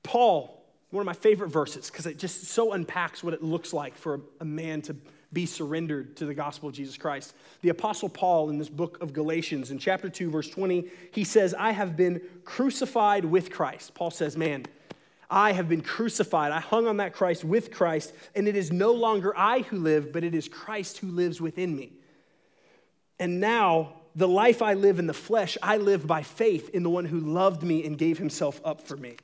Paul, 0.03 0.63
one 0.89 1.01
of 1.01 1.05
my 1.05 1.13
favorite 1.13 1.49
verses, 1.49 1.89
because 1.89 2.05
it 2.05 2.17
just 2.17 2.45
so 2.45 2.73
unpacks 2.73 3.23
what 3.23 3.33
it 3.33 3.43
looks 3.43 3.73
like 3.73 3.95
for 3.95 4.21
a 4.39 4.45
man 4.45 4.81
to 4.83 4.95
be 5.33 5.45
surrendered 5.45 6.15
to 6.17 6.25
the 6.25 6.33
gospel 6.33 6.69
of 6.69 6.75
Jesus 6.75 6.97
Christ. 6.97 7.33
The 7.61 7.69
Apostle 7.69 8.09
Paul, 8.09 8.49
in 8.49 8.57
this 8.57 8.69
book 8.69 9.01
of 9.01 9.11
Galatians, 9.11 9.71
in 9.71 9.77
chapter 9.77 10.09
2, 10.09 10.29
verse 10.29 10.49
20, 10.49 10.89
he 11.11 11.23
says, 11.23 11.53
I 11.53 11.71
have 11.71 11.97
been 11.97 12.21
crucified 12.45 13.25
with 13.25 13.51
Christ. 13.51 13.93
Paul 13.93 14.11
says, 14.11 14.37
Man, 14.37 14.65
I 15.29 15.51
have 15.51 15.67
been 15.67 15.81
crucified. 15.81 16.53
I 16.53 16.61
hung 16.61 16.87
on 16.87 16.97
that 16.97 17.13
Christ 17.13 17.43
with 17.43 17.71
Christ, 17.71 18.13
and 18.35 18.47
it 18.47 18.55
is 18.55 18.71
no 18.71 18.93
longer 18.93 19.37
I 19.37 19.59
who 19.59 19.77
live, 19.79 20.13
but 20.13 20.23
it 20.23 20.33
is 20.33 20.47
Christ 20.47 20.99
who 20.99 21.07
lives 21.07 21.41
within 21.41 21.75
me. 21.75 21.91
And 23.19 23.41
now, 23.41 23.93
the 24.17 24.27
life 24.27 24.63
I 24.63 24.73
live 24.73 24.97
in 24.97 25.05
the 25.05 25.13
flesh, 25.13 25.59
I 25.61 25.77
live 25.77 26.07
by 26.07 26.23
faith 26.23 26.69
in 26.73 26.81
the 26.81 26.89
one 26.89 27.05
who 27.05 27.19
loved 27.19 27.61
me 27.61 27.85
and 27.85 27.95
gave 27.95 28.17
himself 28.17 28.59
up 28.65 28.81
for 28.81 28.97
me. 28.97 29.15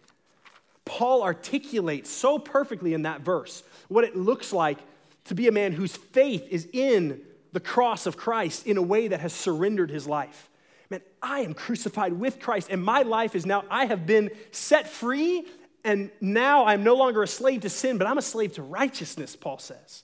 Paul 0.86 1.23
articulates 1.23 2.12
so 2.12 2.38
perfectly 2.38 2.93
in 2.93 3.01
that 3.01 3.21
verse 3.21 3.63
what 3.88 4.03
it 4.03 4.15
looks 4.15 4.53
like 4.53 4.77
to 5.25 5.34
be 5.34 5.47
a 5.47 5.51
man 5.51 5.71
whose 5.71 5.97
faith 5.97 6.47
is 6.47 6.69
in 6.71 7.21
the 7.53 7.60
cross 7.60 8.06
of 8.06 8.17
Christ 8.17 8.67
in 8.67 8.77
a 8.77 8.84
way 8.84 9.08
that 9.08 9.19
has 9.19 9.34
surrendered 9.34 9.89
his 9.89 10.06
life. 10.06 10.51
Man, 10.91 11.01
I 11.23 11.39
am 11.39 11.56
crucified 11.56 12.13
with 12.13 12.39
Christ, 12.39 12.67
and 12.69 12.84
my 12.84 13.01
life 13.01 13.34
is 13.34 13.47
now, 13.47 13.63
I 13.71 13.86
have 13.86 14.06
been 14.06 14.29
set 14.51 14.88
free 14.88 15.47
and 15.84 16.12
now 16.21 16.65
I'm 16.65 16.84
no 16.84 16.95
longer 16.95 17.23
a 17.23 17.27
slave 17.27 17.62
to 17.62 17.69
sin, 17.69 17.97
but 17.97 18.06
I'm 18.06 18.19
a 18.19 18.21
slave 18.21 18.53
to 18.53 18.62
righteousness, 18.62 19.36
Paul 19.36 19.58
says. 19.58 20.03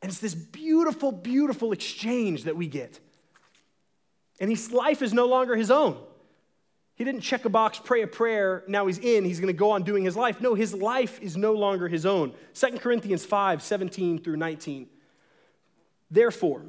And 0.00 0.12
it's 0.12 0.20
this 0.20 0.34
beautiful, 0.34 1.10
beautiful 1.10 1.72
exchange 1.72 2.44
that 2.44 2.56
we 2.56 2.68
get. 2.68 3.00
And 4.40 4.50
his 4.50 4.72
life 4.72 5.02
is 5.02 5.12
no 5.12 5.26
longer 5.26 5.56
his 5.56 5.70
own. 5.70 5.98
He 6.96 7.04
didn't 7.04 7.20
check 7.20 7.44
a 7.44 7.50
box, 7.50 7.78
pray 7.82 8.02
a 8.02 8.06
prayer, 8.06 8.64
now 8.66 8.86
he's 8.86 8.98
in, 8.98 9.24
he's 9.24 9.38
going 9.38 9.52
to 9.52 9.58
go 9.58 9.70
on 9.70 9.82
doing 9.82 10.04
his 10.04 10.16
life. 10.16 10.40
No, 10.40 10.54
his 10.54 10.72
life 10.72 11.20
is 11.20 11.36
no 11.36 11.52
longer 11.52 11.88
his 11.88 12.06
own. 12.06 12.32
2 12.54 12.78
Corinthians 12.78 13.24
5 13.24 13.62
17 13.62 14.18
through 14.18 14.36
19. 14.36 14.88
Therefore, 16.10 16.62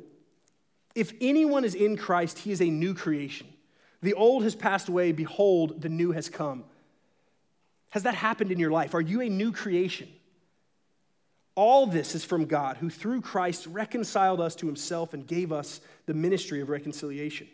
if 0.95 1.13
anyone 1.21 1.63
is 1.63 1.75
in 1.75 1.95
Christ, 1.95 2.39
he 2.39 2.51
is 2.51 2.61
a 2.61 2.69
new 2.69 2.93
creation. 2.93 3.47
The 4.01 4.15
old 4.15 4.43
has 4.43 4.55
passed 4.55 4.89
away, 4.89 5.11
behold, 5.11 5.81
the 5.81 5.89
new 5.89 6.11
has 6.11 6.29
come. 6.29 6.65
Has 7.91 8.03
that 8.03 8.15
happened 8.15 8.51
in 8.51 8.59
your 8.59 8.71
life? 8.71 8.93
Are 8.93 9.01
you 9.01 9.21
a 9.21 9.29
new 9.29 9.51
creation? 9.51 10.09
All 11.55 11.87
this 11.87 12.13
is 12.13 12.23
from 12.23 12.45
God, 12.45 12.77
who 12.77 12.89
through 12.89 13.21
Christ 13.21 13.65
reconciled 13.67 14.41
us 14.41 14.55
to 14.57 14.67
himself 14.67 15.13
and 15.13 15.25
gave 15.25 15.51
us 15.51 15.81
the 16.05 16.13
ministry 16.13 16.61
of 16.61 16.69
reconciliation. 16.69 17.47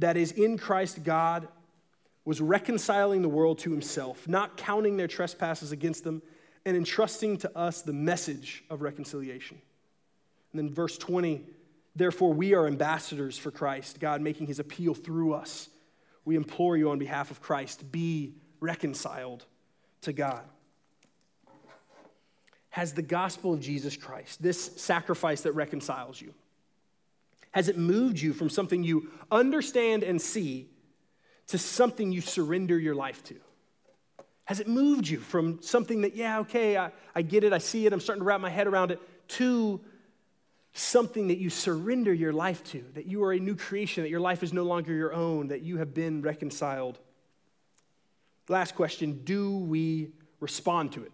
That 0.00 0.16
is, 0.16 0.32
in 0.32 0.58
Christ, 0.58 1.04
God 1.04 1.46
was 2.24 2.40
reconciling 2.40 3.22
the 3.22 3.28
world 3.28 3.58
to 3.60 3.70
himself, 3.70 4.26
not 4.26 4.56
counting 4.56 4.96
their 4.96 5.08
trespasses 5.08 5.72
against 5.72 6.04
them, 6.04 6.22
and 6.64 6.76
entrusting 6.76 7.36
to 7.38 7.56
us 7.56 7.82
the 7.82 7.92
message 7.92 8.64
of 8.70 8.82
reconciliation. 8.82 9.60
And 10.52 10.58
then, 10.58 10.74
verse 10.74 10.96
20, 10.96 11.42
therefore, 11.94 12.32
we 12.32 12.54
are 12.54 12.66
ambassadors 12.66 13.36
for 13.38 13.50
Christ, 13.50 14.00
God 14.00 14.20
making 14.20 14.46
his 14.46 14.58
appeal 14.58 14.94
through 14.94 15.34
us. 15.34 15.68
We 16.24 16.34
implore 16.36 16.76
you 16.76 16.90
on 16.90 16.98
behalf 16.98 17.30
of 17.30 17.42
Christ, 17.42 17.92
be 17.92 18.34
reconciled 18.58 19.44
to 20.02 20.12
God. 20.12 20.42
Has 22.70 22.94
the 22.94 23.02
gospel 23.02 23.52
of 23.52 23.60
Jesus 23.60 23.96
Christ, 23.96 24.42
this 24.42 24.64
sacrifice 24.76 25.42
that 25.42 25.52
reconciles 25.52 26.20
you, 26.20 26.32
has 27.52 27.68
it 27.68 27.76
moved 27.76 28.20
you 28.20 28.32
from 28.32 28.48
something 28.48 28.82
you 28.82 29.10
understand 29.30 30.02
and 30.02 30.20
see 30.20 30.70
to 31.48 31.58
something 31.58 32.12
you 32.12 32.20
surrender 32.20 32.78
your 32.78 32.94
life 32.94 33.22
to? 33.24 33.36
Has 34.44 34.60
it 34.60 34.68
moved 34.68 35.08
you 35.08 35.18
from 35.18 35.62
something 35.62 36.00
that, 36.02 36.16
yeah, 36.16 36.40
okay, 36.40 36.76
I, 36.76 36.90
I 37.14 37.22
get 37.22 37.44
it, 37.44 37.52
I 37.52 37.58
see 37.58 37.86
it, 37.86 37.92
I'm 37.92 38.00
starting 38.00 38.22
to 38.22 38.26
wrap 38.26 38.40
my 38.40 38.50
head 38.50 38.66
around 38.66 38.90
it, 38.90 39.00
to 39.28 39.80
something 40.72 41.28
that 41.28 41.38
you 41.38 41.50
surrender 41.50 42.12
your 42.12 42.32
life 42.32 42.62
to, 42.64 42.84
that 42.94 43.06
you 43.06 43.22
are 43.24 43.32
a 43.32 43.38
new 43.38 43.56
creation, 43.56 44.02
that 44.02 44.10
your 44.10 44.20
life 44.20 44.42
is 44.42 44.52
no 44.52 44.64
longer 44.64 44.92
your 44.92 45.12
own, 45.12 45.48
that 45.48 45.62
you 45.62 45.78
have 45.78 45.94
been 45.94 46.22
reconciled 46.22 46.98
Last 48.50 48.74
question 48.74 49.20
Do 49.22 49.56
we 49.56 50.10
respond 50.40 50.92
to 50.92 51.04
it? 51.04 51.12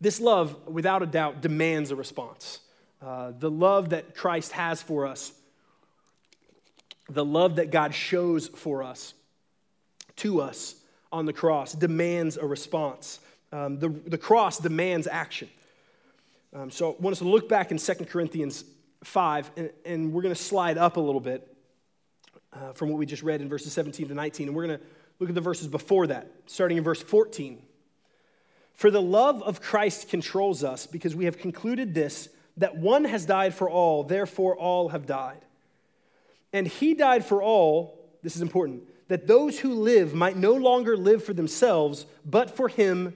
This 0.00 0.18
love, 0.18 0.66
without 0.66 1.02
a 1.02 1.06
doubt, 1.06 1.42
demands 1.42 1.90
a 1.90 1.96
response. 1.96 2.60
Uh, 3.02 3.32
the 3.38 3.50
love 3.50 3.90
that 3.90 4.14
Christ 4.14 4.52
has 4.52 4.82
for 4.82 5.06
us, 5.06 5.32
the 7.08 7.24
love 7.24 7.56
that 7.56 7.70
God 7.70 7.94
shows 7.94 8.48
for 8.48 8.82
us, 8.82 9.14
to 10.16 10.40
us 10.40 10.74
on 11.10 11.26
the 11.26 11.32
cross, 11.32 11.72
demands 11.72 12.36
a 12.36 12.46
response. 12.46 13.20
Um, 13.52 13.78
the, 13.78 13.88
the 13.88 14.18
cross 14.18 14.58
demands 14.58 15.06
action. 15.06 15.48
Um, 16.54 16.70
so 16.70 16.92
I 16.92 17.02
want 17.02 17.12
us 17.12 17.18
to 17.20 17.28
look 17.28 17.48
back 17.48 17.70
in 17.70 17.78
2 17.78 17.94
Corinthians 18.06 18.64
5, 19.04 19.50
and, 19.56 19.70
and 19.84 20.12
we're 20.12 20.22
going 20.22 20.34
to 20.34 20.40
slide 20.40 20.78
up 20.78 20.96
a 20.96 21.00
little 21.00 21.20
bit 21.20 21.46
uh, 22.52 22.72
from 22.72 22.90
what 22.90 22.98
we 22.98 23.06
just 23.06 23.22
read 23.22 23.40
in 23.40 23.48
verses 23.48 23.72
17 23.72 24.08
to 24.08 24.14
19, 24.14 24.48
and 24.48 24.56
we're 24.56 24.66
going 24.66 24.78
to 24.78 24.84
Look 25.20 25.28
at 25.28 25.34
the 25.34 25.42
verses 25.42 25.68
before 25.68 26.06
that, 26.08 26.28
starting 26.46 26.78
in 26.78 26.82
verse 26.82 27.02
14. 27.02 27.62
For 28.72 28.90
the 28.90 29.02
love 29.02 29.42
of 29.42 29.60
Christ 29.60 30.08
controls 30.08 30.64
us 30.64 30.86
because 30.86 31.14
we 31.14 31.26
have 31.26 31.36
concluded 31.36 31.94
this 31.94 32.30
that 32.56 32.76
one 32.76 33.04
has 33.04 33.26
died 33.26 33.54
for 33.54 33.68
all, 33.68 34.04
therefore 34.04 34.56
all 34.56 34.90
have 34.90 35.06
died. 35.06 35.40
And 36.52 36.66
he 36.66 36.94
died 36.94 37.24
for 37.24 37.42
all, 37.42 37.98
this 38.22 38.36
is 38.36 38.42
important, 38.42 38.82
that 39.08 39.26
those 39.26 39.58
who 39.58 39.74
live 39.74 40.14
might 40.14 40.36
no 40.36 40.54
longer 40.54 40.96
live 40.96 41.24
for 41.24 41.32
themselves, 41.32 42.06
but 42.24 42.56
for 42.56 42.68
him 42.68 43.14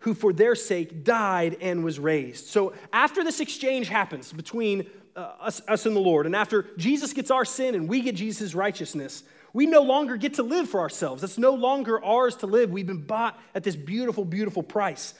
who 0.00 0.12
for 0.12 0.32
their 0.32 0.54
sake 0.54 1.02
died 1.02 1.56
and 1.60 1.82
was 1.82 1.98
raised. 1.98 2.46
So 2.46 2.74
after 2.92 3.24
this 3.24 3.40
exchange 3.40 3.88
happens 3.88 4.32
between 4.32 4.86
uh, 5.16 5.32
us, 5.40 5.62
us 5.66 5.86
and 5.86 5.96
the 5.96 6.00
Lord, 6.00 6.26
and 6.26 6.36
after 6.36 6.66
Jesus 6.76 7.14
gets 7.14 7.30
our 7.30 7.44
sin 7.44 7.74
and 7.74 7.88
we 7.88 8.02
get 8.02 8.14
Jesus' 8.14 8.54
righteousness, 8.54 9.22
we 9.54 9.66
no 9.66 9.82
longer 9.82 10.16
get 10.16 10.34
to 10.34 10.42
live 10.42 10.68
for 10.68 10.80
ourselves. 10.80 11.22
It's 11.22 11.38
no 11.38 11.54
longer 11.54 12.04
ours 12.04 12.36
to 12.36 12.46
live. 12.46 12.70
We've 12.70 12.86
been 12.86 13.06
bought 13.06 13.38
at 13.54 13.62
this 13.62 13.76
beautiful, 13.76 14.24
beautiful 14.24 14.62
price. 14.62 15.14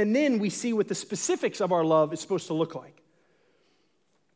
And 0.00 0.16
then 0.16 0.38
we 0.38 0.48
see 0.48 0.72
what 0.72 0.88
the 0.88 0.94
specifics 0.94 1.60
of 1.60 1.72
our 1.72 1.84
love 1.84 2.14
is 2.14 2.20
supposed 2.20 2.46
to 2.46 2.54
look 2.54 2.74
like. 2.74 3.02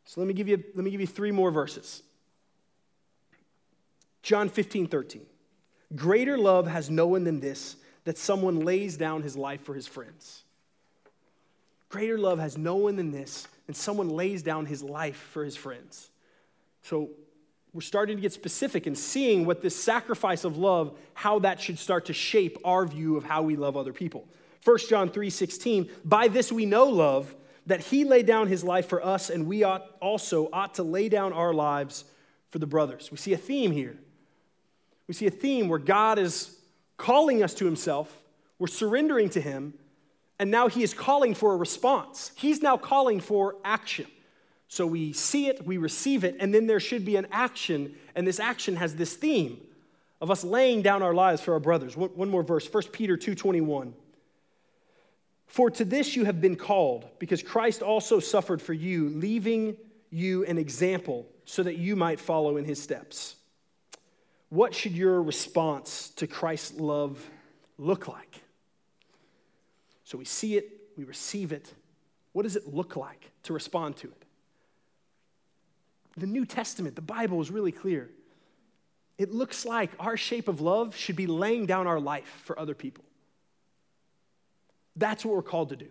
So 0.04 0.20
let 0.20 0.28
me 0.28 0.34
give 0.34 0.46
you, 0.46 0.62
let 0.74 0.84
me 0.84 0.90
give 0.90 1.00
you 1.00 1.06
three 1.06 1.30
more 1.30 1.50
verses. 1.50 2.02
John 4.22 4.50
15, 4.50 4.88
13. 4.88 5.22
Greater 5.96 6.36
love 6.36 6.66
has 6.66 6.90
no 6.90 7.06
one 7.06 7.24
than 7.24 7.40
this, 7.40 7.76
that 8.04 8.18
someone 8.18 8.60
lays 8.60 8.98
down 8.98 9.22
his 9.22 9.38
life 9.38 9.62
for 9.62 9.72
his 9.72 9.86
friends. 9.86 10.42
Greater 11.88 12.18
love 12.18 12.38
has 12.38 12.58
no 12.58 12.74
one 12.74 12.96
than 12.96 13.10
this, 13.10 13.48
and 13.66 13.74
someone 13.74 14.10
lays 14.10 14.42
down 14.42 14.66
his 14.66 14.82
life 14.82 15.16
for 15.32 15.42
his 15.42 15.56
friends. 15.56 16.10
So 16.82 17.08
we're 17.72 17.80
starting 17.80 18.18
to 18.18 18.20
get 18.20 18.34
specific 18.34 18.86
and 18.86 18.98
seeing 18.98 19.46
what 19.46 19.62
this 19.62 19.74
sacrifice 19.74 20.44
of 20.44 20.58
love, 20.58 20.94
how 21.14 21.38
that 21.38 21.58
should 21.58 21.78
start 21.78 22.04
to 22.06 22.12
shape 22.12 22.58
our 22.66 22.84
view 22.84 23.16
of 23.16 23.24
how 23.24 23.40
we 23.40 23.56
love 23.56 23.78
other 23.78 23.94
people. 23.94 24.28
1 24.64 24.88
John 24.88 25.10
3:16, 25.10 25.90
by 26.04 26.28
this 26.28 26.50
we 26.50 26.66
know 26.66 26.86
love, 26.86 27.34
that 27.66 27.80
he 27.80 28.04
laid 28.04 28.26
down 28.26 28.48
his 28.48 28.64
life 28.64 28.88
for 28.88 29.04
us, 29.04 29.30
and 29.30 29.46
we 29.46 29.62
ought 29.62 29.86
also 30.00 30.48
ought 30.52 30.74
to 30.74 30.82
lay 30.82 31.08
down 31.08 31.32
our 31.32 31.54
lives 31.54 32.04
for 32.50 32.58
the 32.58 32.66
brothers. 32.66 33.10
We 33.10 33.16
see 33.16 33.32
a 33.32 33.38
theme 33.38 33.72
here. 33.72 33.98
We 35.06 35.14
see 35.14 35.26
a 35.26 35.30
theme 35.30 35.68
where 35.68 35.78
God 35.78 36.18
is 36.18 36.58
calling 36.96 37.42
us 37.42 37.54
to 37.54 37.64
himself, 37.64 38.22
we're 38.58 38.66
surrendering 38.66 39.28
to 39.30 39.40
him, 39.40 39.74
and 40.38 40.50
now 40.50 40.68
he 40.68 40.82
is 40.82 40.94
calling 40.94 41.34
for 41.34 41.52
a 41.52 41.56
response. 41.56 42.32
He's 42.34 42.62
now 42.62 42.76
calling 42.76 43.20
for 43.20 43.56
action. 43.64 44.06
So 44.68 44.86
we 44.86 45.12
see 45.12 45.48
it, 45.48 45.64
we 45.66 45.76
receive 45.76 46.24
it, 46.24 46.36
and 46.40 46.54
then 46.54 46.66
there 46.66 46.80
should 46.80 47.04
be 47.04 47.16
an 47.16 47.26
action, 47.30 47.94
and 48.14 48.26
this 48.26 48.40
action 48.40 48.76
has 48.76 48.96
this 48.96 49.14
theme 49.14 49.60
of 50.20 50.30
us 50.30 50.42
laying 50.42 50.82
down 50.82 51.02
our 51.02 51.14
lives 51.14 51.40
for 51.42 51.52
our 51.52 51.60
brothers. 51.60 51.96
One, 51.96 52.30
more 52.30 52.42
verse, 52.42 52.66
1 52.66 52.92
Peter 52.92 53.16
2:21. 53.16 53.94
For 55.54 55.70
to 55.70 55.84
this 55.84 56.16
you 56.16 56.24
have 56.24 56.40
been 56.40 56.56
called, 56.56 57.06
because 57.20 57.40
Christ 57.40 57.80
also 57.80 58.18
suffered 58.18 58.60
for 58.60 58.72
you, 58.72 59.08
leaving 59.10 59.76
you 60.10 60.44
an 60.46 60.58
example 60.58 61.28
so 61.44 61.62
that 61.62 61.76
you 61.76 61.94
might 61.94 62.18
follow 62.18 62.56
in 62.56 62.64
his 62.64 62.82
steps. 62.82 63.36
What 64.48 64.74
should 64.74 64.96
your 64.96 65.22
response 65.22 66.08
to 66.16 66.26
Christ's 66.26 66.80
love 66.80 67.24
look 67.78 68.08
like? 68.08 68.40
So 70.02 70.18
we 70.18 70.24
see 70.24 70.56
it, 70.56 70.72
we 70.96 71.04
receive 71.04 71.52
it. 71.52 71.72
What 72.32 72.42
does 72.42 72.56
it 72.56 72.74
look 72.74 72.96
like 72.96 73.30
to 73.44 73.52
respond 73.52 73.96
to 73.98 74.08
it? 74.08 74.24
the 76.16 76.26
New 76.26 76.46
Testament, 76.46 76.96
the 76.96 77.00
Bible 77.00 77.40
is 77.40 77.52
really 77.52 77.70
clear. 77.70 78.10
It 79.18 79.32
looks 79.32 79.64
like 79.64 79.92
our 80.00 80.16
shape 80.16 80.48
of 80.48 80.60
love 80.60 80.96
should 80.96 81.14
be 81.14 81.28
laying 81.28 81.66
down 81.66 81.86
our 81.86 82.00
life 82.00 82.42
for 82.42 82.58
other 82.58 82.74
people. 82.74 83.03
That's 84.96 85.24
what 85.24 85.34
we're 85.34 85.42
called 85.42 85.70
to 85.70 85.76
do. 85.76 85.88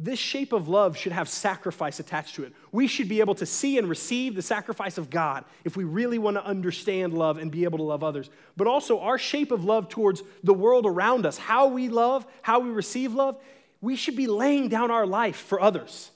This 0.00 0.18
shape 0.18 0.52
of 0.52 0.68
love 0.68 0.96
should 0.96 1.10
have 1.10 1.28
sacrifice 1.28 1.98
attached 1.98 2.36
to 2.36 2.44
it. 2.44 2.52
We 2.70 2.86
should 2.86 3.08
be 3.08 3.18
able 3.18 3.34
to 3.34 3.46
see 3.46 3.78
and 3.78 3.88
receive 3.88 4.36
the 4.36 4.42
sacrifice 4.42 4.96
of 4.96 5.10
God 5.10 5.44
if 5.64 5.76
we 5.76 5.82
really 5.82 6.18
want 6.18 6.36
to 6.36 6.44
understand 6.44 7.12
love 7.12 7.36
and 7.36 7.50
be 7.50 7.64
able 7.64 7.78
to 7.78 7.84
love 7.84 8.04
others. 8.04 8.30
But 8.56 8.68
also, 8.68 9.00
our 9.00 9.18
shape 9.18 9.50
of 9.50 9.64
love 9.64 9.88
towards 9.88 10.22
the 10.44 10.54
world 10.54 10.86
around 10.86 11.26
us, 11.26 11.36
how 11.36 11.66
we 11.66 11.88
love, 11.88 12.24
how 12.42 12.60
we 12.60 12.70
receive 12.70 13.12
love, 13.12 13.40
we 13.80 13.96
should 13.96 14.14
be 14.14 14.28
laying 14.28 14.68
down 14.68 14.92
our 14.92 15.06
life 15.06 15.36
for 15.36 15.60
others. 15.60 16.12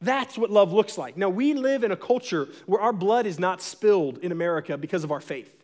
That's 0.00 0.38
what 0.38 0.50
love 0.50 0.72
looks 0.72 0.96
like. 0.96 1.16
Now, 1.16 1.30
we 1.30 1.54
live 1.54 1.82
in 1.82 1.90
a 1.90 1.96
culture 1.96 2.48
where 2.66 2.80
our 2.80 2.92
blood 2.92 3.26
is 3.26 3.40
not 3.40 3.60
spilled 3.60 4.18
in 4.18 4.30
America 4.30 4.76
because 4.76 5.02
of 5.02 5.10
our 5.10 5.20
faith. 5.20 5.61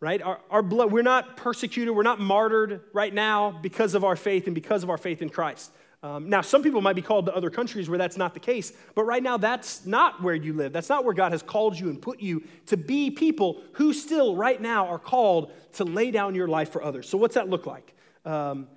Right? 0.00 0.22
Our, 0.22 0.40
our 0.50 0.62
blood, 0.62 0.92
we're 0.92 1.02
not 1.02 1.36
persecuted, 1.36 1.94
we're 1.94 2.02
not 2.02 2.20
martyred 2.20 2.82
right 2.92 3.12
now 3.12 3.50
because 3.50 3.94
of 3.94 4.04
our 4.04 4.16
faith 4.16 4.46
and 4.46 4.54
because 4.54 4.82
of 4.82 4.90
our 4.90 4.98
faith 4.98 5.22
in 5.22 5.28
Christ. 5.28 5.72
Um, 6.00 6.28
now, 6.28 6.42
some 6.42 6.62
people 6.62 6.80
might 6.80 6.94
be 6.94 7.02
called 7.02 7.26
to 7.26 7.34
other 7.34 7.50
countries 7.50 7.88
where 7.88 7.98
that's 7.98 8.16
not 8.16 8.32
the 8.32 8.40
case, 8.40 8.72
but 8.94 9.02
right 9.02 9.22
now 9.22 9.36
that's 9.36 9.84
not 9.84 10.22
where 10.22 10.34
you 10.34 10.52
live. 10.52 10.72
That's 10.72 10.88
not 10.88 11.04
where 11.04 11.14
God 11.14 11.32
has 11.32 11.42
called 11.42 11.76
you 11.76 11.88
and 11.88 12.00
put 12.00 12.20
you 12.20 12.44
to 12.66 12.76
be 12.76 13.10
people 13.10 13.60
who 13.72 13.92
still, 13.92 14.36
right 14.36 14.60
now, 14.60 14.86
are 14.86 14.98
called 15.00 15.52
to 15.72 15.84
lay 15.84 16.12
down 16.12 16.36
your 16.36 16.46
life 16.46 16.70
for 16.70 16.84
others. 16.84 17.08
So, 17.08 17.18
what's 17.18 17.34
that 17.34 17.48
look 17.48 17.66
like? 17.66 17.94
Um, 18.24 18.68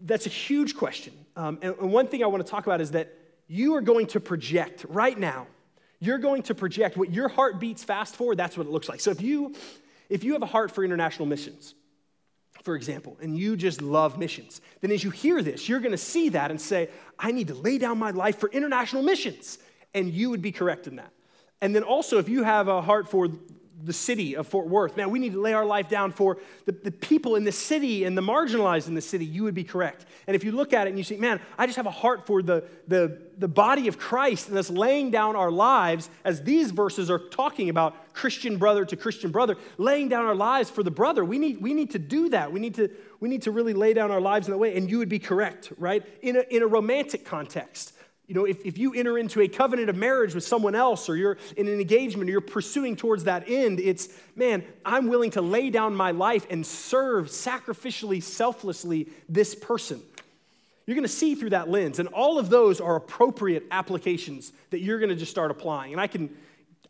that's 0.00 0.26
a 0.26 0.30
huge 0.30 0.76
question. 0.76 1.12
Um, 1.36 1.60
and, 1.62 1.76
and 1.80 1.92
one 1.92 2.08
thing 2.08 2.24
I 2.24 2.26
want 2.26 2.44
to 2.44 2.50
talk 2.50 2.66
about 2.66 2.80
is 2.80 2.90
that 2.92 3.14
you 3.46 3.76
are 3.76 3.80
going 3.80 4.08
to 4.08 4.20
project 4.20 4.86
right 4.88 5.16
now, 5.16 5.46
you're 6.00 6.18
going 6.18 6.42
to 6.44 6.54
project 6.54 6.96
what 6.96 7.12
your 7.12 7.28
heart 7.28 7.60
beats 7.60 7.84
fast 7.84 8.16
for, 8.16 8.34
that's 8.34 8.56
what 8.56 8.66
it 8.66 8.70
looks 8.70 8.88
like. 8.88 8.98
So, 8.98 9.12
if 9.12 9.20
you 9.20 9.54
if 10.08 10.24
you 10.24 10.32
have 10.32 10.42
a 10.42 10.46
heart 10.46 10.70
for 10.70 10.84
international 10.84 11.26
missions, 11.26 11.74
for 12.62 12.74
example, 12.74 13.16
and 13.20 13.36
you 13.36 13.56
just 13.56 13.82
love 13.82 14.18
missions, 14.18 14.60
then 14.80 14.90
as 14.90 15.04
you 15.04 15.10
hear 15.10 15.42
this, 15.42 15.68
you're 15.68 15.80
going 15.80 15.92
to 15.92 15.98
see 15.98 16.30
that 16.30 16.50
and 16.50 16.60
say, 16.60 16.88
I 17.18 17.32
need 17.32 17.48
to 17.48 17.54
lay 17.54 17.78
down 17.78 17.98
my 17.98 18.10
life 18.10 18.38
for 18.38 18.50
international 18.50 19.02
missions. 19.02 19.58
And 19.94 20.12
you 20.12 20.30
would 20.30 20.42
be 20.42 20.52
correct 20.52 20.86
in 20.86 20.96
that. 20.96 21.12
And 21.60 21.74
then 21.74 21.82
also, 21.82 22.18
if 22.18 22.28
you 22.28 22.42
have 22.42 22.68
a 22.68 22.82
heart 22.82 23.08
for 23.08 23.28
the 23.84 23.92
city 23.92 24.34
of 24.34 24.46
Fort 24.46 24.66
Worth. 24.66 24.96
Man, 24.96 25.10
we 25.10 25.18
need 25.18 25.32
to 25.32 25.40
lay 25.40 25.52
our 25.52 25.64
life 25.64 25.88
down 25.88 26.12
for 26.12 26.38
the, 26.64 26.72
the 26.72 26.90
people 26.90 27.36
in 27.36 27.44
the 27.44 27.52
city 27.52 28.04
and 28.04 28.16
the 28.16 28.22
marginalized 28.22 28.88
in 28.88 28.94
the 28.94 29.00
city. 29.00 29.24
You 29.24 29.44
would 29.44 29.54
be 29.54 29.64
correct. 29.64 30.06
And 30.26 30.34
if 30.34 30.44
you 30.44 30.52
look 30.52 30.72
at 30.72 30.86
it 30.86 30.90
and 30.90 30.98
you 30.98 31.04
say, 31.04 31.16
man, 31.16 31.40
I 31.56 31.66
just 31.66 31.76
have 31.76 31.86
a 31.86 31.90
heart 31.90 32.26
for 32.26 32.42
the, 32.42 32.64
the, 32.88 33.18
the 33.38 33.48
body 33.48 33.88
of 33.88 33.98
Christ 33.98 34.48
and 34.48 34.58
us 34.58 34.70
laying 34.70 35.10
down 35.10 35.36
our 35.36 35.50
lives, 35.50 36.10
as 36.24 36.42
these 36.42 36.70
verses 36.70 37.10
are 37.10 37.18
talking 37.18 37.68
about 37.68 38.14
Christian 38.14 38.56
brother 38.56 38.84
to 38.84 38.96
Christian 38.96 39.30
brother, 39.30 39.56
laying 39.76 40.08
down 40.08 40.24
our 40.24 40.34
lives 40.34 40.70
for 40.70 40.82
the 40.82 40.90
brother. 40.90 41.24
We 41.24 41.38
need, 41.38 41.62
we 41.62 41.72
need 41.72 41.92
to 41.92 41.98
do 41.98 42.28
that. 42.30 42.52
We 42.52 42.60
need 42.60 42.74
to, 42.74 42.90
we 43.20 43.28
need 43.28 43.42
to 43.42 43.52
really 43.52 43.74
lay 43.74 43.94
down 43.94 44.10
our 44.10 44.20
lives 44.20 44.48
in 44.48 44.52
that 44.52 44.58
way. 44.58 44.76
And 44.76 44.90
you 44.90 44.98
would 44.98 45.08
be 45.08 45.20
correct, 45.20 45.72
right? 45.78 46.04
In 46.22 46.36
a, 46.36 46.40
in 46.50 46.62
a 46.62 46.66
romantic 46.66 47.24
context 47.24 47.92
you 48.28 48.34
know, 48.34 48.44
if, 48.44 48.64
if 48.66 48.76
you 48.76 48.92
enter 48.92 49.16
into 49.16 49.40
a 49.40 49.48
covenant 49.48 49.88
of 49.88 49.96
marriage 49.96 50.34
with 50.34 50.44
someone 50.44 50.74
else 50.74 51.08
or 51.08 51.16
you're 51.16 51.38
in 51.56 51.66
an 51.66 51.80
engagement 51.80 52.28
or 52.28 52.32
you're 52.32 52.42
pursuing 52.42 52.94
towards 52.94 53.24
that 53.24 53.48
end, 53.48 53.80
it's, 53.80 54.10
man, 54.36 54.62
I'm 54.84 55.08
willing 55.08 55.30
to 55.32 55.40
lay 55.40 55.70
down 55.70 55.96
my 55.96 56.10
life 56.10 56.46
and 56.50 56.64
serve 56.64 57.28
sacrificially, 57.28 58.22
selflessly 58.22 59.08
this 59.30 59.54
person. 59.54 60.02
You're 60.84 60.94
going 60.94 61.04
to 61.04 61.08
see 61.08 61.36
through 61.36 61.50
that 61.50 61.70
lens. 61.70 62.00
And 62.00 62.08
all 62.10 62.38
of 62.38 62.50
those 62.50 62.82
are 62.82 62.96
appropriate 62.96 63.64
applications 63.70 64.52
that 64.70 64.80
you're 64.80 64.98
going 64.98 65.10
to 65.10 65.16
just 65.16 65.30
start 65.30 65.50
applying. 65.50 65.92
And 65.92 66.00
I 66.00 66.06
can, 66.06 66.28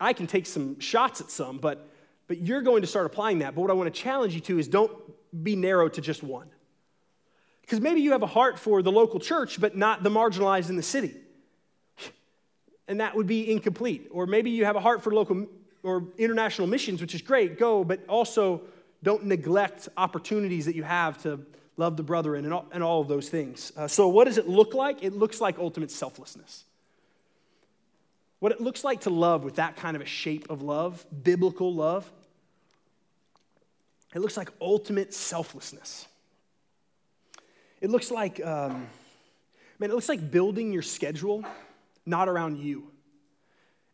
I 0.01 0.14
can 0.14 0.27
take 0.27 0.44
some 0.44 0.81
shots 0.81 1.20
at 1.20 1.31
some, 1.31 1.59
but, 1.59 1.88
but 2.27 2.38
you're 2.38 2.62
going 2.62 2.83
to 2.83 2.88
start 2.88 3.07
applying 3.07 3.38
that. 3.40 3.55
But 3.55 3.61
what 3.61 3.70
I 3.70 3.74
want 3.74 3.94
to 3.94 4.01
challenge 4.01 4.35
you 4.35 4.40
to 4.40 4.59
is 4.59 4.66
don't 4.66 4.92
be 5.44 5.55
narrow 5.55 5.88
to 5.88 6.01
just 6.01 6.24
one. 6.24 6.48
Because 7.61 7.81
maybe 7.81 8.01
you 8.01 8.11
have 8.12 8.22
a 8.22 8.27
heart 8.27 8.59
for 8.59 8.83
the 8.83 8.90
local 8.90 9.20
church, 9.20 9.61
but 9.61 9.77
not 9.77 10.03
the 10.03 10.11
marginalized 10.11 10.68
in 10.68 10.74
the 10.74 10.83
city 10.83 11.14
and 12.88 13.01
that 13.01 13.14
would 13.14 13.27
be 13.27 13.51
incomplete. 13.51 14.09
Or 14.11 14.27
maybe 14.27 14.51
you 14.51 14.64
have 14.64 14.77
a 14.77 14.81
heart 14.81 15.03
for 15.03 15.12
local 15.12 15.46
or 15.83 16.05
international 16.16 16.66
missions, 16.66 17.01
which 17.01 17.14
is 17.14 17.22
great, 17.22 17.59
go, 17.59 17.85
but 17.85 18.01
also 18.09 18.62
don't 19.03 19.24
neglect 19.27 19.88
opportunities 19.96 20.64
that 20.64 20.74
you 20.74 20.83
have 20.83 21.22
to 21.22 21.40
love 21.77 21.96
the 21.96 22.03
brethren 22.03 22.44
and 22.44 22.53
all, 22.53 22.66
and 22.72 22.83
all 22.83 23.01
of 23.01 23.07
those 23.07 23.29
things. 23.29 23.72
Uh, 23.77 23.87
so, 23.87 24.09
what 24.09 24.24
does 24.24 24.38
it 24.38 24.48
look 24.48 24.74
like? 24.74 25.05
It 25.05 25.12
looks 25.12 25.40
like 25.40 25.59
ultimate 25.59 25.90
selflessness. 25.90 26.64
What 28.40 28.53
it 28.53 28.61
looks 28.61 28.83
like 28.85 29.03
to 29.03 29.11
love 29.11 29.44
with 29.44 29.57
that 29.57 29.77
kind 29.77 29.94
of 29.94 30.03
a 30.03 30.07
shape 30.07 30.51
of 30.51 30.62
love, 30.62 31.05
biblical 31.22 31.72
love, 31.72 32.11
it 34.14 34.20
looks 34.20 34.37
like 34.37 34.51
ultimate 34.61 35.12
selflessness. 35.12 36.07
It 37.81 37.90
looks 37.90 38.11
like, 38.11 38.44
um, 38.44 38.88
man, 39.79 39.90
it 39.90 39.94
looks 39.94 40.09
like 40.09 40.31
building 40.31 40.72
your 40.72 40.83
schedule 40.83 41.44
not 42.09 42.29
around 42.29 42.59
you. 42.59 42.90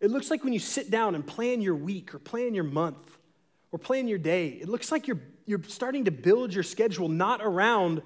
It 0.01 0.11
looks 0.11 0.31
like 0.31 0.45
when 0.45 0.53
you 0.53 0.59
sit 0.59 0.91
down 0.91 1.15
and 1.15 1.27
plan 1.27 1.61
your 1.61 1.75
week 1.75 2.15
or 2.15 2.19
plan 2.19 2.55
your 2.55 2.65
month 2.65 3.19
or 3.73 3.79
plan 3.79 4.07
your 4.07 4.19
day, 4.19 4.49
it 4.49 4.69
looks 4.69 4.93
like 4.93 5.07
you're, 5.09 5.21
you're 5.47 5.63
starting 5.65 6.05
to 6.05 6.11
build 6.11 6.53
your 6.53 6.63
schedule 6.63 7.09
not 7.09 7.41
around 7.43 8.03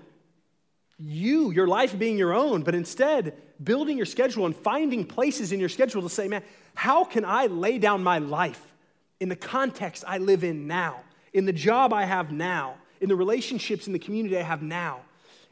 you, 0.99 1.51
your 1.51 1.67
life 1.67 1.99
being 1.99 2.17
your 2.17 2.33
own, 2.33 2.63
but 2.63 2.75
instead 2.75 3.37
building 3.63 3.97
your 3.97 4.07
schedule 4.07 4.47
and 4.47 4.55
finding 4.55 5.05
places 5.05 5.53
in 5.53 5.61
your 5.61 5.69
schedule 5.69 6.03
to 6.03 6.09
say, 6.09 6.29
man, 6.29 6.43
how 6.75 7.05
can 7.05 7.25
I 7.25 7.47
lay 7.47 7.79
down 7.79 8.03
my 8.03 8.19
life 8.19 8.75
in 9.21 9.29
the 9.29 9.37
context 9.37 10.05
I 10.07 10.19
live 10.19 10.45
in 10.45 10.67
now, 10.67 11.01
in 11.33 11.45
the 11.45 11.53
job 11.53 11.93
I 11.93 12.05
have 12.05 12.31
now, 12.31 12.77
in 13.01 13.09
the 13.09 13.17
relationships 13.17 13.87
in 13.87 13.93
the 13.93 13.99
community 13.99 14.39
I 14.39 14.43
have 14.43 14.63
now? 14.63 15.01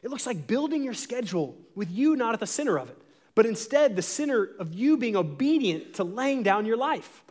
It 0.01 0.09
looks 0.09 0.25
like 0.25 0.47
building 0.47 0.83
your 0.83 0.93
schedule 0.93 1.57
with 1.75 1.91
you 1.91 2.15
not 2.15 2.33
at 2.33 2.39
the 2.39 2.47
center 2.47 2.77
of 2.77 2.89
it 2.89 3.01
but 3.37 3.45
instead 3.45 3.95
the 3.95 4.01
center 4.01 4.49
of 4.57 4.73
you 4.73 4.97
being 4.97 5.15
obedient 5.15 5.93
to 5.93 6.03
laying 6.03 6.41
down 6.41 6.65
your 6.65 6.75
life. 6.75 7.23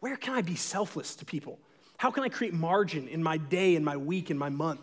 Where 0.00 0.16
can 0.16 0.34
I 0.34 0.42
be 0.42 0.56
selfless 0.56 1.14
to 1.14 1.24
people? 1.24 1.60
How 1.98 2.10
can 2.10 2.24
I 2.24 2.28
create 2.30 2.52
margin 2.52 3.06
in 3.06 3.22
my 3.22 3.36
day, 3.36 3.76
in 3.76 3.84
my 3.84 3.96
week, 3.96 4.32
in 4.32 4.36
my 4.36 4.48
month 4.48 4.80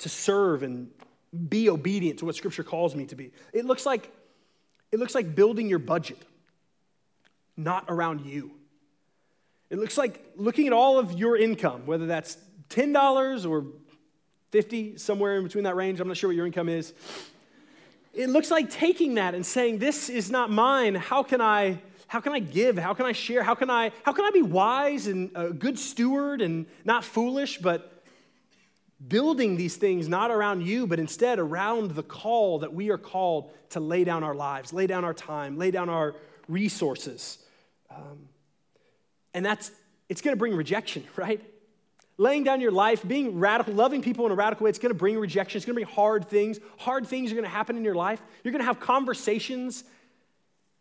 to 0.00 0.10
serve 0.10 0.62
and 0.62 0.90
be 1.48 1.70
obedient 1.70 2.18
to 2.18 2.26
what 2.26 2.36
Scripture 2.36 2.62
calls 2.62 2.94
me 2.94 3.06
to 3.06 3.16
be? 3.16 3.30
It 3.54 3.64
looks 3.64 3.86
like, 3.86 4.12
it 4.92 4.98
looks 4.98 5.14
like 5.14 5.34
building 5.34 5.70
your 5.70 5.78
budget, 5.78 6.18
not 7.56 7.86
around 7.88 8.26
you. 8.26 8.50
It 9.70 9.78
looks 9.78 9.96
like 9.96 10.22
looking 10.36 10.66
at 10.66 10.74
all 10.74 10.98
of 10.98 11.18
your 11.18 11.34
income, 11.38 11.86
whether 11.86 12.04
that's 12.04 12.36
$10 12.68 13.48
or 13.48 13.64
50, 14.50 14.98
somewhere 14.98 15.38
in 15.38 15.44
between 15.44 15.64
that 15.64 15.76
range. 15.76 15.98
I'm 15.98 16.08
not 16.08 16.18
sure 16.18 16.28
what 16.28 16.36
your 16.36 16.44
income 16.44 16.68
is 16.68 16.92
it 18.14 18.28
looks 18.28 18.50
like 18.50 18.70
taking 18.70 19.14
that 19.14 19.34
and 19.34 19.44
saying, 19.44 19.78
This 19.78 20.08
is 20.08 20.30
not 20.30 20.50
mine. 20.50 20.94
How 20.94 21.22
can 21.22 21.40
I? 21.40 21.80
How 22.06 22.20
can 22.20 22.32
I 22.32 22.38
give? 22.38 22.78
How 22.78 22.94
can 22.94 23.06
I 23.06 23.12
share? 23.12 23.42
How 23.42 23.54
can 23.54 23.70
I, 23.70 23.90
how 24.04 24.12
can 24.12 24.24
I 24.24 24.30
be 24.30 24.42
wise 24.42 25.08
and 25.08 25.32
a 25.34 25.50
good 25.50 25.78
steward 25.78 26.42
and 26.42 26.66
not 26.84 27.02
foolish, 27.02 27.58
but 27.58 28.04
building 29.08 29.56
these 29.56 29.76
things 29.76 30.08
not 30.08 30.30
around 30.30 30.62
you, 30.62 30.86
but 30.86 31.00
instead 31.00 31.38
around 31.38 31.92
the 31.92 32.02
call 32.02 32.60
that 32.60 32.72
we 32.72 32.90
are 32.90 32.98
called 32.98 33.50
to 33.70 33.80
lay 33.80 34.04
down 34.04 34.22
our 34.22 34.34
lives, 34.34 34.72
lay 34.72 34.86
down 34.86 35.04
our 35.04 35.14
time, 35.14 35.58
lay 35.58 35.70
down 35.70 35.88
our 35.88 36.14
resources. 36.46 37.38
Um, 37.90 38.28
and 39.32 39.44
that's, 39.44 39.72
it's 40.08 40.20
going 40.20 40.34
to 40.34 40.38
bring 40.38 40.54
rejection, 40.54 41.04
right? 41.16 41.42
Laying 42.16 42.44
down 42.44 42.60
your 42.60 42.70
life, 42.70 43.06
being 43.06 43.40
radical, 43.40 43.74
loving 43.74 44.00
people 44.00 44.24
in 44.24 44.30
a 44.30 44.36
radical 44.36 44.64
way, 44.64 44.70
it's 44.70 44.78
gonna 44.78 44.94
bring 44.94 45.18
rejection. 45.18 45.58
It's 45.58 45.66
gonna 45.66 45.74
bring 45.74 45.86
hard 45.86 46.28
things. 46.28 46.60
Hard 46.78 47.06
things 47.06 47.32
are 47.32 47.34
gonna 47.34 47.48
happen 47.48 47.76
in 47.76 47.84
your 47.84 47.96
life. 47.96 48.22
You're 48.44 48.52
gonna 48.52 48.64
have 48.64 48.78
conversations 48.78 49.82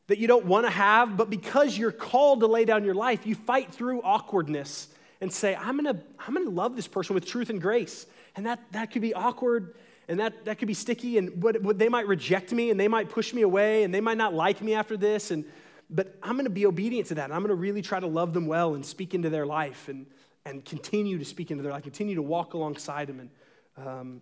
that 0.07 0.19
you 0.19 0.27
don't 0.27 0.45
wanna 0.45 0.69
have, 0.69 1.17
but 1.17 1.29
because 1.29 1.75
you're 1.75 1.91
called 1.91 2.41
to 2.41 2.47
lay 2.47 2.65
down 2.65 2.83
your 2.83 2.93
life, 2.93 3.25
you 3.25 3.33
fight 3.33 3.73
through 3.73 4.01
awkwardness 4.03 4.89
and 5.21 5.33
say, 5.33 5.55
I'm 5.55 5.75
gonna, 5.75 5.99
I'm 6.19 6.35
gonna 6.35 6.51
love 6.51 6.75
this 6.75 6.87
person 6.87 7.15
with 7.15 7.25
truth 7.25 7.49
and 7.49 7.59
grace. 7.59 8.05
And 8.35 8.45
that, 8.45 8.59
that 8.71 8.91
could 8.91 9.01
be 9.01 9.15
awkward 9.15 9.75
and 10.07 10.19
that, 10.19 10.45
that 10.45 10.59
could 10.59 10.67
be 10.67 10.73
sticky, 10.73 11.17
and 11.17 11.41
what, 11.41 11.61
what 11.61 11.79
they 11.79 11.87
might 11.87 12.07
reject 12.07 12.51
me 12.51 12.69
and 12.69 12.79
they 12.79 12.89
might 12.89 13.09
push 13.09 13.33
me 13.33 13.41
away 13.41 13.83
and 13.83 13.93
they 13.93 14.01
might 14.01 14.17
not 14.17 14.33
like 14.33 14.61
me 14.61 14.73
after 14.73 14.97
this. 14.97 15.31
And, 15.31 15.45
but 15.89 16.15
I'm 16.21 16.35
gonna 16.35 16.49
be 16.49 16.67
obedient 16.67 17.07
to 17.07 17.15
that. 17.15 17.23
And 17.25 17.33
I'm 17.33 17.41
gonna 17.41 17.55
really 17.55 17.81
try 17.81 17.99
to 17.99 18.07
love 18.07 18.33
them 18.33 18.45
well 18.45 18.75
and 18.75 18.85
speak 18.85 19.15
into 19.15 19.31
their 19.31 19.47
life. 19.47 19.87
And, 19.87 20.05
and 20.45 20.63
continue 20.65 21.17
to 21.17 21.25
speak 21.25 21.51
into 21.51 21.63
their 21.63 21.71
life, 21.71 21.83
continue 21.83 22.15
to 22.15 22.21
walk 22.21 22.53
alongside 22.53 23.07
them. 23.07 23.19
And, 23.19 23.87
um, 23.87 24.21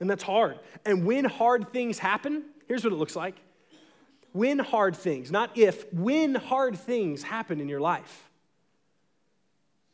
and 0.00 0.10
that's 0.10 0.22
hard. 0.22 0.58
And 0.84 1.06
when 1.06 1.24
hard 1.24 1.72
things 1.72 1.98
happen, 1.98 2.44
here's 2.68 2.84
what 2.84 2.92
it 2.92 2.96
looks 2.96 3.16
like. 3.16 3.36
When 4.32 4.58
hard 4.58 4.96
things, 4.96 5.30
not 5.30 5.56
if, 5.56 5.92
when 5.92 6.34
hard 6.34 6.78
things 6.78 7.22
happen 7.22 7.60
in 7.60 7.68
your 7.68 7.80
life, 7.80 8.30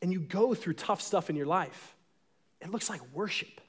and 0.01 0.13
you 0.13 0.19
go 0.19 0.53
through 0.53 0.73
tough 0.73 1.01
stuff 1.01 1.29
in 1.29 1.35
your 1.35 1.45
life, 1.45 1.95
it 2.61 2.71
looks 2.71 2.89
like 2.89 3.01
worship. 3.13 3.61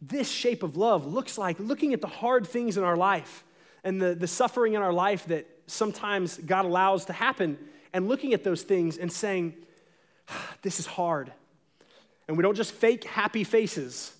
This 0.00 0.30
shape 0.30 0.62
of 0.62 0.76
love 0.76 1.06
looks 1.06 1.36
like 1.38 1.58
looking 1.58 1.92
at 1.92 2.00
the 2.00 2.06
hard 2.06 2.46
things 2.46 2.76
in 2.76 2.84
our 2.84 2.96
life 2.96 3.44
and 3.84 4.00
the, 4.00 4.14
the 4.14 4.26
suffering 4.26 4.74
in 4.74 4.82
our 4.82 4.92
life 4.92 5.26
that 5.26 5.46
sometimes 5.66 6.38
God 6.38 6.64
allows 6.64 7.06
to 7.06 7.12
happen, 7.12 7.58
and 7.92 8.08
looking 8.08 8.34
at 8.34 8.44
those 8.44 8.62
things 8.62 8.98
and 8.98 9.12
saying, 9.12 9.54
this 10.62 10.80
is 10.80 10.86
hard. 10.86 11.32
And 12.28 12.36
we 12.36 12.42
don't 12.42 12.56
just 12.56 12.72
fake 12.72 13.04
happy 13.04 13.44
faces, 13.44 14.12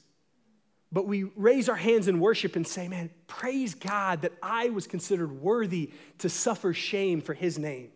but 0.93 1.07
we 1.07 1.24
raise 1.35 1.68
our 1.68 1.76
hands 1.76 2.09
in 2.09 2.20
worship 2.20 2.57
and 2.57 2.66
say, 2.66 2.89
Man, 2.89 3.11
praise 3.26 3.74
God 3.74 4.22
that 4.22 4.33
I 4.43 4.68
was 4.70 4.87
considered 4.87 5.41
worthy 5.41 5.91
to 6.18 6.28
suffer 6.28 6.72
shame 6.72 7.20
for 7.20 7.35
his 7.35 7.59
name. 7.59 7.91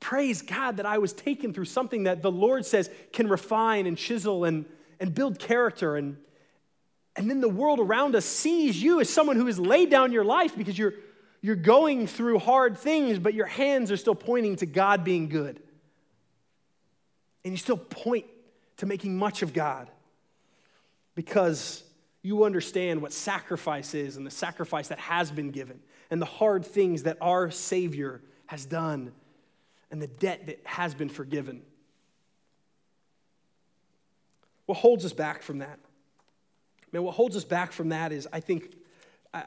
Praise 0.00 0.42
God 0.42 0.76
that 0.76 0.86
I 0.86 0.98
was 0.98 1.12
taken 1.12 1.52
through 1.52 1.64
something 1.64 2.04
that 2.04 2.22
the 2.22 2.30
Lord 2.30 2.64
says 2.64 2.88
can 3.12 3.28
refine 3.28 3.86
and 3.86 3.98
chisel 3.98 4.44
and, 4.44 4.64
and 5.00 5.12
build 5.12 5.40
character. 5.40 5.96
And, 5.96 6.18
and 7.16 7.28
then 7.28 7.40
the 7.40 7.48
world 7.48 7.80
around 7.80 8.14
us 8.14 8.24
sees 8.24 8.80
you 8.80 9.00
as 9.00 9.10
someone 9.10 9.34
who 9.34 9.46
has 9.46 9.58
laid 9.58 9.90
down 9.90 10.12
your 10.12 10.24
life 10.24 10.56
because 10.56 10.78
you're, 10.78 10.94
you're 11.40 11.56
going 11.56 12.06
through 12.06 12.38
hard 12.38 12.78
things, 12.78 13.18
but 13.18 13.34
your 13.34 13.46
hands 13.46 13.90
are 13.90 13.96
still 13.96 14.14
pointing 14.14 14.54
to 14.56 14.66
God 14.66 15.02
being 15.02 15.28
good 15.28 15.60
and 17.44 17.52
you 17.52 17.58
still 17.58 17.76
point 17.76 18.26
to 18.78 18.86
making 18.86 19.16
much 19.16 19.42
of 19.42 19.52
God 19.52 19.90
because 21.14 21.82
you 22.22 22.44
understand 22.44 23.02
what 23.02 23.12
sacrifice 23.12 23.94
is 23.94 24.16
and 24.16 24.26
the 24.26 24.30
sacrifice 24.30 24.88
that 24.88 24.98
has 24.98 25.30
been 25.30 25.50
given 25.50 25.80
and 26.10 26.20
the 26.20 26.26
hard 26.26 26.64
things 26.64 27.04
that 27.04 27.16
our 27.20 27.50
Savior 27.50 28.20
has 28.46 28.64
done 28.64 29.12
and 29.90 30.02
the 30.02 30.06
debt 30.06 30.46
that 30.46 30.60
has 30.64 30.94
been 30.94 31.08
forgiven. 31.08 31.62
What 34.66 34.78
holds 34.78 35.04
us 35.04 35.12
back 35.12 35.42
from 35.42 35.58
that? 35.58 35.78
Man, 36.92 37.02
what 37.02 37.14
holds 37.14 37.36
us 37.36 37.44
back 37.44 37.72
from 37.72 37.90
that 37.90 38.12
is 38.12 38.28
I 38.32 38.40
think 38.40 38.76
I, 39.32 39.44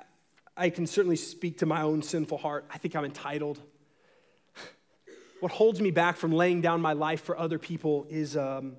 I 0.58 0.70
can 0.70 0.88
certainly 0.88 1.16
speak 1.16 1.60
to 1.60 1.66
my 1.66 1.82
own 1.82 2.02
sinful 2.02 2.38
heart. 2.38 2.66
I 2.72 2.78
think 2.78 2.96
I'm 2.96 3.06
entitled. 3.06 3.62
What 5.42 5.52
holds 5.52 5.82
me 5.82 5.90
back 5.90 6.18
from 6.18 6.32
laying 6.32 6.62
down 6.62 6.82
my 6.82 6.94
life 6.94 7.24
for 7.24 7.36
other 7.36 7.58
people 7.58 8.06
is 8.12 8.38
um, 8.38 8.74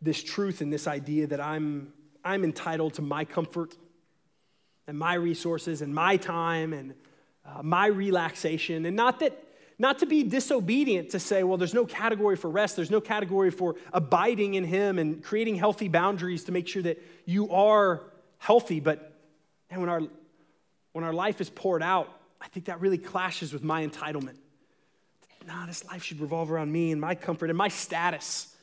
this 0.00 0.22
truth 0.22 0.60
and 0.60 0.72
this 0.72 0.86
idea 0.86 1.26
that 1.26 1.40
I'm, 1.40 1.92
I'm 2.24 2.44
entitled 2.44 2.94
to 2.94 3.02
my 3.02 3.24
comfort 3.24 3.76
and 4.86 4.96
my 4.96 5.14
resources 5.14 5.82
and 5.82 5.92
my 5.92 6.18
time 6.18 6.72
and 6.72 6.94
uh, 7.44 7.64
my 7.64 7.86
relaxation. 7.86 8.86
And 8.86 8.94
not 8.94 9.18
that, 9.18 9.36
not 9.76 9.98
to 9.98 10.06
be 10.06 10.22
disobedient 10.22 11.10
to 11.10 11.18
say, 11.18 11.42
well, 11.42 11.58
there's 11.58 11.74
no 11.74 11.84
category 11.84 12.36
for 12.36 12.48
rest, 12.48 12.76
there's 12.76 12.92
no 12.92 13.00
category 13.00 13.50
for 13.50 13.74
abiding 13.92 14.54
in 14.54 14.62
Him 14.62 15.00
and 15.00 15.20
creating 15.20 15.56
healthy 15.56 15.88
boundaries 15.88 16.44
to 16.44 16.52
make 16.52 16.68
sure 16.68 16.82
that 16.82 17.02
you 17.24 17.50
are 17.50 18.04
healthy. 18.38 18.78
But 18.78 19.18
and 19.68 19.80
when 19.80 19.90
our 19.90 20.02
when 20.92 21.04
our 21.04 21.12
life 21.12 21.40
is 21.40 21.50
poured 21.50 21.82
out, 21.82 22.08
I 22.40 22.46
think 22.46 22.66
that 22.66 22.80
really 22.80 22.98
clashes 22.98 23.52
with 23.52 23.64
my 23.64 23.84
entitlement 23.84 24.36
nah, 25.46 25.66
this 25.66 25.84
life 25.84 26.02
should 26.02 26.20
revolve 26.20 26.50
around 26.50 26.72
me 26.72 26.92
and 26.92 27.00
my 27.00 27.14
comfort 27.14 27.50
and 27.50 27.56
my 27.56 27.68
status 27.68 28.54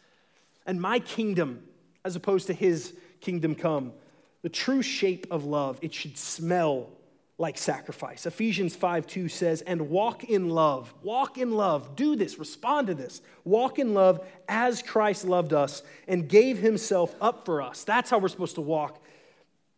and 0.66 0.80
my 0.82 1.00
kingdom 1.00 1.64
as 2.06 2.16
opposed 2.16 2.48
to 2.48 2.54
his 2.54 2.94
kingdom 3.22 3.56
come. 3.56 3.94
The 4.42 4.50
true 4.50 4.82
shape 4.82 5.28
of 5.32 5.46
love, 5.46 5.80
it 5.82 5.94
should 5.94 6.18
smell 6.18 6.90
like 7.38 7.58
sacrifice. 7.58 8.26
Ephesians 8.26 8.76
5 8.76 9.08
2 9.08 9.30
says, 9.30 9.62
and 9.62 9.90
walk 9.90 10.26
in 10.26 10.50
love. 10.50 10.94
Walk 11.02 11.38
in 11.38 11.52
love. 11.52 11.96
Do 11.96 12.16
this. 12.16 12.38
Respond 12.38 12.88
to 12.88 12.94
this. 12.94 13.22
Walk 13.46 13.80
in 13.80 13.94
love 13.94 14.26
as 14.48 14.82
Christ 14.82 15.26
loved 15.26 15.54
us 15.54 15.82
and 16.08 16.28
gave 16.28 16.58
himself 16.58 17.16
up 17.22 17.46
for 17.46 17.62
us. 17.62 17.84
That's 17.86 18.10
how 18.10 18.20
we're 18.20 18.28
supposed 18.28 18.56
to 18.56 18.62
walk 18.62 19.02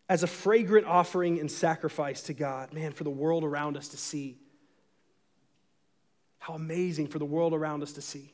as 0.10 0.24
a 0.24 0.28
fragrant 0.28 0.88
offering 0.88 1.40
and 1.40 1.50
sacrifice 1.50 2.24
to 2.24 2.34
God. 2.34 2.74
Man, 2.74 2.92
for 2.92 3.04
the 3.04 3.12
world 3.12 3.44
around 3.44 3.78
us 3.78 3.88
to 3.90 3.98
see. 3.98 4.41
How 6.42 6.56
amazing 6.56 7.08
for 7.08 7.20
the 7.20 7.26
world 7.26 7.54
around 7.54 7.84
us 7.84 7.94
to 7.94 8.02
see. 8.02 8.34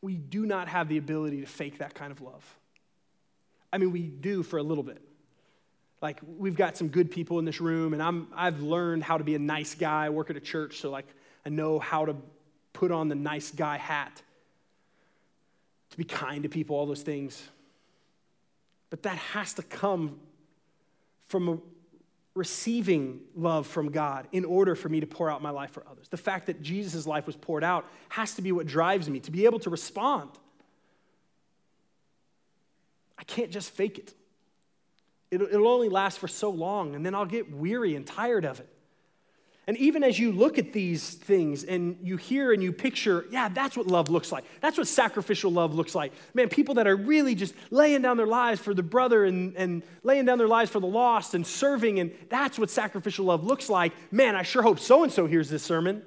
We 0.00 0.16
do 0.16 0.46
not 0.46 0.68
have 0.68 0.88
the 0.88 0.96
ability 0.96 1.42
to 1.42 1.46
fake 1.46 1.78
that 1.78 1.94
kind 1.94 2.10
of 2.10 2.22
love. 2.22 2.42
I 3.70 3.76
mean, 3.76 3.92
we 3.92 4.00
do 4.00 4.42
for 4.42 4.58
a 4.58 4.62
little 4.62 4.84
bit. 4.84 5.02
Like, 6.00 6.18
we've 6.38 6.56
got 6.56 6.78
some 6.78 6.88
good 6.88 7.10
people 7.10 7.38
in 7.38 7.44
this 7.44 7.60
room, 7.60 7.92
and 7.92 8.02
I'm, 8.02 8.28
I've 8.34 8.62
learned 8.62 9.04
how 9.04 9.18
to 9.18 9.24
be 9.24 9.34
a 9.34 9.38
nice 9.38 9.74
guy. 9.74 10.06
I 10.06 10.08
work 10.08 10.30
at 10.30 10.36
a 10.36 10.40
church, 10.40 10.80
so, 10.80 10.90
like, 10.90 11.06
I 11.44 11.50
know 11.50 11.78
how 11.78 12.06
to 12.06 12.16
put 12.72 12.90
on 12.90 13.08
the 13.08 13.14
nice 13.14 13.50
guy 13.50 13.76
hat, 13.76 14.22
to 15.90 15.96
be 15.98 16.04
kind 16.04 16.44
to 16.44 16.48
people, 16.48 16.74
all 16.74 16.86
those 16.86 17.02
things. 17.02 17.46
But 18.88 19.02
that 19.02 19.18
has 19.18 19.52
to 19.54 19.62
come 19.62 20.20
from 21.26 21.48
a 21.48 21.58
receiving 22.34 23.20
love 23.36 23.66
from 23.66 23.90
God 23.92 24.26
in 24.32 24.44
order 24.44 24.74
for 24.74 24.88
me 24.88 25.00
to 25.00 25.06
pour 25.06 25.30
out 25.30 25.40
my 25.40 25.50
life 25.50 25.70
for 25.70 25.84
others. 25.88 26.08
The 26.08 26.16
fact 26.16 26.46
that 26.46 26.60
Jesus' 26.60 27.06
life 27.06 27.26
was 27.26 27.36
poured 27.36 27.62
out 27.62 27.88
has 28.08 28.34
to 28.34 28.42
be 28.42 28.50
what 28.50 28.66
drives 28.66 29.08
me 29.08 29.20
to 29.20 29.30
be 29.30 29.44
able 29.44 29.60
to 29.60 29.70
respond. 29.70 30.30
I 33.16 33.22
can't 33.22 33.50
just 33.50 33.70
fake 33.70 33.98
it. 33.98 34.14
It'll, 35.30 35.46
it'll 35.46 35.68
only 35.68 35.88
last 35.88 36.18
for 36.18 36.28
so 36.28 36.50
long, 36.50 36.94
and 36.94 37.06
then 37.06 37.14
I'll 37.14 37.24
get 37.24 37.52
weary 37.52 37.94
and 37.94 38.06
tired 38.06 38.44
of 38.44 38.58
it. 38.60 38.68
And 39.66 39.76
even 39.78 40.02
as 40.04 40.18
you 40.18 40.30
look 40.30 40.58
at 40.58 40.72
these 40.72 41.14
things 41.14 41.64
and 41.64 41.96
you 42.02 42.16
hear 42.16 42.52
and 42.52 42.62
you 42.62 42.72
picture, 42.72 43.24
yeah, 43.30 43.48
that's 43.48 43.76
what 43.76 43.86
love 43.86 44.10
looks 44.10 44.30
like. 44.30 44.44
That's 44.60 44.76
what 44.76 44.86
sacrificial 44.86 45.50
love 45.50 45.74
looks 45.74 45.94
like. 45.94 46.12
Man, 46.34 46.48
people 46.48 46.74
that 46.74 46.86
are 46.86 46.96
really 46.96 47.34
just 47.34 47.54
laying 47.70 48.02
down 48.02 48.16
their 48.16 48.26
lives 48.26 48.60
for 48.60 48.74
the 48.74 48.82
brother 48.82 49.24
and, 49.24 49.56
and 49.56 49.82
laying 50.02 50.26
down 50.26 50.38
their 50.38 50.48
lives 50.48 50.70
for 50.70 50.80
the 50.80 50.86
lost 50.86 51.34
and 51.34 51.46
serving, 51.46 51.98
and 51.98 52.12
that's 52.28 52.58
what 52.58 52.68
sacrificial 52.68 53.24
love 53.24 53.44
looks 53.44 53.70
like. 53.70 53.92
Man, 54.12 54.36
I 54.36 54.42
sure 54.42 54.62
hope 54.62 54.80
so 54.80 55.02
and 55.02 55.12
so 55.12 55.26
hears 55.26 55.48
this 55.48 55.62
sermon. 55.62 56.02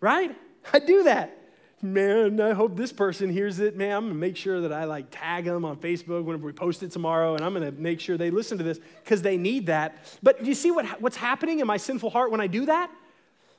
Right? 0.00 0.36
I 0.72 0.78
do 0.78 1.04
that 1.04 1.37
man, 1.82 2.40
I 2.40 2.52
hope 2.52 2.76
this 2.76 2.92
person 2.92 3.30
hears 3.30 3.60
it. 3.60 3.76
Man, 3.76 3.96
I'm 3.96 4.04
gonna 4.06 4.14
make 4.14 4.36
sure 4.36 4.60
that 4.62 4.72
I 4.72 4.84
like 4.84 5.06
tag 5.10 5.44
them 5.44 5.64
on 5.64 5.76
Facebook 5.76 6.24
whenever 6.24 6.46
we 6.46 6.52
post 6.52 6.82
it 6.82 6.90
tomorrow, 6.90 7.34
and 7.34 7.44
I'm 7.44 7.52
gonna 7.52 7.72
make 7.72 8.00
sure 8.00 8.16
they 8.16 8.30
listen 8.30 8.58
to 8.58 8.64
this 8.64 8.80
because 9.04 9.22
they 9.22 9.36
need 9.36 9.66
that. 9.66 9.96
But 10.22 10.42
do 10.42 10.48
you 10.48 10.54
see 10.54 10.70
what, 10.70 11.00
what's 11.00 11.16
happening 11.16 11.60
in 11.60 11.66
my 11.66 11.76
sinful 11.76 12.10
heart 12.10 12.30
when 12.30 12.40
I 12.40 12.46
do 12.46 12.66
that? 12.66 12.90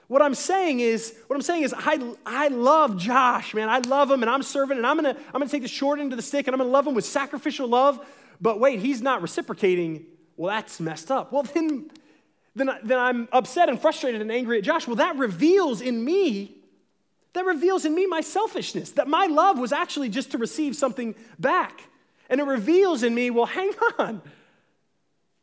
What 0.07 0.21
I'm 0.23 0.33
saying 0.33 0.79
is, 0.79 1.15
what 1.27 1.35
I'm 1.35 1.41
saying 1.43 1.63
is, 1.63 1.73
I, 1.77 2.15
I 2.25 2.47
love 2.47 2.97
Josh, 2.97 3.53
man. 3.53 3.69
I 3.69 3.77
love 3.77 4.09
him, 4.09 4.23
and 4.23 4.29
I'm 4.29 4.41
serving, 4.41 4.77
and 4.77 4.85
I'm 4.85 4.95
gonna, 4.95 5.15
I'm 5.27 5.33
gonna 5.33 5.47
take 5.47 5.61
the 5.61 5.67
short 5.67 5.99
end 5.99 6.11
of 6.11 6.17
the 6.17 6.23
stick, 6.23 6.47
and 6.47 6.53
I'm 6.53 6.59
gonna 6.59 6.71
love 6.71 6.87
him 6.87 6.95
with 6.95 7.05
sacrificial 7.05 7.67
love. 7.67 8.05
But 8.41 8.59
wait, 8.59 8.79
he's 8.79 9.01
not 9.01 9.21
reciprocating. 9.21 10.05
Well, 10.35 10.55
that's 10.55 10.79
messed 10.79 11.11
up. 11.11 11.31
Well, 11.31 11.43
then, 11.43 11.91
then, 12.55 12.71
then 12.83 12.97
I'm 12.97 13.27
upset 13.31 13.69
and 13.69 13.79
frustrated 13.79 14.21
and 14.21 14.31
angry 14.31 14.57
at 14.57 14.63
Josh. 14.63 14.87
Well, 14.87 14.95
that 14.95 15.17
reveals 15.17 15.81
in 15.81 16.03
me 16.03 16.58
that 17.33 17.45
reveals 17.45 17.85
in 17.85 17.93
me 17.93 18.05
my 18.05 18.21
selfishness, 18.21 18.91
that 18.91 19.07
my 19.07 19.27
love 19.27 19.59
was 19.59 19.71
actually 19.71 20.09
just 20.09 20.31
to 20.31 20.37
receive 20.37 20.75
something 20.75 21.15
back. 21.37 21.81
And 22.29 22.39
it 22.39 22.45
reveals 22.45 23.03
in 23.03 23.13
me, 23.13 23.29
well, 23.29 23.45
hang 23.59 23.71
on. 23.97 24.21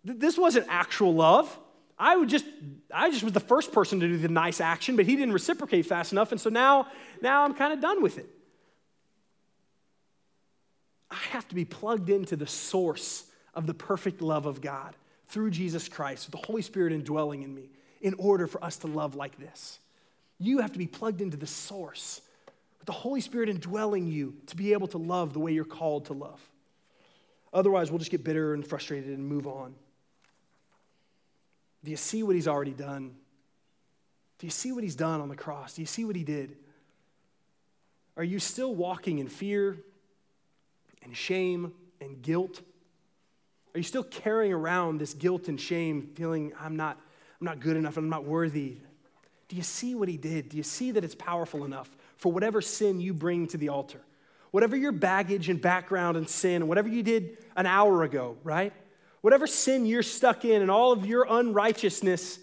This 0.04 0.38
wasn't 0.38 0.66
actual 0.68 1.14
love. 1.14 1.58
I 1.98 2.16
would 2.16 2.28
just, 2.28 2.44
I 2.92 3.10
just 3.10 3.22
was 3.22 3.32
the 3.32 3.40
first 3.40 3.72
person 3.72 4.00
to 4.00 4.08
do 4.08 4.18
the 4.18 4.28
nice 4.28 4.60
action, 4.60 4.96
but 4.96 5.06
he 5.06 5.16
didn't 5.16 5.32
reciprocate 5.32 5.86
fast 5.86 6.12
enough, 6.12 6.30
and 6.30 6.40
so 6.40 6.50
now, 6.50 6.88
now 7.22 7.42
I'm 7.42 7.54
kind 7.54 7.72
of 7.72 7.80
done 7.80 8.02
with 8.02 8.18
it. 8.18 8.28
I 11.10 11.16
have 11.30 11.48
to 11.48 11.54
be 11.54 11.64
plugged 11.64 12.10
into 12.10 12.36
the 12.36 12.46
source 12.46 13.24
of 13.54 13.66
the 13.66 13.74
perfect 13.74 14.20
love 14.20 14.44
of 14.44 14.60
God 14.60 14.94
through 15.28 15.50
Jesus 15.50 15.88
Christ, 15.88 16.30
the 16.30 16.36
Holy 16.36 16.62
Spirit 16.62 16.92
indwelling 16.92 17.42
in 17.42 17.54
me, 17.54 17.70
in 18.00 18.14
order 18.14 18.46
for 18.46 18.62
us 18.62 18.76
to 18.78 18.86
love 18.86 19.14
like 19.14 19.38
this. 19.38 19.78
You 20.38 20.58
have 20.58 20.72
to 20.72 20.78
be 20.78 20.86
plugged 20.86 21.20
into 21.20 21.36
the 21.36 21.46
source 21.46 22.20
with 22.78 22.86
the 22.86 22.92
Holy 22.92 23.20
Spirit 23.20 23.48
indwelling 23.48 24.06
you 24.06 24.36
to 24.46 24.56
be 24.56 24.72
able 24.72 24.88
to 24.88 24.98
love 24.98 25.32
the 25.32 25.38
way 25.38 25.52
you're 25.52 25.64
called 25.64 26.06
to 26.06 26.12
love. 26.12 26.40
Otherwise, 27.52 27.90
we'll 27.90 27.98
just 27.98 28.10
get 28.10 28.22
bitter 28.22 28.52
and 28.52 28.66
frustrated 28.66 29.10
and 29.10 29.26
move 29.26 29.46
on. 29.46 29.74
Do 31.84 31.90
you 31.90 31.96
see 31.96 32.22
what 32.22 32.34
he's 32.34 32.48
already 32.48 32.72
done? 32.72 33.14
Do 34.38 34.46
you 34.46 34.50
see 34.50 34.72
what 34.72 34.82
he's 34.82 34.96
done 34.96 35.20
on 35.20 35.28
the 35.28 35.36
cross? 35.36 35.74
Do 35.74 35.82
you 35.82 35.86
see 35.86 36.04
what 36.04 36.16
he 36.16 36.24
did? 36.24 36.56
Are 38.16 38.24
you 38.24 38.38
still 38.38 38.74
walking 38.74 39.18
in 39.18 39.28
fear 39.28 39.78
and 41.02 41.16
shame 41.16 41.72
and 42.00 42.20
guilt? 42.20 42.60
Are 43.74 43.78
you 43.78 43.84
still 43.84 44.02
carrying 44.02 44.52
around 44.52 44.98
this 44.98 45.14
guilt 45.14 45.48
and 45.48 45.60
shame, 45.60 46.02
feeling 46.14 46.52
I'm 46.60 46.76
not, 46.76 46.98
I'm 47.40 47.44
not 47.44 47.60
good 47.60 47.76
enough, 47.76 47.96
I'm 47.96 48.08
not 48.08 48.24
worthy? 48.24 48.78
Do 49.48 49.56
you 49.56 49.62
see 49.62 49.94
what 49.94 50.08
he 50.08 50.16
did? 50.16 50.48
Do 50.48 50.56
you 50.56 50.62
see 50.62 50.90
that 50.92 51.04
it's 51.04 51.14
powerful 51.14 51.64
enough 51.64 51.94
for 52.16 52.32
whatever 52.32 52.60
sin 52.60 53.00
you 53.00 53.14
bring 53.14 53.46
to 53.48 53.56
the 53.56 53.68
altar? 53.68 54.00
Whatever 54.50 54.76
your 54.76 54.92
baggage 54.92 55.48
and 55.48 55.60
background 55.60 56.16
and 56.16 56.28
sin, 56.28 56.66
whatever 56.66 56.88
you 56.88 57.02
did 57.02 57.38
an 57.56 57.66
hour 57.66 58.02
ago, 58.02 58.36
right? 58.42 58.72
Whatever 59.20 59.46
sin 59.46 59.86
you're 59.86 60.02
stuck 60.02 60.44
in 60.44 60.62
and 60.62 60.70
all 60.70 60.92
of 60.92 61.06
your 61.06 61.26
unrighteousness, 61.28 62.38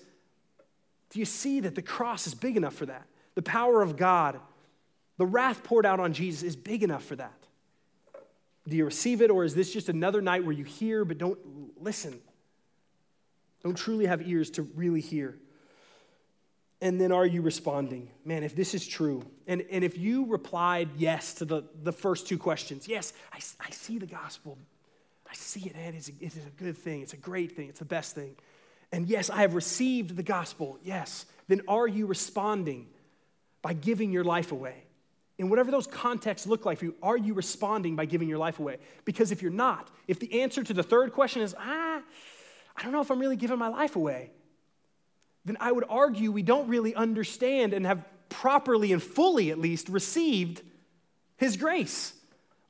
do 1.10 1.20
you 1.20 1.26
see 1.26 1.62
that 1.62 1.76
the 1.76 1.82
cross 1.82 2.28
is 2.28 2.34
big 2.34 2.58
enough 2.58 2.76
for 2.76 2.86
that? 2.86 3.06
The 3.36 3.42
power 3.42 3.82
of 3.82 3.98
God, 3.98 4.40
the 5.18 5.26
wrath 5.26 5.64
poured 5.64 5.86
out 5.86 6.00
on 6.00 6.14
Jesus 6.14 6.44
is 6.44 6.56
big 6.56 6.84
enough 6.84 7.04
for 7.04 7.16
that. 7.16 7.34
Do 8.68 8.76
you 8.76 8.86
receive 8.86 9.22
it, 9.22 9.30
or 9.30 9.44
is 9.44 9.56
this 9.56 9.74
just 9.74 9.90
another 9.90 10.22
night 10.22 10.46
where 10.46 10.54
you 10.54 10.64
hear 10.64 11.04
but 11.04 11.18
don't 11.18 11.40
listen? 11.82 12.20
Don't 13.64 13.76
truly 13.76 14.06
have 14.06 14.28
ears 14.28 14.50
to 14.52 14.64
really 14.64 15.02
hear? 15.02 15.38
And 16.84 17.00
then 17.00 17.14
are 17.14 17.26
you 17.26 17.42
responding? 17.42 18.10
Man, 18.26 18.44
if 18.44 18.58
this 18.58 18.74
is 18.74 18.86
true, 18.86 19.26
and, 19.48 19.64
and 19.72 19.86
if 19.86 19.98
you 19.98 20.26
replied 20.26 20.90
yes 20.98 21.34
to 21.36 21.46
the, 21.46 21.64
the 21.82 21.94
first 21.94 22.28
two 22.28 22.38
questions, 22.38 22.90
yes, 22.90 23.14
I, 23.32 23.38
I 23.66 23.70
see 23.72 23.98
the 24.00 24.06
gospel. 24.06 24.58
I 25.26 25.34
see 25.34 25.62
it, 25.62 25.76
and 25.78 25.96
it's 25.96 26.10
a, 26.10 26.12
it 26.20 26.36
is 26.36 26.46
a 26.46 26.62
good 26.62 26.78
thing. 26.78 27.02
It's 27.02 27.14
a 27.14 27.18
great 27.18 27.56
thing. 27.56 27.70
It's 27.70 27.80
the 27.80 27.86
best 27.86 28.16
thing. 28.16 28.36
And 28.92 29.08
yes, 29.08 29.30
I 29.30 29.38
have 29.38 29.56
received 29.56 30.18
the 30.18 30.24
gospel. 30.24 30.78
Yes. 30.84 31.26
Then 31.48 31.62
are 31.70 31.88
you 31.88 32.06
responding 32.06 32.88
by 33.62 33.72
giving 33.72 34.12
your 34.12 34.26
life 34.26 34.52
away? 34.52 34.84
In 35.38 35.50
whatever 35.50 35.72
those 35.72 35.88
contexts 35.88 36.48
look 36.48 36.66
like 36.66 36.80
for 36.80 36.86
you, 36.86 36.96
are 37.02 37.18
you 37.18 37.34
responding 37.34 37.96
by 37.96 38.04
giving 38.04 38.28
your 38.28 38.40
life 38.40 38.60
away? 38.60 38.78
Because 39.06 39.32
if 39.32 39.42
you're 39.42 39.52
not, 39.52 39.90
if 40.10 40.20
the 40.20 40.42
answer 40.42 40.62
to 40.62 40.74
the 40.74 40.84
third 40.84 41.14
question 41.14 41.44
is, 41.44 41.56
ah, 41.58 42.02
I 42.76 42.84
don't 42.84 42.92
know 42.92 43.02
if 43.02 43.10
I'm 43.10 43.20
really 43.20 43.38
giving 43.38 43.58
my 43.58 43.70
life 43.70 43.96
away, 43.96 44.32
then 45.46 45.58
I 45.60 45.72
would 45.72 45.86
argue 45.90 46.32
we 46.32 46.44
don't 46.44 46.68
really 46.68 46.96
understand 46.96 47.74
and 47.74 47.86
have 47.86 48.04
properly 48.30 48.92
and 48.92 49.02
fully, 49.02 49.52
at 49.52 49.60
least, 49.60 49.90
received 49.90 50.62
his 51.38 51.58
grace. 51.58 52.14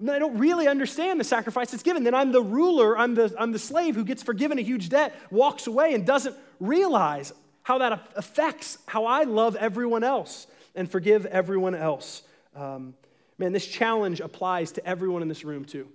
I 0.10 0.20
don't 0.20 0.38
really 0.38 0.68
understand 0.68 1.20
the 1.20 1.24
sacrifice 1.24 1.72
that's 1.72 1.84
given. 1.84 2.04
Then 2.04 2.16
I'm 2.16 2.32
the 2.32 2.42
ruler, 2.42 2.98
I'm 2.98 3.16
the, 3.16 3.34
I'm 3.38 3.52
the 3.52 3.60
slave 3.60 3.96
who 3.96 4.04
gets 4.04 4.22
forgiven 4.22 4.60
a 4.60 4.62
huge 4.62 4.90
debt, 4.90 5.16
walks 5.32 5.68
away, 5.68 5.94
and 5.94 6.06
doesn't 6.06 6.36
realize 6.60 7.32
how 7.62 7.78
that 7.78 8.12
affects 8.16 8.78
how 8.86 9.06
I 9.06 9.24
love 9.24 9.56
everyone 9.56 10.04
else 10.04 10.48
and 10.76 10.90
forgive 10.90 11.26
everyone 11.28 11.76
else. 11.76 12.24
Um, 12.56 12.96
man, 13.38 13.54
this 13.54 13.66
challenge 13.66 14.20
applies 14.20 14.74
to 14.74 14.86
everyone 14.86 15.22
in 15.22 15.30
this 15.30 15.46
room, 15.46 15.64
too. 15.64 15.88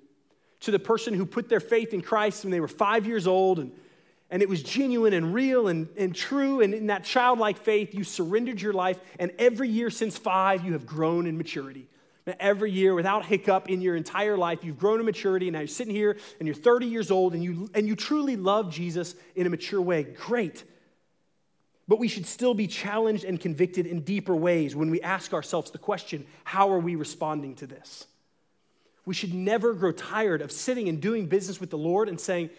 To 0.60 0.70
the 0.70 0.78
person 0.78 1.12
who 1.12 1.26
put 1.26 1.48
their 1.48 1.60
faith 1.60 1.92
in 1.92 2.00
Christ 2.00 2.44
when 2.44 2.50
they 2.50 2.60
were 2.60 2.68
five 2.68 3.06
years 3.06 3.26
old 3.26 3.58
and 3.58 3.72
and 4.30 4.42
it 4.42 4.48
was 4.48 4.62
genuine 4.62 5.14
and 5.14 5.32
real 5.32 5.68
and, 5.68 5.88
and 5.96 6.14
true. 6.14 6.60
And 6.60 6.74
in 6.74 6.88
that 6.88 7.04
childlike 7.04 7.58
faith, 7.58 7.94
you 7.94 8.04
surrendered 8.04 8.60
your 8.60 8.74
life. 8.74 9.00
And 9.18 9.32
every 9.38 9.68
year 9.68 9.88
since 9.90 10.18
five, 10.18 10.64
you 10.64 10.74
have 10.74 10.86
grown 10.86 11.26
in 11.26 11.38
maturity. 11.38 11.88
Every 12.38 12.70
year, 12.70 12.94
without 12.94 13.24
hiccup 13.24 13.70
in 13.70 13.80
your 13.80 13.96
entire 13.96 14.36
life, 14.36 14.62
you've 14.62 14.78
grown 14.78 15.00
in 15.00 15.06
maturity. 15.06 15.48
And 15.48 15.54
now 15.54 15.60
you're 15.60 15.68
sitting 15.68 15.94
here 15.94 16.18
and 16.38 16.46
you're 16.46 16.54
30 16.54 16.86
years 16.86 17.10
old 17.10 17.32
and 17.32 17.42
you, 17.42 17.70
and 17.72 17.88
you 17.88 17.96
truly 17.96 18.36
love 18.36 18.70
Jesus 18.70 19.14
in 19.34 19.46
a 19.46 19.50
mature 19.50 19.80
way. 19.80 20.02
Great. 20.02 20.62
But 21.86 21.98
we 21.98 22.06
should 22.06 22.26
still 22.26 22.52
be 22.52 22.66
challenged 22.66 23.24
and 23.24 23.40
convicted 23.40 23.86
in 23.86 24.02
deeper 24.02 24.36
ways 24.36 24.76
when 24.76 24.90
we 24.90 25.00
ask 25.00 25.32
ourselves 25.32 25.70
the 25.70 25.78
question 25.78 26.26
how 26.44 26.70
are 26.70 26.78
we 26.78 26.96
responding 26.96 27.54
to 27.56 27.66
this? 27.66 28.06
We 29.06 29.14
should 29.14 29.32
never 29.32 29.72
grow 29.72 29.92
tired 29.92 30.42
of 30.42 30.52
sitting 30.52 30.90
and 30.90 31.00
doing 31.00 31.28
business 31.28 31.60
with 31.60 31.70
the 31.70 31.78
Lord 31.78 32.10
and 32.10 32.20
saying, 32.20 32.50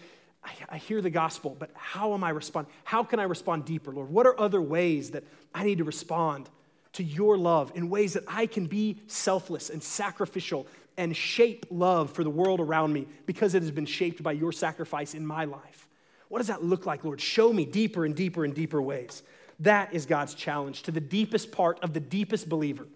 I, 0.43 0.51
I 0.69 0.77
hear 0.77 1.01
the 1.01 1.09
gospel, 1.09 1.55
but 1.57 1.71
how 1.73 2.13
am 2.13 2.23
I 2.23 2.29
respond? 2.29 2.67
How 2.83 3.03
can 3.03 3.19
I 3.19 3.23
respond 3.23 3.65
deeper, 3.65 3.91
Lord? 3.91 4.09
What 4.09 4.25
are 4.25 4.39
other 4.39 4.61
ways 4.61 5.11
that 5.11 5.23
I 5.53 5.63
need 5.63 5.79
to 5.79 5.83
respond 5.83 6.49
to 6.93 7.03
your 7.03 7.37
love 7.37 7.71
in 7.75 7.89
ways 7.89 8.13
that 8.13 8.23
I 8.27 8.45
can 8.45 8.65
be 8.65 8.97
selfless 9.07 9.69
and 9.69 9.81
sacrificial 9.81 10.67
and 10.97 11.15
shape 11.15 11.65
love 11.69 12.11
for 12.11 12.23
the 12.23 12.29
world 12.29 12.59
around 12.59 12.91
me 12.93 13.07
because 13.25 13.53
it 13.55 13.61
has 13.61 13.71
been 13.71 13.85
shaped 13.85 14.21
by 14.21 14.33
your 14.33 14.51
sacrifice 14.51 15.13
in 15.13 15.25
my 15.25 15.45
life? 15.45 15.87
What 16.29 16.39
does 16.39 16.47
that 16.47 16.63
look 16.63 16.85
like, 16.85 17.03
Lord? 17.03 17.21
Show 17.21 17.51
me 17.51 17.65
deeper 17.65 18.05
and 18.05 18.15
deeper 18.15 18.45
and 18.45 18.53
deeper 18.53 18.81
ways. 18.81 19.23
That 19.59 19.93
is 19.93 20.05
God's 20.05 20.33
challenge 20.33 20.83
to 20.83 20.91
the 20.91 21.01
deepest 21.01 21.51
part 21.51 21.79
of 21.83 21.93
the 21.93 21.99
deepest 21.99 22.47
believer. 22.47 22.87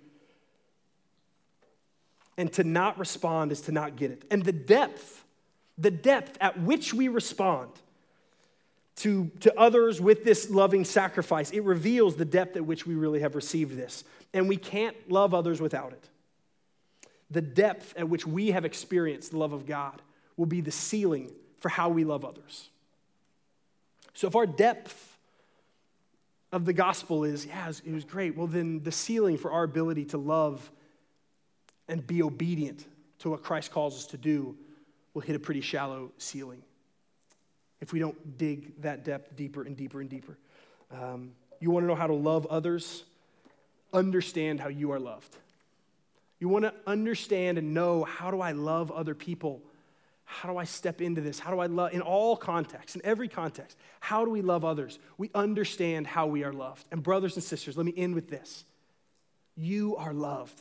And 2.38 2.52
to 2.54 2.64
not 2.64 2.98
respond 2.98 3.52
is 3.52 3.62
to 3.62 3.72
not 3.72 3.96
get 3.96 4.12
it. 4.12 4.24
And 4.32 4.44
the 4.44 4.52
depth 4.52 5.23
the 5.78 5.92
depth 5.92 6.38
at 6.40 6.60
which 6.60 6.94
we 6.94 7.08
respond 7.08 7.72
to, 8.98 9.32
to 9.40 9.58
others 9.60 10.00
with 10.00 10.24
this 10.24 10.50
loving 10.50 10.86
sacrifice, 10.86 11.52
it 11.52 11.64
reveals 11.64 12.16
the 12.16 12.26
depth 12.26 12.56
at 12.56 12.66
which 12.66 12.86
we 12.86 12.96
really 12.96 13.22
have 13.22 13.36
received 13.36 13.76
this. 13.76 14.04
And 14.34 14.48
we 14.48 14.58
can't 14.58 14.96
love 15.10 15.34
others 15.34 15.60
without 15.60 15.94
it. 15.94 16.10
The 17.32 17.42
depth 17.42 17.94
at 17.98 18.10
which 18.10 18.28
we 18.28 18.52
have 18.52 18.66
experienced 18.66 19.32
the 19.32 19.38
love 19.38 19.54
of 19.54 19.66
God 19.66 20.02
will 20.38 20.46
be 20.46 20.62
the 20.62 20.72
ceiling 20.72 21.32
for 21.60 21.70
how 21.70 21.90
we 21.90 22.04
love 22.04 22.24
others. 22.24 22.70
So 24.14 24.28
if 24.28 24.36
our 24.36 24.46
depth 24.46 25.18
of 26.52 26.66
the 26.66 26.74
gospel 26.74 27.24
is, 27.24 27.48
yeah, 27.48 27.70
it 27.70 27.92
was 27.92 28.04
great, 28.04 28.38
well, 28.38 28.46
then 28.46 28.84
the 28.84 28.92
ceiling 28.92 29.38
for 29.38 29.52
our 29.52 29.64
ability 29.64 30.06
to 30.06 30.20
love 30.20 30.70
and 31.88 32.06
be 32.06 32.22
obedient 32.22 32.86
to 33.20 33.32
what 33.32 33.42
Christ 33.42 33.72
calls 33.72 33.96
us 33.96 34.06
to 34.08 34.18
do 34.18 34.56
will 35.14 35.22
hit 35.22 35.36
a 35.36 35.40
pretty 35.40 35.62
shallow 35.62 36.12
ceiling 36.18 36.62
if 37.82 37.92
we 37.92 38.00
don't 38.00 38.38
dig 38.38 38.82
that 38.82 39.04
depth 39.04 39.36
deeper 39.36 39.64
and 39.64 39.76
deeper 39.76 40.00
and 40.00 40.10
deeper. 40.10 40.38
Um, 40.92 41.32
you 41.60 41.70
want 41.70 41.84
to 41.84 41.88
know 41.88 41.96
how 41.96 42.08
to 42.08 42.14
love 42.14 42.46
others? 42.48 43.04
Understand 43.92 44.60
how 44.60 44.70
you 44.70 44.92
are 44.92 45.00
loved. 45.00 45.36
You 46.40 46.50
want 46.50 46.66
to 46.66 46.74
understand 46.88 47.58
and 47.58 47.74
know 47.74 48.04
how 48.04 48.32
do 48.32 48.42
I 48.42 48.52
love 48.52 48.92
other 48.92 49.16
people? 49.16 49.62
How 50.26 50.50
do 50.50 50.58
I 50.58 50.64
step 50.64 51.02
into 51.02 51.22
this? 51.22 51.40
How 51.40 51.52
do 51.52 51.60
I 51.60 51.68
love 51.68 51.94
in 51.94 52.02
all 52.02 52.36
contexts, 52.36 52.96
in 52.96 53.06
every 53.06 53.28
context? 53.28 53.78
How 54.00 54.26
do 54.26 54.32
we 54.32 54.42
love 54.42 54.66
others? 54.66 54.98
We 55.18 55.30
understand 55.36 56.08
how 56.08 56.28
we 56.28 56.44
are 56.44 56.54
loved. 56.54 56.86
And, 56.92 57.04
brothers 57.04 57.36
and 57.36 57.44
sisters, 57.44 57.78
let 57.78 57.86
me 57.86 57.94
end 57.96 58.16
with 58.16 58.30
this 58.30 58.66
you 59.56 59.96
are 59.98 60.14
loved. 60.14 60.60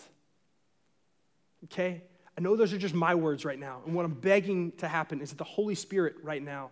Okay? 1.65 2.03
I 2.37 2.41
know 2.41 2.57
those 2.57 2.73
are 2.73 2.79
just 2.79 2.95
my 2.95 3.15
words 3.15 3.45
right 3.45 3.59
now. 3.59 3.81
And 3.85 3.95
what 3.95 4.05
I'm 4.05 4.15
begging 4.15 4.73
to 4.79 4.89
happen 4.89 5.21
is 5.21 5.31
that 5.31 5.39
the 5.39 5.45
Holy 5.45 5.75
Spirit 5.75 6.17
right 6.23 6.43
now 6.43 6.71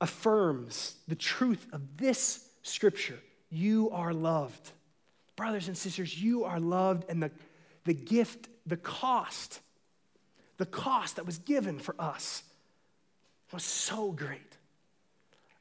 affirms 0.00 0.96
the 1.06 1.14
truth 1.14 1.64
of 1.72 1.96
this 1.96 2.48
scripture. 2.62 3.18
You 3.50 3.90
are 3.90 4.12
loved. 4.12 4.72
Brothers 5.36 5.68
and 5.68 5.76
sisters, 5.76 6.20
you 6.20 6.44
are 6.44 6.58
loved, 6.58 7.04
and 7.08 7.22
the, 7.22 7.30
the 7.84 7.94
gift, 7.94 8.48
the 8.66 8.76
cost, 8.76 9.60
the 10.58 10.66
cost 10.66 11.16
that 11.16 11.26
was 11.26 11.38
given 11.38 11.78
for 11.78 11.94
us 11.98 12.42
was 13.52 13.62
so 13.62 14.10
great. 14.10 14.40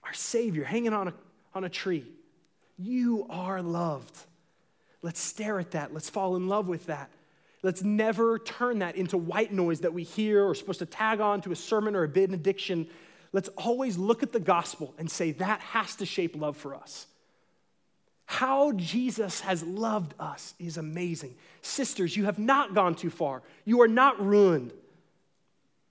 Our 0.03 0.13
Savior 0.13 0.63
hanging 0.63 0.93
on 0.93 1.09
a, 1.09 1.13
on 1.53 1.63
a 1.63 1.69
tree. 1.69 2.05
You 2.77 3.27
are 3.29 3.61
loved. 3.61 4.17
Let's 5.01 5.19
stare 5.19 5.59
at 5.59 5.71
that. 5.71 5.93
Let's 5.93 6.09
fall 6.09 6.35
in 6.35 6.47
love 6.47 6.67
with 6.67 6.87
that. 6.87 7.11
Let's 7.63 7.83
never 7.83 8.39
turn 8.39 8.79
that 8.79 8.95
into 8.95 9.17
white 9.17 9.53
noise 9.53 9.81
that 9.81 9.93
we 9.93 10.03
hear 10.03 10.43
or 10.45 10.55
supposed 10.55 10.79
to 10.79 10.85
tag 10.85 11.19
on 11.19 11.41
to 11.41 11.51
a 11.51 11.55
sermon 11.55 11.95
or 11.95 12.03
a 12.03 12.07
benediction. 12.07 12.87
Let's 13.33 13.49
always 13.49 13.97
look 13.97 14.23
at 14.23 14.31
the 14.31 14.39
gospel 14.39 14.93
and 14.97 15.09
say 15.09 15.31
that 15.33 15.61
has 15.61 15.95
to 15.97 16.05
shape 16.05 16.35
love 16.35 16.57
for 16.57 16.73
us. 16.73 17.05
How 18.25 18.71
Jesus 18.71 19.41
has 19.41 19.61
loved 19.61 20.13
us 20.19 20.53
is 20.57 20.77
amazing. 20.77 21.35
Sisters, 21.61 22.15
you 22.15 22.25
have 22.25 22.39
not 22.39 22.73
gone 22.73 22.95
too 22.95 23.09
far. 23.09 23.43
You 23.65 23.81
are 23.81 23.87
not 23.89 24.25
ruined. 24.25 24.71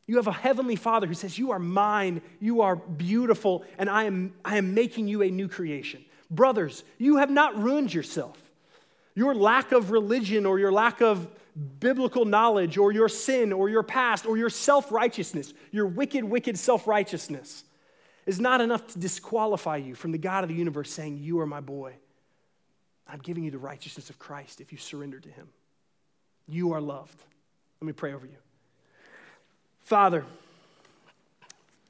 You 0.06 0.16
have 0.16 0.26
a 0.26 0.32
heavenly 0.32 0.74
Father 0.74 1.06
who 1.06 1.14
says, 1.14 1.38
You 1.38 1.52
are 1.52 1.58
mine, 1.58 2.22
you 2.40 2.62
are 2.62 2.74
beautiful, 2.74 3.64
and 3.78 3.88
I 3.88 4.04
am, 4.04 4.32
I 4.44 4.56
am 4.56 4.74
making 4.74 5.06
you 5.06 5.22
a 5.22 5.30
new 5.30 5.46
creation. 5.46 6.04
Brothers, 6.30 6.82
you 6.98 7.18
have 7.18 7.30
not 7.30 7.62
ruined 7.62 7.92
yourself. 7.92 8.42
Your 9.14 9.34
lack 9.34 9.70
of 9.70 9.90
religion 9.90 10.46
or 10.46 10.58
your 10.58 10.72
lack 10.72 11.00
of 11.00 11.28
biblical 11.78 12.24
knowledge 12.24 12.76
or 12.78 12.92
your 12.92 13.08
sin 13.08 13.52
or 13.52 13.68
your 13.68 13.82
past 13.82 14.26
or 14.26 14.36
your 14.36 14.50
self 14.50 14.90
righteousness, 14.92 15.52
your 15.70 15.86
wicked, 15.86 16.24
wicked 16.24 16.58
self 16.58 16.86
righteousness, 16.86 17.64
is 18.26 18.40
not 18.40 18.60
enough 18.60 18.86
to 18.88 18.98
disqualify 18.98 19.76
you 19.76 19.94
from 19.94 20.12
the 20.12 20.18
God 20.18 20.44
of 20.44 20.48
the 20.48 20.54
universe 20.54 20.92
saying, 20.92 21.18
You 21.18 21.40
are 21.40 21.46
my 21.46 21.60
boy. 21.60 21.94
I'm 23.08 23.18
giving 23.18 23.42
you 23.42 23.50
the 23.50 23.58
righteousness 23.58 24.08
of 24.08 24.18
Christ 24.18 24.60
if 24.60 24.70
you 24.70 24.78
surrender 24.78 25.18
to 25.18 25.28
him. 25.28 25.48
You 26.48 26.72
are 26.72 26.80
loved. 26.80 27.20
Let 27.80 27.86
me 27.86 27.92
pray 27.92 28.12
over 28.12 28.26
you. 28.26 28.36
Father, 29.80 30.24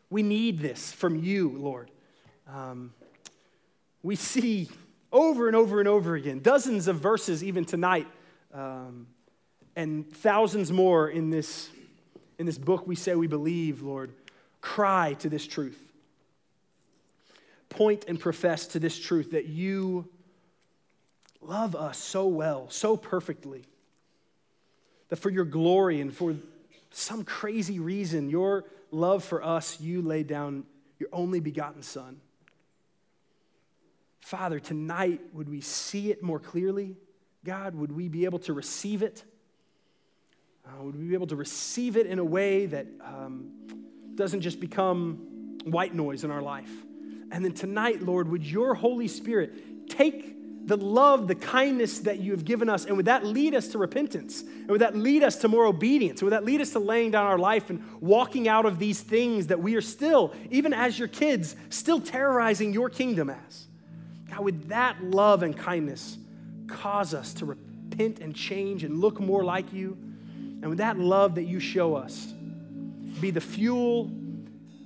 we 0.08 0.22
need 0.22 0.60
this 0.60 0.92
from 0.92 1.22
you, 1.22 1.50
Lord. 1.50 1.90
Um, 2.48 2.92
we 4.02 4.16
see 4.16 4.70
over 5.12 5.46
and 5.46 5.56
over 5.56 5.78
and 5.78 5.88
over 5.88 6.14
again 6.14 6.40
dozens 6.40 6.88
of 6.88 6.96
verses, 6.96 7.44
even 7.44 7.64
tonight. 7.64 8.06
Um, 8.54 9.06
and 9.76 10.10
thousands 10.10 10.72
more 10.72 11.08
in 11.08 11.30
this, 11.30 11.70
in 12.38 12.46
this 12.46 12.58
book 12.58 12.86
we 12.86 12.96
say 12.96 13.14
we 13.14 13.26
believe, 13.26 13.82
Lord, 13.82 14.12
cry 14.60 15.14
to 15.20 15.28
this 15.28 15.46
truth. 15.46 15.78
Point 17.68 18.04
and 18.08 18.18
profess 18.18 18.66
to 18.68 18.78
this 18.78 18.98
truth 18.98 19.30
that 19.30 19.46
you 19.46 20.08
love 21.40 21.74
us 21.76 21.98
so 21.98 22.26
well, 22.26 22.68
so 22.68 22.96
perfectly, 22.96 23.64
that 25.08 25.16
for 25.16 25.30
your 25.30 25.44
glory 25.44 26.00
and 26.00 26.14
for 26.14 26.36
some 26.90 27.24
crazy 27.24 27.78
reason, 27.78 28.28
your 28.28 28.64
love 28.90 29.24
for 29.24 29.42
us, 29.42 29.80
you 29.80 30.02
laid 30.02 30.26
down 30.26 30.64
your 30.98 31.08
only 31.12 31.40
begotten 31.40 31.82
Son. 31.82 32.20
Father, 34.20 34.60
tonight, 34.60 35.20
would 35.32 35.48
we 35.48 35.60
see 35.60 36.10
it 36.10 36.22
more 36.22 36.38
clearly? 36.38 36.96
God, 37.44 37.74
would 37.74 37.90
we 37.90 38.08
be 38.08 38.26
able 38.26 38.38
to 38.40 38.52
receive 38.52 39.02
it? 39.02 39.24
Uh, 40.70 40.84
would 40.84 40.96
we 40.96 41.06
be 41.06 41.14
able 41.14 41.26
to 41.26 41.36
receive 41.36 41.96
it 41.96 42.06
in 42.06 42.18
a 42.18 42.24
way 42.24 42.66
that 42.66 42.86
um, 43.04 43.50
doesn't 44.14 44.40
just 44.40 44.60
become 44.60 45.58
white 45.64 45.94
noise 45.94 46.22
in 46.22 46.30
our 46.30 46.42
life? 46.42 46.70
And 47.32 47.44
then 47.44 47.52
tonight, 47.52 48.02
Lord, 48.02 48.28
would 48.28 48.44
your 48.44 48.74
Holy 48.74 49.08
Spirit 49.08 49.88
take 49.88 50.36
the 50.66 50.76
love, 50.76 51.26
the 51.26 51.34
kindness 51.34 52.00
that 52.00 52.18
you 52.18 52.32
have 52.32 52.44
given 52.44 52.68
us, 52.68 52.84
and 52.84 52.96
would 52.96 53.06
that 53.06 53.24
lead 53.24 53.54
us 53.54 53.68
to 53.68 53.78
repentance? 53.78 54.42
And 54.42 54.68
would 54.68 54.82
that 54.82 54.96
lead 54.96 55.22
us 55.22 55.36
to 55.36 55.48
more 55.48 55.66
obedience? 55.66 56.22
Would 56.22 56.32
that 56.32 56.44
lead 56.44 56.60
us 56.60 56.70
to 56.72 56.78
laying 56.78 57.10
down 57.10 57.26
our 57.26 57.38
life 57.38 57.70
and 57.70 57.82
walking 58.00 58.46
out 58.46 58.66
of 58.66 58.78
these 58.78 59.00
things 59.00 59.48
that 59.48 59.60
we 59.60 59.74
are 59.74 59.80
still, 59.80 60.34
even 60.50 60.72
as 60.72 60.98
your 60.98 61.08
kids, 61.08 61.56
still 61.70 62.00
terrorizing 62.00 62.72
your 62.72 62.90
kingdom 62.90 63.30
as? 63.30 63.66
God, 64.28 64.40
would 64.40 64.68
that 64.68 65.02
love 65.02 65.42
and 65.42 65.56
kindness 65.56 66.18
cause 66.68 67.14
us 67.14 67.34
to 67.34 67.46
repent 67.46 68.20
and 68.20 68.34
change 68.34 68.84
and 68.84 69.00
look 69.00 69.18
more 69.18 69.42
like 69.42 69.72
you? 69.72 69.96
And 70.60 70.68
with 70.68 70.78
that 70.78 70.98
love 70.98 71.36
that 71.36 71.44
you 71.44 71.60
show 71.60 71.94
us, 71.94 72.34
be 73.20 73.30
the 73.30 73.40
fuel 73.40 74.10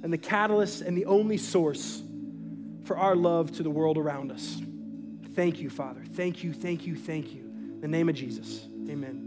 and 0.02 0.12
the 0.12 0.18
catalyst 0.18 0.82
and 0.82 0.96
the 0.96 1.06
only 1.06 1.36
source 1.36 2.02
for 2.84 2.96
our 2.96 3.16
love 3.16 3.52
to 3.52 3.62
the 3.62 3.70
world 3.70 3.96
around 3.96 4.30
us. 4.30 4.60
Thank 5.34 5.60
you, 5.60 5.70
Father. 5.70 6.02
Thank 6.12 6.44
you, 6.44 6.52
thank 6.52 6.86
you, 6.86 6.94
thank 6.94 7.32
you. 7.32 7.40
In 7.40 7.80
the 7.80 7.88
name 7.88 8.08
of 8.08 8.14
Jesus, 8.14 8.66
amen. 8.88 9.23